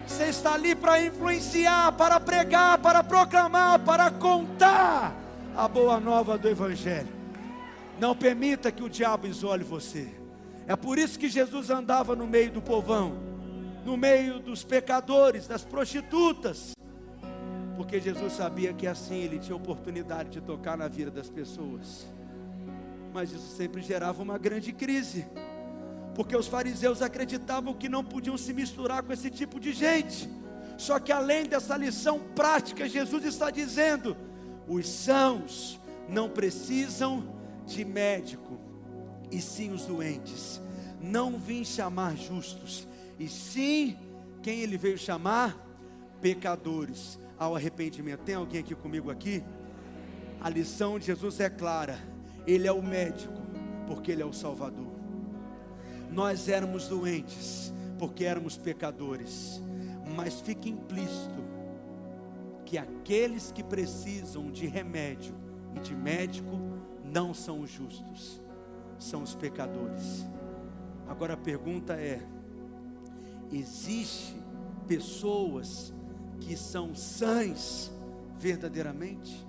você 0.10 0.26
está 0.26 0.56
ali 0.56 0.74
para 0.74 1.06
influenciar, 1.06 1.92
para 1.92 2.20
pregar, 2.20 2.80
para 2.80 3.04
proclamar, 3.04 3.80
para 3.80 4.10
contar 4.10 5.16
a 5.56 5.68
boa 5.68 6.00
nova 6.00 6.36
do 6.36 6.50
Evangelho. 6.50 7.08
Não 8.00 8.16
permita 8.16 8.72
que 8.72 8.82
o 8.82 8.90
diabo 8.90 9.28
isole 9.28 9.64
você. 9.64 10.10
É 10.68 10.76
por 10.76 10.98
isso 10.98 11.18
que 11.20 11.30
Jesus 11.30 11.70
andava 11.70 12.16
no 12.16 12.26
meio 12.26 12.52
do 12.52 12.62
povão, 12.62 13.18
no 13.86 13.96
meio 13.96 14.40
dos 14.40 14.64
pecadores, 14.64 15.48
das 15.48 15.64
prostitutas, 15.64 16.72
porque 17.76 18.02
Jesus 18.02 18.34
sabia 18.34 18.74
que 18.74 18.88
assim 18.88 19.18
ele 19.18 19.38
tinha 19.38 19.56
oportunidade 19.56 20.30
de 20.30 20.42
tocar 20.42 20.76
na 20.76 20.88
vida 20.88 21.12
das 21.12 21.30
pessoas. 21.30 22.08
Mas 23.14 23.32
isso 23.32 23.56
sempre 23.56 23.82
gerava 23.82 24.24
uma 24.24 24.40
grande 24.40 24.74
crise 24.74 25.28
porque 26.16 26.36
os 26.36 26.48
fariseus 26.48 27.02
acreditavam 27.02 27.74
que 27.74 27.90
não 27.90 28.04
podiam 28.04 28.38
se 28.38 28.54
misturar 28.54 29.04
com 29.04 29.14
esse 29.14 29.30
tipo 29.30 29.60
de 29.60 29.74
gente. 29.74 30.30
Só 30.78 31.00
que 31.00 31.12
além 31.12 31.46
dessa 31.46 31.76
lição 31.76 32.20
prática, 32.36 32.88
Jesus 32.88 33.26
está 33.26 33.50
dizendo: 33.50 34.16
os 34.68 34.88
sãos 34.88 35.80
não 36.08 36.30
precisam 36.30 37.36
de 37.66 37.84
médico, 37.84 38.60
e 39.32 39.42
sim 39.42 39.72
os 39.72 39.86
doentes. 39.86 40.62
Não 41.02 41.38
vim 41.38 41.64
chamar 41.64 42.18
justos, 42.18 42.88
e 43.18 43.28
sim 43.28 43.98
quem 44.42 44.60
ele 44.62 44.78
veio 44.78 44.98
chamar? 44.98 45.58
Pecadores 46.22 47.20
ao 47.38 47.56
arrependimento. 47.56 48.22
Tem 48.22 48.36
alguém 48.36 48.60
aqui 48.60 48.76
comigo 48.76 49.10
aqui? 49.10 49.44
A 50.42 50.50
lição 50.50 50.98
de 50.98 51.06
Jesus 51.06 51.40
é 51.40 51.50
clara. 51.50 51.98
Ele 52.48 52.68
é 52.68 52.72
o 52.72 52.82
médico, 52.82 53.34
porque 53.88 54.12
ele 54.12 54.22
é 54.22 54.26
o 54.26 54.34
Salvador. 54.34 54.89
Nós 56.12 56.50
éramos 56.50 56.88
doentes, 56.88 57.74
porque 57.98 58.26
éramos 58.26 58.58
pecadores, 58.58 59.62
mas 60.16 60.42
fica 60.42 60.68
implícito 60.68 61.44
que 62.66 62.78
aqueles 62.78 63.52
que 63.52 63.64
precisam 63.64 64.52
de 64.52 64.68
remédio 64.68 65.34
e 65.76 65.80
de 65.80 65.96
médico 65.96 66.60
não 67.04 67.34
são 67.34 67.62
os 67.62 67.70
justos, 67.70 68.42
são 68.98 69.24
os 69.24 69.36
pecadores. 69.36 70.26
Agora 71.08 71.34
a 71.34 71.38
pergunta 71.38 71.94
é: 71.94 72.22
existe 73.52 74.36
pessoas 74.88 75.94
que 76.40 76.56
são 76.56 76.96
sãs 76.96 77.92
verdadeiramente? 78.38 79.48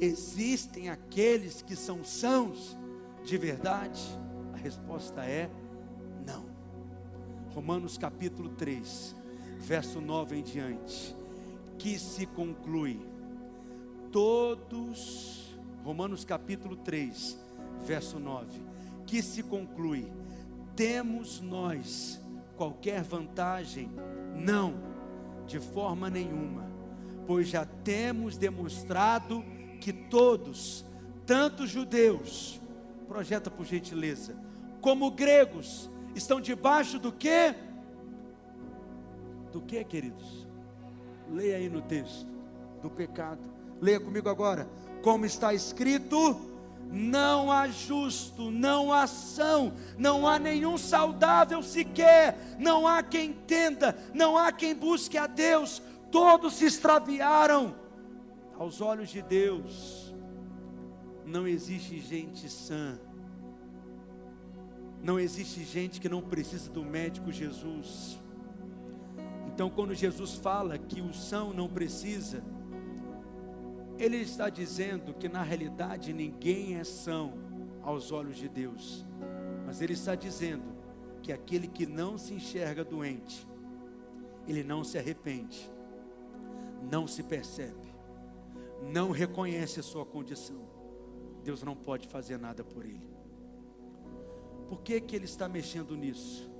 Existem 0.00 0.88
aqueles 0.88 1.60
que 1.60 1.74
são 1.74 2.04
sãos 2.04 2.78
de 3.24 3.36
verdade? 3.36 4.00
A 4.58 4.60
resposta 4.60 5.24
é 5.24 5.48
não. 6.26 6.44
Romanos 7.54 7.96
capítulo 7.96 8.48
3, 8.48 9.14
verso 9.56 10.00
9 10.00 10.36
em 10.36 10.42
diante, 10.42 11.16
que 11.78 11.96
se 11.96 12.26
conclui: 12.26 13.00
todos, 14.10 15.56
Romanos 15.84 16.24
capítulo 16.24 16.74
3, 16.74 17.38
verso 17.84 18.18
9, 18.18 18.60
que 19.06 19.22
se 19.22 19.44
conclui: 19.44 20.10
temos 20.74 21.40
nós 21.40 22.20
qualquer 22.56 23.04
vantagem? 23.04 23.88
Não, 24.34 24.74
de 25.46 25.60
forma 25.60 26.10
nenhuma, 26.10 26.68
pois 27.28 27.46
já 27.46 27.64
temos 27.64 28.36
demonstrado 28.36 29.44
que 29.80 29.92
todos, 29.92 30.84
tanto 31.24 31.64
judeus, 31.64 32.60
projeta 33.06 33.48
por 33.48 33.64
gentileza, 33.64 34.47
como 34.80 35.10
gregos, 35.10 35.90
estão 36.14 36.40
debaixo 36.40 36.98
do 36.98 37.12
que? 37.12 37.54
Do 39.52 39.60
que, 39.60 39.82
queridos? 39.84 40.46
Leia 41.30 41.56
aí 41.56 41.68
no 41.68 41.82
texto, 41.82 42.26
do 42.82 42.90
pecado. 42.90 43.40
Leia 43.80 44.00
comigo 44.00 44.28
agora. 44.28 44.68
Como 45.02 45.24
está 45.24 45.54
escrito, 45.54 46.40
não 46.90 47.52
há 47.52 47.68
justo, 47.68 48.50
não 48.50 48.92
há 48.92 49.02
ação, 49.02 49.72
não 49.96 50.26
há 50.26 50.38
nenhum 50.38 50.78
saudável 50.78 51.62
sequer, 51.62 52.56
não 52.58 52.86
há 52.86 53.02
quem 53.02 53.30
entenda, 53.30 53.96
não 54.14 54.36
há 54.36 54.50
quem 54.50 54.74
busque 54.74 55.18
a 55.18 55.26
Deus, 55.26 55.82
todos 56.10 56.54
se 56.54 56.64
extraviaram. 56.64 57.74
Aos 58.58 58.80
olhos 58.80 59.10
de 59.10 59.22
Deus, 59.22 60.14
não 61.24 61.46
existe 61.46 62.00
gente 62.00 62.48
sã, 62.48 62.98
não 65.02 65.18
existe 65.18 65.62
gente 65.64 66.00
que 66.00 66.08
não 66.08 66.20
precisa 66.20 66.70
do 66.70 66.84
médico 66.84 67.32
Jesus. 67.32 68.18
Então, 69.46 69.70
quando 69.70 69.94
Jesus 69.94 70.34
fala 70.34 70.78
que 70.78 71.00
o 71.00 71.12
são 71.12 71.52
não 71.52 71.68
precisa, 71.68 72.42
ele 73.98 74.18
está 74.18 74.48
dizendo 74.48 75.12
que 75.14 75.28
na 75.28 75.42
realidade 75.42 76.12
ninguém 76.12 76.76
é 76.76 76.84
são 76.84 77.34
aos 77.82 78.12
olhos 78.12 78.36
de 78.36 78.48
Deus, 78.48 79.04
mas 79.66 79.80
ele 79.80 79.94
está 79.94 80.14
dizendo 80.14 80.76
que 81.22 81.32
aquele 81.32 81.66
que 81.66 81.86
não 81.86 82.16
se 82.16 82.34
enxerga 82.34 82.84
doente, 82.84 83.46
ele 84.46 84.62
não 84.62 84.84
se 84.84 84.98
arrepende, 84.98 85.70
não 86.90 87.06
se 87.06 87.22
percebe, 87.22 87.92
não 88.82 89.10
reconhece 89.10 89.80
a 89.80 89.82
sua 89.82 90.06
condição, 90.06 90.62
Deus 91.42 91.62
não 91.62 91.74
pode 91.74 92.06
fazer 92.06 92.38
nada 92.38 92.62
por 92.62 92.84
ele. 92.84 93.17
Por 94.68 94.82
que, 94.82 95.00
que 95.00 95.16
ele 95.16 95.24
está 95.24 95.48
mexendo 95.48 95.96
nisso? 95.96 96.50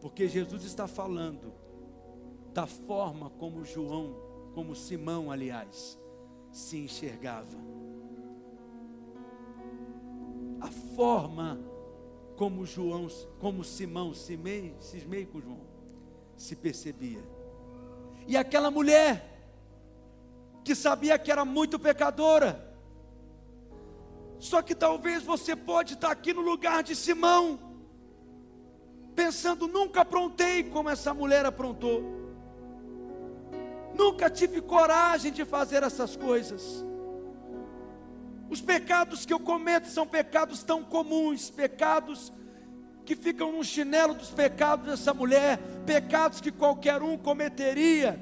Porque 0.00 0.28
Jesus 0.28 0.64
está 0.64 0.86
falando 0.86 1.52
da 2.52 2.66
forma 2.66 3.30
como 3.30 3.64
João, 3.64 4.14
como 4.54 4.74
Simão, 4.74 5.30
aliás, 5.30 5.98
se 6.52 6.78
enxergava. 6.78 7.56
A 10.60 10.70
forma 10.94 11.58
como 12.36 12.66
João, 12.66 13.08
como 13.38 13.64
Simão, 13.64 14.12
Simei, 14.14 14.74
cismei 14.80 15.24
com 15.24 15.40
João, 15.40 15.60
se 16.36 16.54
percebia. 16.56 17.22
E 18.26 18.36
aquela 18.36 18.70
mulher 18.70 19.30
que 20.64 20.74
sabia 20.74 21.18
que 21.18 21.30
era 21.30 21.44
muito 21.44 21.78
pecadora. 21.78 22.69
Só 24.40 24.62
que 24.62 24.74
talvez 24.74 25.22
você 25.22 25.54
pode 25.54 25.94
estar 25.94 26.10
aqui 26.10 26.32
no 26.32 26.40
lugar 26.40 26.82
de 26.82 26.96
Simão, 26.96 27.60
pensando, 29.14 29.68
nunca 29.68 30.00
aprontei 30.00 30.64
como 30.64 30.88
essa 30.88 31.12
mulher 31.12 31.44
aprontou. 31.44 32.02
Nunca 33.94 34.30
tive 34.30 34.62
coragem 34.62 35.30
de 35.30 35.44
fazer 35.44 35.82
essas 35.82 36.16
coisas. 36.16 36.82
Os 38.48 38.62
pecados 38.62 39.26
que 39.26 39.32
eu 39.32 39.38
cometo 39.38 39.88
são 39.88 40.06
pecados 40.06 40.62
tão 40.62 40.82
comuns, 40.82 41.50
pecados 41.50 42.32
que 43.04 43.14
ficam 43.14 43.52
no 43.52 43.62
chinelo 43.62 44.14
dos 44.14 44.30
pecados 44.30 44.86
dessa 44.86 45.12
mulher, 45.12 45.58
pecados 45.84 46.40
que 46.40 46.50
qualquer 46.50 47.02
um 47.02 47.18
cometeria. 47.18 48.18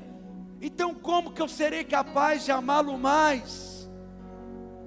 Então, 0.60 0.94
como 0.94 1.32
que 1.32 1.40
eu 1.40 1.48
serei 1.48 1.84
capaz 1.84 2.44
de 2.44 2.50
amá-lo 2.50 2.98
mais? 2.98 3.67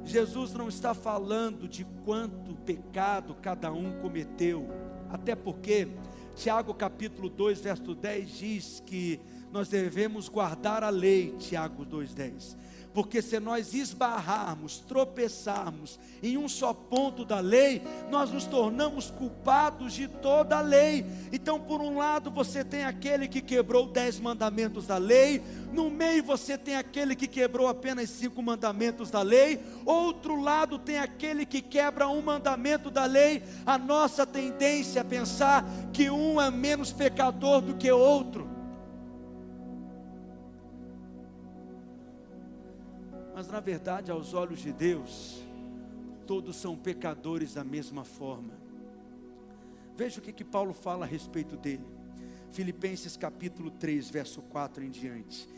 Jesus 0.06 0.54
não 0.54 0.68
está 0.68 0.94
falando 0.94 1.68
de 1.68 1.86
quanto 2.06 2.56
pecado 2.56 3.36
cada 3.42 3.72
um 3.72 4.00
cometeu, 4.02 4.68
até 5.10 5.36
porque 5.36 5.88
Tiago 6.36 6.74
capítulo 6.74 7.30
2, 7.30 7.62
verso 7.62 7.94
10 7.94 8.30
diz 8.38 8.84
que 8.86 9.20
nós 9.52 9.68
devemos 9.68 10.30
guardar 10.30 10.84
a 10.84 10.90
lei, 10.90 11.36
Tiago 11.38 11.86
2,10. 11.86 12.56
Porque 12.94 13.22
se 13.22 13.40
nós 13.40 13.74
esbarrarmos, 13.74 14.80
tropeçarmos 14.80 15.98
em 16.22 16.38
um 16.38 16.50
só 16.50 16.74
ponto 16.74 17.24
da 17.24 17.40
lei, 17.40 17.82
nós 18.10 18.32
nos 18.32 18.46
tornamos 18.46 19.10
culpados 19.10 19.94
de 19.94 20.08
toda 20.08 20.58
a 20.58 20.62
lei. 20.62 21.06
Então, 21.32 21.60
por 21.60 21.80
um 21.80 21.98
lado, 21.98 22.30
você 22.30 22.66
tem 22.66 22.84
aquele 22.84 23.28
que 23.28 23.42
quebrou 23.42 23.88
dez 23.88 24.20
mandamentos 24.20 24.86
da 24.88 24.98
lei, 24.98 25.42
no 25.72 25.90
meio 25.90 26.22
você 26.24 26.58
tem 26.58 26.76
aquele 26.76 27.16
que 27.16 27.28
quebrou 27.28 27.68
apenas 27.68 28.10
cinco 28.10 28.42
mandamentos 28.42 29.10
da 29.10 29.22
lei, 29.22 29.60
outro 29.86 30.42
lado 30.42 30.78
tem 30.78 31.00
aquele 31.00 31.46
que 31.46 31.62
quebra 31.62 32.10
um 32.10 32.22
mandamento 32.22 32.92
da 32.92 33.06
lei. 33.06 33.42
A 33.66 33.78
nossa 33.78 34.26
tendência 34.26 35.00
é 35.00 35.04
pensar 35.04 35.66
que 35.94 36.10
um 36.10 36.42
é 36.42 36.52
menos 36.52 36.92
pecador 36.92 37.62
do 37.62 37.76
que 37.76 37.90
outro. 37.90 38.51
Mas 43.42 43.48
na 43.48 43.60
verdade, 43.60 44.12
aos 44.12 44.36
olhos 44.36 44.60
de 44.60 44.72
Deus, 44.72 45.42
todos 46.28 46.56
são 46.58 46.78
pecadores 46.78 47.56
da 47.56 47.64
mesma 47.64 48.04
forma. 48.04 48.54
Veja 49.98 50.20
o 50.20 50.22
que, 50.22 50.32
que 50.32 50.44
Paulo 50.44 50.76
fala 50.76 51.06
a 51.06 51.08
respeito 51.08 51.58
dele. 51.58 51.84
Filipenses 52.52 53.18
capítulo 53.18 53.72
3, 53.72 54.12
verso 54.12 54.44
4 54.44 54.84
em 54.84 54.92
diante. 54.92 55.50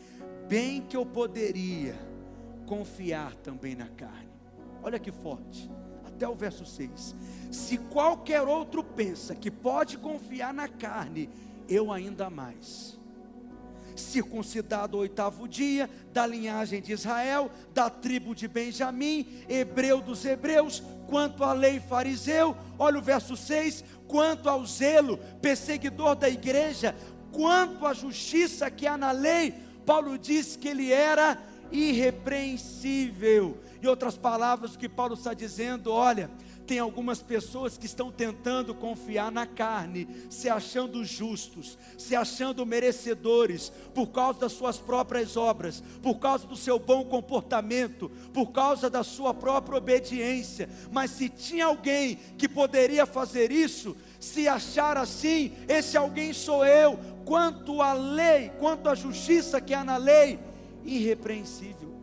Bem 0.48 0.80
que 0.80 0.96
eu 0.96 1.04
poderia 1.04 1.94
confiar 2.64 3.34
também 3.36 3.74
na 3.74 3.88
carne. 3.88 4.30
Olha 4.82 4.98
que 4.98 5.12
forte. 5.12 5.70
Até 6.06 6.26
o 6.26 6.34
verso 6.34 6.64
6. 6.64 7.14
Se 7.50 7.76
qualquer 7.76 8.40
outro 8.40 8.82
pensa 8.82 9.34
que 9.34 9.50
pode 9.50 9.98
confiar 9.98 10.54
na 10.54 10.68
carne, 10.68 11.28
eu 11.68 11.92
ainda 11.92 12.30
mais 12.30 12.98
circuncidado 13.96 14.96
ao 14.96 15.02
oitavo 15.02 15.46
dia, 15.48 15.88
da 16.12 16.26
linhagem 16.26 16.80
de 16.80 16.92
Israel, 16.92 17.50
da 17.72 17.88
tribo 17.88 18.34
de 18.34 18.48
Benjamim, 18.48 19.26
hebreu 19.48 20.00
dos 20.00 20.24
hebreus, 20.24 20.82
quanto 21.06 21.44
à 21.44 21.52
lei 21.52 21.80
fariseu, 21.80 22.56
olha 22.78 22.98
o 22.98 23.02
verso 23.02 23.36
6, 23.36 23.84
quanto 24.06 24.48
ao 24.48 24.64
zelo, 24.66 25.18
perseguidor 25.40 26.16
da 26.16 26.28
igreja, 26.28 26.94
quanto 27.32 27.86
à 27.86 27.92
justiça 27.92 28.70
que 28.70 28.86
há 28.86 28.96
na 28.96 29.10
lei, 29.10 29.54
Paulo 29.84 30.18
diz 30.18 30.56
que 30.56 30.68
ele 30.68 30.92
era 30.92 31.38
irrepreensível. 31.70 33.58
Em 33.82 33.86
outras 33.86 34.16
palavras, 34.16 34.74
o 34.74 34.78
que 34.78 34.88
Paulo 34.88 35.14
está 35.14 35.34
dizendo, 35.34 35.92
olha, 35.92 36.30
tem 36.66 36.78
algumas 36.78 37.22
pessoas 37.22 37.76
que 37.76 37.86
estão 37.86 38.10
tentando 38.10 38.74
confiar 38.74 39.30
na 39.30 39.46
carne, 39.46 40.08
se 40.30 40.48
achando 40.48 41.04
justos, 41.04 41.78
se 41.98 42.16
achando 42.16 42.64
merecedores, 42.64 43.70
por 43.94 44.08
causa 44.08 44.40
das 44.40 44.52
suas 44.52 44.78
próprias 44.78 45.36
obras, 45.36 45.82
por 46.02 46.16
causa 46.18 46.46
do 46.46 46.56
seu 46.56 46.78
bom 46.78 47.04
comportamento, 47.04 48.10
por 48.32 48.52
causa 48.52 48.88
da 48.88 49.02
sua 49.04 49.34
própria 49.34 49.78
obediência. 49.78 50.68
Mas 50.90 51.10
se 51.10 51.28
tinha 51.28 51.66
alguém 51.66 52.16
que 52.38 52.48
poderia 52.48 53.06
fazer 53.06 53.52
isso, 53.52 53.96
se 54.18 54.48
achar 54.48 54.96
assim, 54.96 55.52
esse 55.68 55.96
alguém 55.96 56.32
sou 56.32 56.64
eu. 56.64 56.98
Quanto 57.24 57.80
à 57.80 57.92
lei, 57.92 58.50
quanto 58.58 58.88
à 58.88 58.94
justiça 58.94 59.60
que 59.60 59.74
há 59.74 59.84
na 59.84 59.96
lei, 59.96 60.38
irrepreensível. 60.84 61.94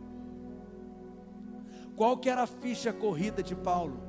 Qual 1.96 2.16
que 2.16 2.28
era 2.28 2.42
a 2.42 2.46
ficha 2.46 2.92
corrida 2.92 3.42
de 3.42 3.54
Paulo? 3.54 4.01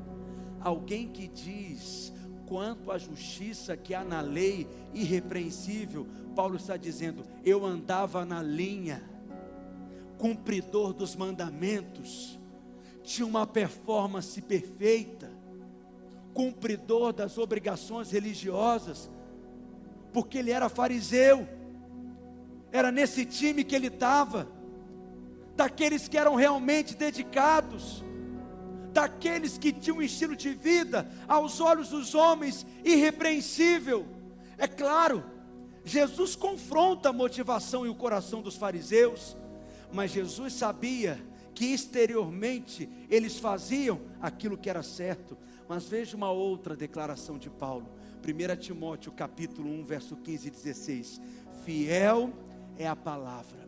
Alguém 0.63 1.07
que 1.07 1.27
diz 1.27 2.13
quanto 2.47 2.91
à 2.91 2.97
justiça 2.97 3.75
que 3.75 3.93
há 3.93 4.03
na 4.03 4.21
lei 4.21 4.67
irrepreensível, 4.93 6.07
Paulo 6.35 6.55
está 6.55 6.77
dizendo: 6.77 7.23
eu 7.43 7.65
andava 7.65 8.25
na 8.25 8.41
linha, 8.41 9.03
cumpridor 10.17 10.93
dos 10.93 11.15
mandamentos, 11.15 12.39
tinha 13.03 13.25
uma 13.25 13.45
performance 13.45 14.41
perfeita, 14.41 15.29
cumpridor 16.33 17.11
das 17.11 17.37
obrigações 17.37 18.11
religiosas, 18.11 19.09
porque 20.11 20.37
ele 20.37 20.51
era 20.51 20.69
fariseu, 20.69 21.47
era 22.71 22.91
nesse 22.91 23.25
time 23.25 23.63
que 23.63 23.75
ele 23.75 23.87
estava, 23.87 24.47
daqueles 25.55 26.07
que 26.07 26.17
eram 26.17 26.35
realmente 26.35 26.95
dedicados, 26.95 28.03
daqueles 28.93 29.57
que 29.57 29.73
tinham 29.73 29.97
um 29.97 30.01
estilo 30.01 30.35
de 30.35 30.53
vida, 30.53 31.09
aos 31.27 31.59
olhos 31.59 31.89
dos 31.89 32.13
homens, 32.13 32.65
irrepreensível. 32.85 34.05
É 34.57 34.67
claro, 34.67 35.23
Jesus 35.83 36.35
confronta 36.35 37.09
a 37.09 37.13
motivação 37.13 37.85
e 37.85 37.89
o 37.89 37.95
coração 37.95 38.41
dos 38.41 38.55
fariseus, 38.55 39.35
mas 39.91 40.11
Jesus 40.11 40.53
sabia 40.53 41.19
que 41.53 41.65
exteriormente 41.65 42.87
eles 43.09 43.37
faziam 43.37 43.99
aquilo 44.21 44.57
que 44.57 44.69
era 44.69 44.83
certo. 44.83 45.37
Mas 45.67 45.85
veja 45.85 46.15
uma 46.15 46.31
outra 46.31 46.75
declaração 46.75 47.37
de 47.37 47.49
Paulo, 47.49 47.89
1 48.23 48.55
Timóteo 48.57 49.11
capítulo 49.11 49.69
1, 49.69 49.85
verso 49.85 50.15
15 50.15 50.47
e 50.47 50.51
16: 50.51 51.21
Fiel 51.65 52.31
é 52.77 52.87
a 52.87 52.95
palavra, 52.95 53.67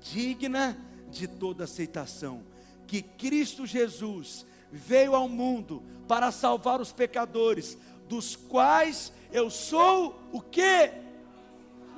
digna 0.00 0.76
de 1.10 1.26
toda 1.26 1.64
aceitação, 1.64 2.42
que 2.86 3.02
Cristo 3.02 3.66
Jesus 3.66 4.46
veio 4.72 5.14
ao 5.14 5.28
mundo 5.28 5.82
para 6.08 6.32
salvar 6.32 6.80
os 6.80 6.92
pecadores, 6.92 7.78
dos 8.08 8.34
quais 8.34 9.12
eu 9.30 9.50
sou 9.50 10.18
o 10.32 10.40
que? 10.40 10.90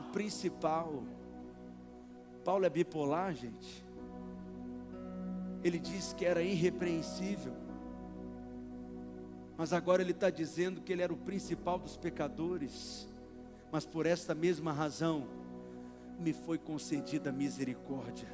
O 0.01 0.13
principal. 0.13 1.03
Paulo 2.45 2.67
é 2.67 2.69
bipolar, 2.71 3.33
gente. 3.33 3.85
Ele 5.63 5.79
diz 5.79 6.13
que 6.13 6.27
era 6.27 6.43
irrepreensível. 6.43 7.55
Mas 9.57 9.73
agora 9.73 10.03
ele 10.03 10.11
está 10.11 10.29
dizendo 10.29 10.81
que 10.81 10.93
ele 10.93 11.03
era 11.03 11.13
o 11.13 11.17
principal 11.17 11.79
dos 11.79 11.97
pecadores. 11.97 13.09
Mas 13.73 13.87
por 13.87 14.05
esta 14.05 14.35
mesma 14.35 14.73
razão, 14.73 15.27
me 16.19 16.33
foi 16.33 16.59
concedida 16.59 17.33
misericórdia, 17.33 18.29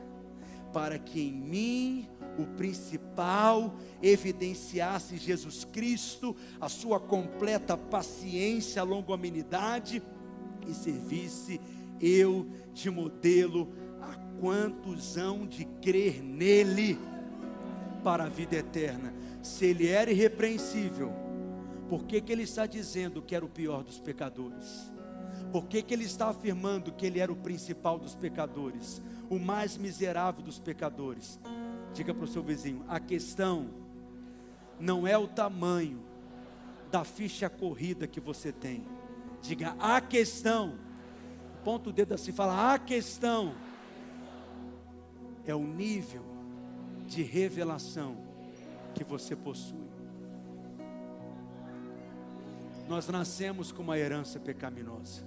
para 0.72 0.98
que 0.98 1.20
em 1.20 1.32
mim 1.32 2.08
o 2.38 2.46
principal 2.56 3.74
evidenciasse 4.02 5.16
Jesus 5.16 5.64
Cristo, 5.64 6.34
a 6.60 6.68
sua 6.68 6.98
completa 6.98 7.76
paciência, 7.76 8.82
longanimidade 8.82 10.02
e 10.66 10.74
servisse 10.74 11.60
eu 12.00 12.46
de 12.72 12.90
modelo 12.90 13.68
a 14.00 14.14
quantos 14.40 15.16
hão 15.16 15.46
de 15.46 15.64
crer 15.82 16.22
nele 16.22 16.98
para 18.02 18.24
a 18.24 18.28
vida 18.28 18.56
eterna. 18.56 19.12
Se 19.42 19.66
ele 19.66 19.88
era 19.88 20.10
irrepreensível, 20.10 21.12
por 21.88 22.04
que, 22.04 22.20
que 22.20 22.32
ele 22.32 22.44
está 22.44 22.66
dizendo 22.66 23.20
que 23.20 23.34
era 23.34 23.44
o 23.44 23.48
pior 23.48 23.82
dos 23.82 23.98
pecadores? 23.98 24.90
Por 25.52 25.66
que, 25.66 25.82
que 25.82 25.92
ele 25.92 26.04
está 26.04 26.28
afirmando 26.28 26.92
que 26.92 27.04
ele 27.04 27.18
era 27.18 27.32
o 27.32 27.36
principal 27.36 27.98
dos 27.98 28.14
pecadores, 28.14 29.02
o 29.31 29.39
mais 29.39 29.78
miserável 29.78 30.43
dos 30.43 30.59
pecadores? 30.59 31.41
Diga 31.95 32.12
para 32.12 32.24
o 32.24 32.28
seu 32.28 32.43
vizinho: 32.43 32.85
a 32.87 33.01
questão 33.01 33.70
não 34.78 35.07
é 35.07 35.16
o 35.16 35.26
tamanho 35.26 36.03
da 36.91 37.05
ficha 37.05 37.49
corrida 37.49 38.07
que 38.07 38.20
você 38.20 38.53
tem. 38.53 38.87
Diga 39.41 39.74
a 39.78 40.01
questão. 40.03 40.78
Ponto 41.64 41.91
o 41.91 41.93
dedo 41.93 42.14
assim, 42.14 42.33
fala 42.33 42.74
a 42.74 42.78
questão 42.78 43.55
é 45.47 45.55
o 45.55 45.66
nível 45.66 46.24
de 47.07 47.22
revelação 47.22 48.16
que 48.95 49.05
você 49.05 49.35
possui. 49.35 49.91
Nós 52.89 53.07
nascemos 53.09 53.70
com 53.70 53.83
uma 53.83 53.99
herança 53.99 54.39
pecaminosa 54.41 55.22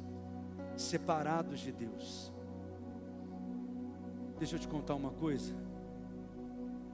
separados 0.75 1.59
de 1.59 1.71
Deus. 1.71 2.31
Deixa 4.43 4.57
eu 4.57 4.59
te 4.59 4.67
contar 4.67 4.95
uma 4.95 5.09
coisa. 5.09 5.55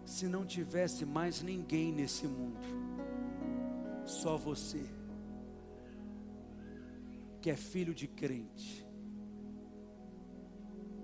Se 0.06 0.28
não 0.28 0.46
tivesse 0.46 1.04
mais 1.04 1.42
ninguém 1.42 1.92
nesse 1.92 2.28
mundo, 2.28 2.60
só 4.06 4.38
você, 4.38 4.86
que 7.42 7.50
é 7.50 7.56
filho 7.56 7.92
de 7.92 8.08
crente, 8.08 8.88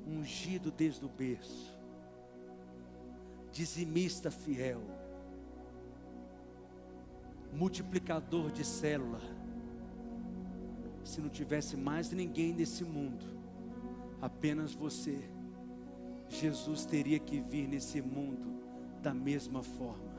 ungido 0.05 0.69
desde 0.69 1.03
o 1.03 1.09
berço, 1.09 1.75
dizimista 3.51 4.29
fiel, 4.29 4.83
multiplicador 7.53 8.51
de 8.51 8.63
célula, 8.63 9.19
se 11.03 11.19
não 11.19 11.29
tivesse 11.29 11.75
mais 11.75 12.11
ninguém 12.11 12.53
nesse 12.53 12.83
mundo, 12.83 13.25
apenas 14.21 14.75
você, 14.75 15.33
Jesus 16.29 16.85
teria 16.85 17.19
que 17.19 17.39
vir 17.39 17.67
nesse 17.67 18.01
mundo 18.01 18.61
da 19.01 19.13
mesma 19.13 19.61
forma. 19.61 20.15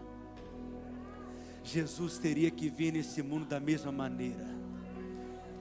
Jesus 1.62 2.18
teria 2.18 2.50
que 2.50 2.68
vir 2.70 2.92
nesse 2.92 3.22
mundo 3.22 3.44
da 3.44 3.58
mesma 3.58 3.90
maneira. 3.90 4.46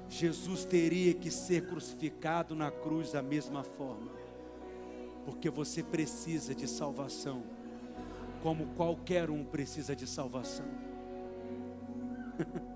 Jesus 0.07 0.63
teria 0.63 1.15
que 1.15 1.31
ser 1.31 1.65
crucificado 1.65 2.53
na 2.55 2.69
cruz 2.69 3.11
da 3.11 3.23
mesma 3.23 3.63
forma. 3.63 4.11
Porque 5.25 5.49
você 5.49 5.81
precisa 5.81 6.53
de 6.53 6.67
salvação, 6.67 7.43
como 8.43 8.67
qualquer 8.75 9.31
um 9.31 9.43
precisa 9.43 9.95
de 9.95 10.05
salvação. 10.05 10.67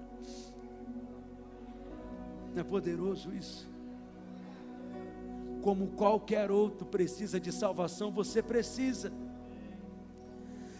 Não 2.52 2.62
é 2.62 2.64
poderoso 2.64 3.32
isso? 3.32 3.69
Como 5.62 5.88
qualquer 5.90 6.50
outro 6.52 6.86
precisa 6.86 7.40
de 7.40 7.52
salvação, 7.52 8.12
você 8.12 8.42
precisa. 8.42 9.12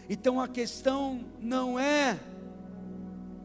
Então 0.08 0.40
a 0.40 0.48
questão 0.48 1.24
não 1.38 1.78
é 1.78 2.18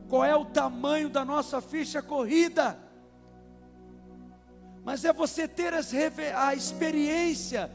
qual 0.09 0.23
é 0.23 0.35
o 0.35 0.45
tamanho 0.45 1.09
da 1.09 1.25
nossa 1.25 1.61
ficha 1.61 2.01
corrida, 2.01 2.77
mas 4.83 5.03
é 5.03 5.11
você 5.11 5.47
ter 5.47 5.73
a 6.35 6.55
experiência 6.55 7.71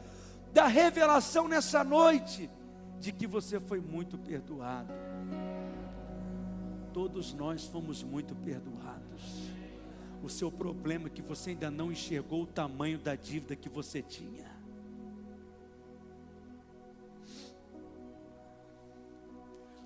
da 0.53 0.67
revelação 0.67 1.47
nessa 1.47 1.83
noite 1.83 2.49
de 2.99 3.11
que 3.11 3.25
você 3.25 3.59
foi 3.59 3.79
muito 3.79 4.17
perdoado. 4.17 4.93
Todos 6.93 7.33
nós 7.33 7.65
fomos 7.65 8.03
muito 8.03 8.35
perdoados. 8.35 9.40
O 10.23 10.29
seu 10.29 10.51
problema 10.51 11.07
é 11.07 11.09
que 11.09 11.21
você 11.21 11.51
ainda 11.51 11.71
não 11.71 11.91
enxergou 11.91 12.43
o 12.43 12.47
tamanho 12.47 12.99
da 12.99 13.15
dívida 13.15 13.55
que 13.55 13.67
você 13.67 14.01
tinha. 14.01 14.51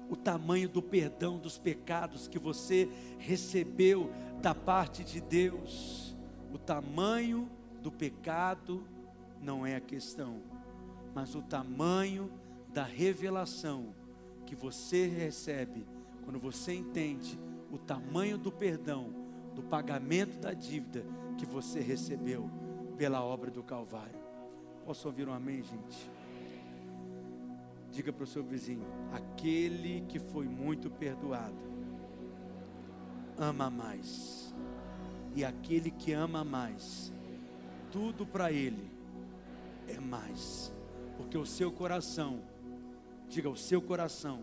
O 0.09 0.15
tamanho 0.15 0.69
do 0.69 0.81
perdão 0.81 1.37
dos 1.37 1.57
pecados 1.57 2.27
que 2.27 2.37
você 2.37 2.89
recebeu 3.17 4.11
da 4.41 4.53
parte 4.53 5.03
de 5.03 5.21
Deus. 5.21 6.15
O 6.53 6.57
tamanho 6.57 7.49
do 7.81 7.91
pecado 7.91 8.85
não 9.41 9.65
é 9.65 9.75
a 9.75 9.81
questão, 9.81 10.41
mas 11.13 11.33
o 11.33 11.41
tamanho 11.41 12.31
da 12.73 12.83
revelação 12.83 13.95
que 14.45 14.55
você 14.55 15.07
recebe 15.07 15.85
quando 16.23 16.39
você 16.39 16.73
entende 16.73 17.39
o 17.71 17.77
tamanho 17.77 18.37
do 18.37 18.51
perdão 18.51 19.14
do 19.55 19.63
pagamento 19.63 20.37
da 20.37 20.53
dívida 20.53 21.03
que 21.37 21.45
você 21.45 21.79
recebeu 21.79 22.49
pela 22.97 23.23
obra 23.23 23.49
do 23.49 23.63
Calvário. 23.63 24.19
Posso 24.85 25.07
ouvir 25.07 25.27
um 25.27 25.33
amém, 25.33 25.63
gente? 25.63 26.11
Diga 27.91 28.11
para 28.11 28.25
o 28.25 28.27
seu 28.27 28.43
vizinho: 28.43 28.85
aquele 29.13 30.01
que 30.01 30.19
foi 30.19 30.47
muito 30.47 30.91
perdoado, 30.91 31.55
ama 33.37 33.69
mais. 33.69 34.53
E 35.33 35.43
aquele 35.43 35.91
que 35.91 36.13
ama 36.13 36.45
mais, 36.45 37.11
tudo 37.91 38.25
para 38.25 38.51
ele 38.51 38.89
é 39.87 39.99
mais. 39.99 40.73
Porque 41.17 41.37
o 41.37 41.45
seu 41.45 41.71
coração, 41.71 42.41
diga, 43.27 43.49
o 43.49 43.57
seu 43.57 43.81
coração 43.81 44.41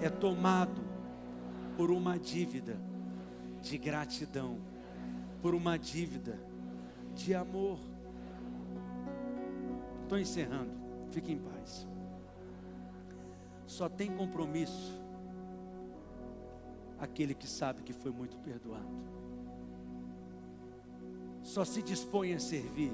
é 0.00 0.08
tomado 0.08 0.82
por 1.76 1.90
uma 1.90 2.18
dívida 2.18 2.80
de 3.68 3.76
gratidão 3.76 4.58
por 5.42 5.54
uma 5.54 5.76
dívida 5.76 6.38
de 7.14 7.34
amor. 7.34 7.78
Estou 10.02 10.18
encerrando, 10.18 10.70
fique 11.10 11.32
em 11.32 11.38
paz. 11.38 11.86
Só 13.66 13.88
tem 13.88 14.14
compromisso 14.14 15.00
aquele 16.98 17.34
que 17.34 17.48
sabe 17.48 17.82
que 17.82 17.92
foi 17.92 18.12
muito 18.12 18.38
perdoado. 18.38 18.86
Só 21.42 21.64
se 21.64 21.82
dispõe 21.82 22.34
a 22.34 22.38
servir 22.38 22.92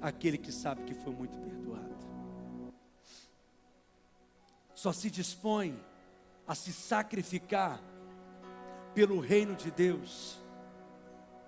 aquele 0.00 0.38
que 0.38 0.52
sabe 0.52 0.84
que 0.84 0.94
foi 0.94 1.12
muito 1.12 1.36
perdoado. 1.38 1.96
Só 4.74 4.92
se 4.92 5.10
dispõe 5.10 5.76
a 6.46 6.54
se 6.54 6.72
sacrificar 6.72 7.80
pelo 8.98 9.20
reino 9.20 9.54
de 9.54 9.70
Deus, 9.70 10.40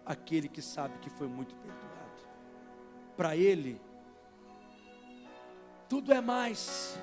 aquele 0.06 0.48
que 0.48 0.62
sabe 0.62 1.00
que 1.00 1.10
foi 1.10 1.26
muito 1.26 1.52
perdoado. 1.56 2.22
Para 3.16 3.36
ele, 3.36 3.80
tudo 5.88 6.12
é 6.12 6.20
mais. 6.20 6.96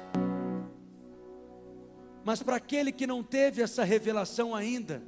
Mas 2.24 2.42
para 2.42 2.56
aquele 2.56 2.94
que 2.94 3.06
não 3.06 3.22
teve 3.22 3.62
essa 3.62 3.84
revelação 3.84 4.56
ainda, 4.56 5.04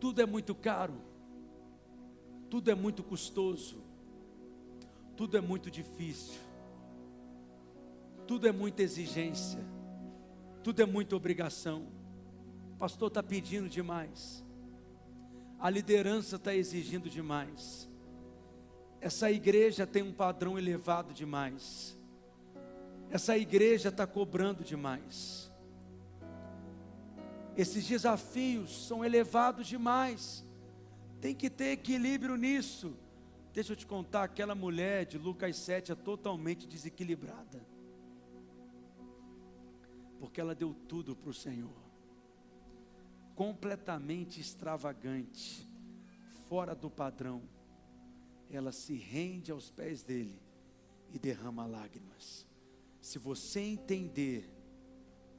tudo 0.00 0.22
é 0.22 0.24
muito 0.24 0.54
caro, 0.54 0.96
tudo 2.48 2.70
é 2.70 2.74
muito 2.74 3.02
custoso, 3.02 3.84
tudo 5.14 5.36
é 5.36 5.42
muito 5.42 5.70
difícil, 5.70 6.40
tudo 8.26 8.48
é 8.48 8.52
muita 8.52 8.82
exigência, 8.82 9.60
tudo 10.62 10.80
é 10.80 10.86
muita 10.86 11.14
obrigação 11.14 12.02
pastor 12.84 13.08
está 13.08 13.22
pedindo 13.22 13.66
demais, 13.66 14.44
a 15.58 15.70
liderança 15.70 16.36
está 16.36 16.54
exigindo 16.54 17.08
demais, 17.08 17.88
essa 19.00 19.30
igreja 19.30 19.86
tem 19.86 20.02
um 20.02 20.12
padrão 20.12 20.58
elevado 20.58 21.14
demais, 21.14 21.98
essa 23.10 23.38
igreja 23.38 23.88
está 23.88 24.06
cobrando 24.06 24.62
demais, 24.62 25.50
esses 27.56 27.88
desafios 27.88 28.86
são 28.86 29.02
elevados 29.02 29.66
demais, 29.66 30.44
tem 31.22 31.34
que 31.34 31.48
ter 31.48 31.70
equilíbrio 31.70 32.36
nisso. 32.36 32.94
Deixa 33.54 33.72
eu 33.72 33.76
te 33.76 33.86
contar, 33.86 34.24
aquela 34.24 34.54
mulher 34.54 35.06
de 35.06 35.16
Lucas 35.16 35.56
7 35.56 35.90
é 35.92 35.94
totalmente 35.94 36.66
desequilibrada, 36.66 37.66
porque 40.20 40.38
ela 40.38 40.54
deu 40.54 40.74
tudo 40.86 41.16
para 41.16 41.30
o 41.30 41.32
Senhor. 41.32 41.83
Completamente 43.34 44.40
extravagante, 44.40 45.68
fora 46.48 46.74
do 46.74 46.90
padrão, 46.90 47.42
ela 48.50 48.72
se 48.72 48.94
rende 48.94 49.50
aos 49.50 49.70
pés 49.70 50.02
dele 50.02 50.40
e 51.12 51.18
derrama 51.18 51.66
lágrimas. 51.66 52.46
Se 53.00 53.18
você 53.18 53.60
entender 53.60 54.48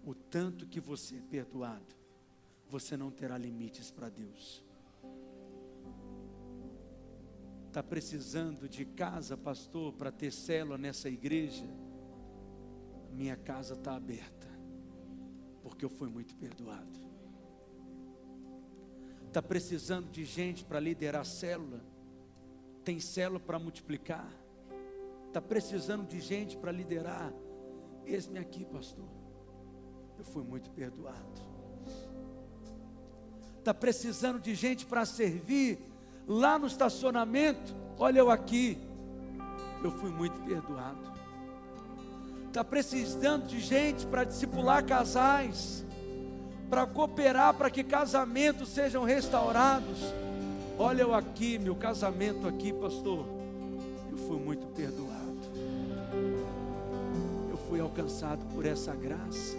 o 0.04 0.14
tanto 0.14 0.68
que 0.68 0.80
você 0.80 1.18
é 1.18 1.22
perdoado, 1.22 1.96
você 2.70 2.98
não 2.98 3.12
terá 3.12 3.38
limites 3.38 3.92
para 3.92 4.10
Deus. 4.10 4.64
Está 7.68 7.84
precisando 7.84 8.70
de 8.70 8.86
casa, 8.86 9.36
pastor, 9.36 9.94
para 9.94 10.12
ter 10.12 10.32
célula 10.32 10.78
nessa 10.78 11.10
igreja? 11.10 11.66
Minha 13.12 13.36
casa 13.36 13.74
está 13.74 13.96
aberta, 13.96 14.48
porque 15.62 15.84
eu 15.84 15.90
fui 15.90 16.10
muito 16.10 16.36
perdoado. 16.36 17.05
Está 19.36 19.42
precisando 19.42 20.10
de 20.10 20.24
gente 20.24 20.64
para 20.64 20.80
liderar 20.80 21.26
célula? 21.26 21.82
Tem 22.86 23.02
célula 23.02 23.38
para 23.38 23.60
multiplicar? 23.60 24.32
Está 25.28 25.42
precisando 25.42 26.08
de 26.08 26.22
gente 26.22 26.56
para 26.56 26.72
liderar? 26.72 27.34
Eis-me 28.06 28.40
aqui, 28.40 28.64
pastor. 28.64 29.04
Eu 30.18 30.24
fui 30.24 30.42
muito 30.42 30.70
perdoado. 30.70 31.42
Está 33.60 33.74
precisando 33.74 34.40
de 34.40 34.56
gente 34.56 34.86
para 34.86 35.06
servir 35.06 35.80
lá 36.26 36.58
no 36.58 36.68
estacionamento? 36.68 37.76
Olha 38.00 38.20
eu 38.20 38.32
aqui. 38.32 38.78
Eu 39.84 39.92
fui 39.92 40.12
muito 40.12 40.40
perdoado. 40.44 41.12
Está 42.48 42.64
precisando 42.64 43.48
de 43.48 43.60
gente 43.60 44.08
para 44.08 44.24
discipular 44.24 44.86
casais, 44.86 45.86
para 46.70 46.86
cooperar 46.86 47.54
para 47.54 47.70
que 47.70 47.84
casamentos 47.84 48.70
sejam 48.70 49.04
restaurados. 49.04 50.00
Olha 50.78 51.04
eu 51.04 51.14
aqui, 51.14 51.58
meu 51.58 51.76
casamento 51.76 52.48
aqui, 52.48 52.74
pastor. 52.74 53.26
Eu 54.12 54.18
fui 54.18 54.38
muito 54.38 54.68
perdoado. 54.68 55.26
Eu 57.50 57.58
fui 57.70 57.80
alcançado 57.80 58.44
por 58.54 58.66
essa 58.66 58.94
graça. 58.94 59.58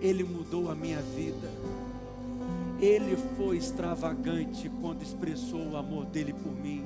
Ele 0.00 0.22
mudou 0.22 0.70
a 0.70 0.74
minha 0.74 1.00
vida. 1.00 1.48
Ele 2.80 3.16
foi 3.36 3.56
extravagante 3.56 4.70
quando 4.80 5.02
expressou 5.02 5.70
o 5.70 5.76
amor 5.76 6.04
dele 6.06 6.32
por 6.32 6.52
mim, 6.52 6.84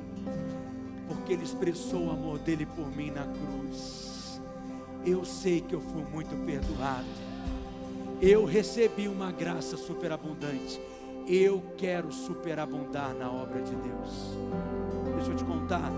porque 1.08 1.32
ele 1.32 1.42
expressou 1.42 2.06
o 2.06 2.10
amor 2.10 2.38
dele 2.38 2.66
por 2.66 2.86
mim 2.94 3.10
na 3.10 3.24
cruz. 3.24 4.40
Eu 5.04 5.24
sei 5.24 5.60
que 5.60 5.74
eu 5.74 5.80
fui 5.80 6.04
muito 6.12 6.36
perdoado. 6.46 7.27
Eu 8.20 8.44
recebi 8.44 9.06
uma 9.06 9.30
graça 9.30 9.76
superabundante. 9.76 10.80
Eu 11.28 11.62
quero 11.76 12.10
superabundar 12.10 13.14
na 13.14 13.30
obra 13.30 13.62
de 13.62 13.76
Deus. 13.76 14.36
Deixa 15.14 15.30
eu 15.30 15.36
te 15.36 15.44
contar. 15.44 15.92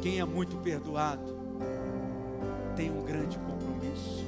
Quem 0.00 0.20
é 0.20 0.24
muito 0.24 0.56
perdoado 0.58 1.36
tem 2.76 2.88
um 2.88 3.02
grande 3.02 3.36
compromisso. 3.38 4.24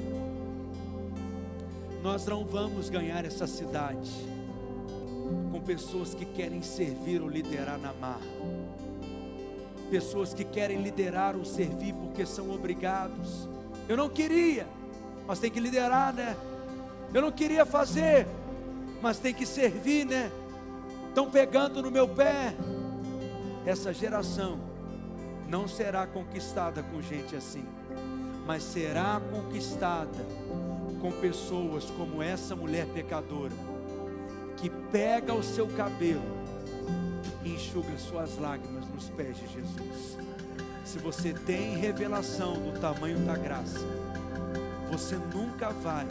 Nós 2.03 2.25
não 2.25 2.45
vamos 2.45 2.89
ganhar 2.89 3.23
essa 3.23 3.47
cidade 3.47 4.11
com 5.49 5.61
pessoas 5.61 6.13
que 6.13 6.25
querem 6.25 6.61
servir 6.61 7.21
ou 7.21 7.29
liderar 7.29 7.79
na 7.79 7.93
marra. 7.93 8.19
Pessoas 9.89 10.33
que 10.33 10.43
querem 10.43 10.81
liderar 10.81 11.37
ou 11.37 11.45
servir 11.45 11.93
porque 11.93 12.25
são 12.25 12.51
obrigados. 12.51 13.47
Eu 13.87 13.95
não 13.95 14.09
queria, 14.09 14.67
mas 15.27 15.39
tem 15.39 15.51
que 15.51 15.59
liderar, 15.59 16.13
né? 16.13 16.35
Eu 17.13 17.21
não 17.21 17.31
queria 17.31 17.65
fazer, 17.65 18.25
mas 19.01 19.19
tem 19.19 19.33
que 19.33 19.45
servir, 19.45 20.05
né? 20.05 20.31
Estão 21.09 21.29
pegando 21.29 21.81
no 21.81 21.91
meu 21.91 22.07
pé. 22.07 22.55
Essa 23.65 23.93
geração 23.93 24.57
não 25.49 25.67
será 25.67 26.07
conquistada 26.07 26.81
com 26.81 27.01
gente 27.01 27.35
assim, 27.35 27.65
mas 28.45 28.63
será 28.63 29.21
conquistada 29.31 30.25
com 31.01 31.11
pessoas 31.11 31.85
como 31.91 32.23
essa 32.23 32.55
mulher 32.55 32.85
pecadora, 32.87 33.53
que 34.55 34.69
pega 34.69 35.33
o 35.33 35.43
seu 35.43 35.67
cabelo 35.67 36.21
e 37.43 37.53
enxuga 37.53 37.97
suas 37.97 38.37
lágrimas 38.37 38.87
nos 38.89 39.09
pés 39.09 39.37
de 39.37 39.47
Jesus. 39.47 40.17
Se 40.83 40.97
você 40.99 41.33
tem 41.33 41.75
revelação 41.77 42.53
do 42.53 42.79
tamanho 42.79 43.19
da 43.19 43.35
graça, 43.35 43.85
você 44.89 45.15
nunca 45.33 45.69
vai 45.69 46.07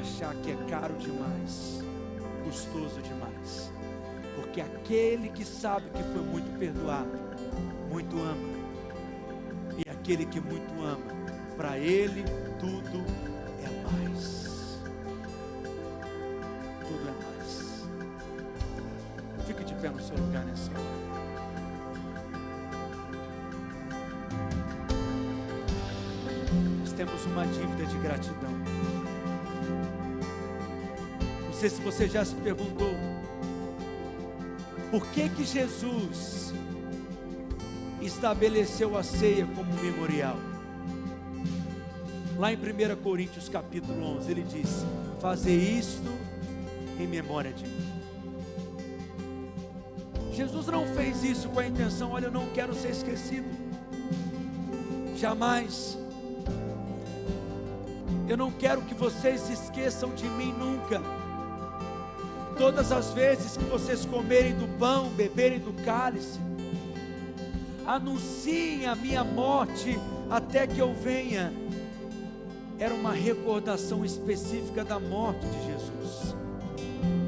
achar 0.00 0.34
que 0.36 0.50
é 0.50 0.56
caro 0.68 0.94
demais, 0.94 1.80
custoso 2.44 3.00
demais, 3.02 3.72
porque 4.36 4.60
aquele 4.60 5.28
que 5.28 5.44
sabe 5.44 5.88
que 5.90 6.02
foi 6.02 6.22
muito 6.22 6.58
perdoado, 6.58 7.10
muito 7.90 8.16
ama, 8.18 8.52
e 9.76 9.90
aquele 9.90 10.26
que 10.26 10.40
muito 10.40 10.72
ama, 10.82 11.04
para 11.56 11.78
ele 11.78 12.24
tudo 12.58 13.04
é 13.62 13.82
mais. 13.90 14.80
Tudo 16.80 17.08
é 17.08 17.14
mais. 17.24 17.84
Fique 19.46 19.64
de 19.64 19.74
pé 19.74 19.90
no 19.90 20.00
seu 20.00 20.16
lugar 20.16 20.44
nessa 20.44 20.70
hora. 20.70 20.91
Uma 27.26 27.46
dívida 27.46 27.86
de 27.86 27.98
gratidão. 27.98 28.50
Não 31.44 31.52
sei 31.52 31.70
se 31.70 31.80
você 31.80 32.08
já 32.08 32.24
se 32.24 32.34
perguntou 32.36 32.94
por 34.90 35.06
que 35.08 35.28
que 35.28 35.44
Jesus 35.44 36.52
estabeleceu 38.00 38.96
a 38.96 39.02
ceia 39.02 39.46
como 39.54 39.72
memorial. 39.74 40.36
Lá 42.38 42.52
em 42.52 42.56
1 42.56 42.96
Coríntios 43.02 43.48
capítulo 43.48 44.18
11, 44.18 44.30
ele 44.30 44.42
diz: 44.42 44.84
Fazer 45.20 45.56
isto 45.56 46.10
em 46.98 47.06
memória 47.06 47.52
de 47.52 47.64
mim. 47.64 47.92
Jesus 50.32 50.66
não 50.66 50.86
fez 50.94 51.22
isso 51.22 51.48
com 51.50 51.60
a 51.60 51.66
intenção, 51.66 52.12
olha, 52.12 52.26
eu 52.26 52.32
não 52.32 52.48
quero 52.48 52.74
ser 52.74 52.90
esquecido. 52.90 53.46
Jamais. 55.16 56.01
Eu 58.32 58.38
não 58.38 58.50
quero 58.50 58.80
que 58.80 58.94
vocês 58.94 59.50
esqueçam 59.50 60.08
de 60.14 60.24
mim 60.24 60.54
nunca. 60.54 61.02
Todas 62.56 62.90
as 62.90 63.10
vezes 63.10 63.58
que 63.58 63.64
vocês 63.64 64.06
comerem 64.06 64.54
do 64.54 64.66
pão, 64.78 65.10
beberem 65.10 65.58
do 65.58 65.74
cálice, 65.84 66.40
anunciem 67.86 68.86
a 68.86 68.94
minha 68.94 69.22
morte 69.22 70.00
até 70.30 70.66
que 70.66 70.78
eu 70.78 70.94
venha 70.94 71.52
era 72.78 72.94
uma 72.94 73.12
recordação 73.12 74.02
específica 74.02 74.82
da 74.82 74.98
morte 74.98 75.46
de 75.46 75.66
Jesus. 75.66 76.34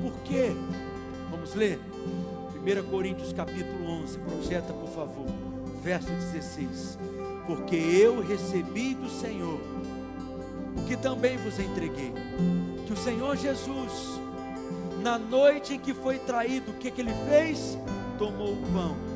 Por 0.00 0.18
quê? 0.22 0.52
Vamos 1.30 1.54
ler? 1.54 1.78
1 2.56 2.90
Coríntios 2.90 3.30
capítulo 3.34 3.90
11, 4.04 4.18
projeta 4.20 4.72
por 4.72 4.88
favor, 4.88 5.26
verso 5.82 6.08
16. 6.08 6.98
Porque 7.46 7.76
eu 7.76 8.26
recebi 8.26 8.94
do 8.94 9.10
Senhor 9.10 9.60
que 10.86 10.96
também 10.96 11.36
vos 11.36 11.58
entreguei, 11.58 12.12
que 12.86 12.92
o 12.92 12.96
Senhor 12.96 13.36
Jesus, 13.36 14.20
na 15.02 15.18
noite 15.18 15.74
em 15.74 15.78
que 15.78 15.94
foi 15.94 16.18
traído, 16.18 16.70
o 16.70 16.74
que, 16.74 16.90
que 16.90 17.00
ele 17.00 17.14
fez? 17.28 17.78
Tomou 18.18 18.52
o 18.52 18.72
pão 18.72 19.14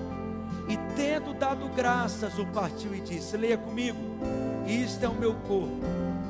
e, 0.69 0.77
tendo 0.95 1.33
dado 1.33 1.67
graças, 1.69 2.39
o 2.39 2.47
partiu 2.47 2.95
e 2.95 3.01
disse: 3.01 3.37
Leia 3.37 3.57
comigo, 3.57 3.99
isto 4.67 5.03
é 5.03 5.09
o 5.09 5.15
meu 5.15 5.35
corpo 5.35 5.81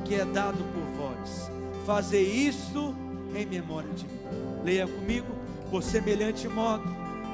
que 0.05 0.15
é 0.15 0.25
dado 0.25 0.57
por 0.73 0.83
vós. 0.97 1.51
Fazer 1.85 2.21
isto 2.21 2.95
em 3.35 3.45
memória 3.45 3.89
de 3.91 4.05
mim. 4.05 4.19
Leia 4.63 4.87
comigo, 4.87 5.27
por 5.69 5.83
semelhante 5.83 6.47
modo, 6.47 6.83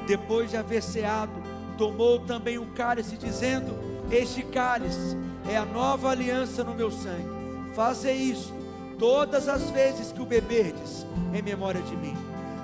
depois 0.08 0.50
de 0.50 0.58
haver 0.58 0.82
ceado, 0.82 1.32
tomou 1.78 2.20
também 2.20 2.58
o 2.58 2.66
cálice, 2.68 3.16
dizendo: 3.18 3.78
Este 4.12 4.42
cálice 4.42 5.16
é 5.48 5.56
a 5.56 5.66
nova 5.66 6.10
aliança 6.10 6.64
no 6.64 6.74
meu 6.74 6.90
sangue. 6.90 7.35
Fazer 7.76 8.14
isto 8.14 8.54
todas 8.98 9.50
as 9.50 9.70
vezes 9.72 10.12
que 10.12 10.22
o 10.22 10.26
beberdes 10.26 11.06
em 11.34 11.42
memória 11.42 11.82
de 11.82 11.96
mim. 11.98 12.16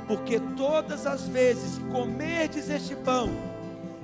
Porque 0.07 0.39
todas 0.55 1.05
as 1.05 1.27
vezes 1.27 1.77
que 1.77 1.83
comerdes 1.91 2.69
este 2.69 2.95
pão 2.95 3.29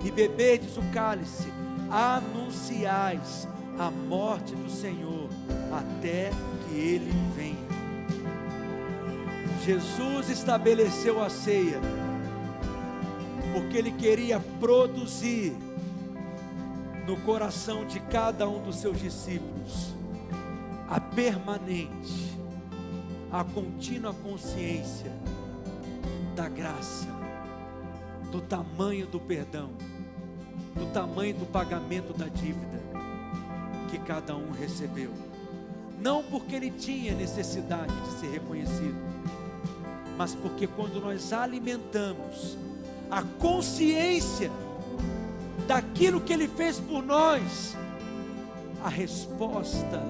e 0.04 0.12
beberdes 0.12 0.78
o 0.78 0.82
cálice, 0.94 1.48
anunciais 1.90 3.48
a 3.80 3.90
morte 3.90 4.54
do 4.54 4.70
Senhor 4.70 5.30
até 5.72 6.32
que 6.66 6.76
ele 6.76 7.12
venha. 7.36 7.68
Jesus 9.66 10.30
estabeleceu 10.30 11.22
a 11.22 11.30
ceia 11.30 11.80
porque 13.54 13.78
ele 13.78 13.92
queria 13.92 14.40
produzir 14.60 15.56
no 17.06 17.18
coração 17.22 17.86
de 17.86 18.00
cada 18.02 18.48
um 18.48 18.62
dos 18.62 18.78
seus 18.78 19.00
discípulos 19.00 19.57
a 20.90 21.00
permanente 21.00 22.38
a 23.32 23.44
contínua 23.44 24.14
consciência 24.14 25.12
da 26.36 26.48
graça, 26.48 27.08
do 28.32 28.42
tamanho 28.42 29.06
do 29.08 29.20
perdão, 29.20 29.70
do 30.76 30.86
tamanho 30.94 31.36
do 31.36 31.46
pagamento 31.46 32.14
da 32.14 32.28
dívida 32.28 32.82
que 33.90 33.98
cada 34.00 34.36
um 34.36 34.52
recebeu. 34.52 35.12
Não 36.00 36.24
porque 36.24 36.56
ele 36.56 36.72
tinha 36.72 37.14
necessidade 37.16 37.94
de 37.94 38.20
ser 38.20 38.32
reconhecido, 38.32 38.98
mas 40.18 40.34
porque 40.36 40.68
quando 40.68 41.02
nós 41.02 41.34
alimentamos 41.34 42.58
a 43.10 43.24
consciência 43.24 44.52
daquilo 45.68 46.22
que 46.22 46.32
ele 46.32 46.48
fez 46.48 46.80
por 46.80 47.04
nós, 47.04 47.76
a 48.84 48.90
resposta 48.90 50.02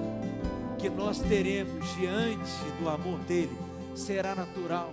que 0.78 0.88
nós 0.88 1.18
teremos 1.18 1.92
diante 1.96 2.70
do 2.80 2.88
amor 2.88 3.18
dele 3.20 3.56
será 3.96 4.32
natural, 4.32 4.92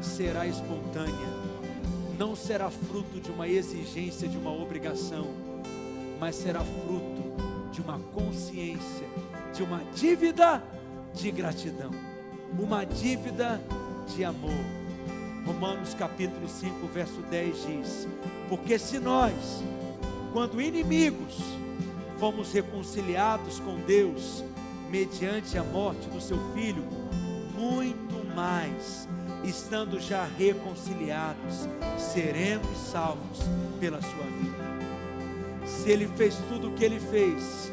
será 0.00 0.46
espontânea, 0.46 1.28
não 2.16 2.36
será 2.36 2.70
fruto 2.70 3.20
de 3.20 3.28
uma 3.30 3.48
exigência, 3.48 4.28
de 4.28 4.38
uma 4.38 4.52
obrigação, 4.52 5.26
mas 6.20 6.36
será 6.36 6.60
fruto 6.60 7.34
de 7.72 7.80
uma 7.80 7.98
consciência, 8.14 9.06
de 9.52 9.64
uma 9.64 9.82
dívida 9.96 10.62
de 11.12 11.30
gratidão, 11.32 11.90
uma 12.56 12.84
dívida 12.84 13.60
de 14.14 14.24
amor. 14.24 14.64
Romanos 15.44 15.92
capítulo 15.92 16.48
5, 16.48 16.86
verso 16.86 17.20
10 17.22 17.66
diz: 17.66 18.08
Porque 18.48 18.78
se 18.78 19.00
nós, 19.00 19.64
quando 20.32 20.60
inimigos, 20.60 21.36
fomos 22.18 22.52
reconciliados 22.52 23.58
com 23.58 23.74
Deus 23.80 24.44
mediante 24.90 25.56
a 25.56 25.62
morte 25.62 26.08
do 26.08 26.20
seu 26.20 26.36
filho, 26.52 26.84
muito 27.56 28.26
mais, 28.34 29.08
estando 29.44 30.00
já 30.00 30.24
reconciliados, 30.24 31.68
seremos 31.96 32.76
salvos 32.90 33.38
pela 33.78 34.02
sua 34.02 34.24
vida. 34.24 34.70
Se 35.64 35.90
ele 35.90 36.08
fez 36.16 36.36
tudo 36.48 36.68
o 36.68 36.72
que 36.72 36.84
ele 36.84 36.98
fez, 36.98 37.72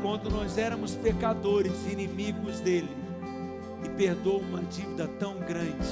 quando 0.00 0.30
nós 0.30 0.56
éramos 0.56 0.94
pecadores, 0.94 1.72
inimigos 1.90 2.60
dele, 2.60 2.96
e 3.84 3.88
perdoou 3.88 4.40
uma 4.40 4.62
dívida 4.62 5.08
tão 5.18 5.34
grande, 5.40 5.88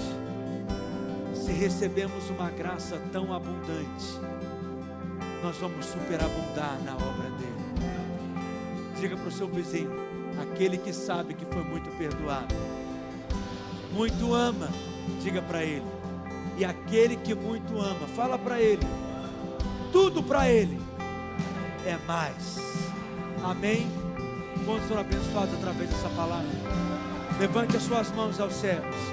se 1.35 1.51
recebemos 1.51 2.31
uma 2.31 2.51
graça 2.51 3.01
tão 3.13 3.35
abundante, 3.35 4.07
nós 5.43 5.57
vamos 5.57 5.87
superabundar 5.87 6.79
na 6.85 6.95
obra 6.95 7.31
dele. 7.31 7.51
Diga 9.01 9.17
para 9.17 9.29
o 9.29 9.33
seu 9.33 9.49
vizinho, 9.49 10.10
aquele 10.39 10.79
que 10.79 10.93
sabe 10.93 11.35
que 11.35 11.45
foi 11.47 11.63
muito 11.65 11.91
perdoado, 11.97 12.55
muito 13.93 14.35
ama, 14.35 14.69
diga 15.23 15.41
para 15.43 15.65
ele. 15.65 15.87
E 16.57 16.65
aquele 16.65 17.17
que 17.17 17.35
muito 17.35 17.81
ama, 17.81 18.07
fala 18.15 18.39
para 18.39 18.61
ele, 18.61 18.87
tudo 19.93 20.23
para 20.23 20.49
ele 20.49 20.81
é 21.87 21.97
mais. 22.07 22.59
Amém? 23.43 23.87
Quantos 24.67 24.87
foram 24.87 25.01
abençoados 25.01 25.55
através 25.55 25.89
dessa 25.89 26.09
palavra? 26.11 26.47
Levante 27.39 27.77
as 27.77 27.83
suas 27.83 28.11
mãos 28.13 28.39
aos 28.39 28.53
céus. 28.53 29.11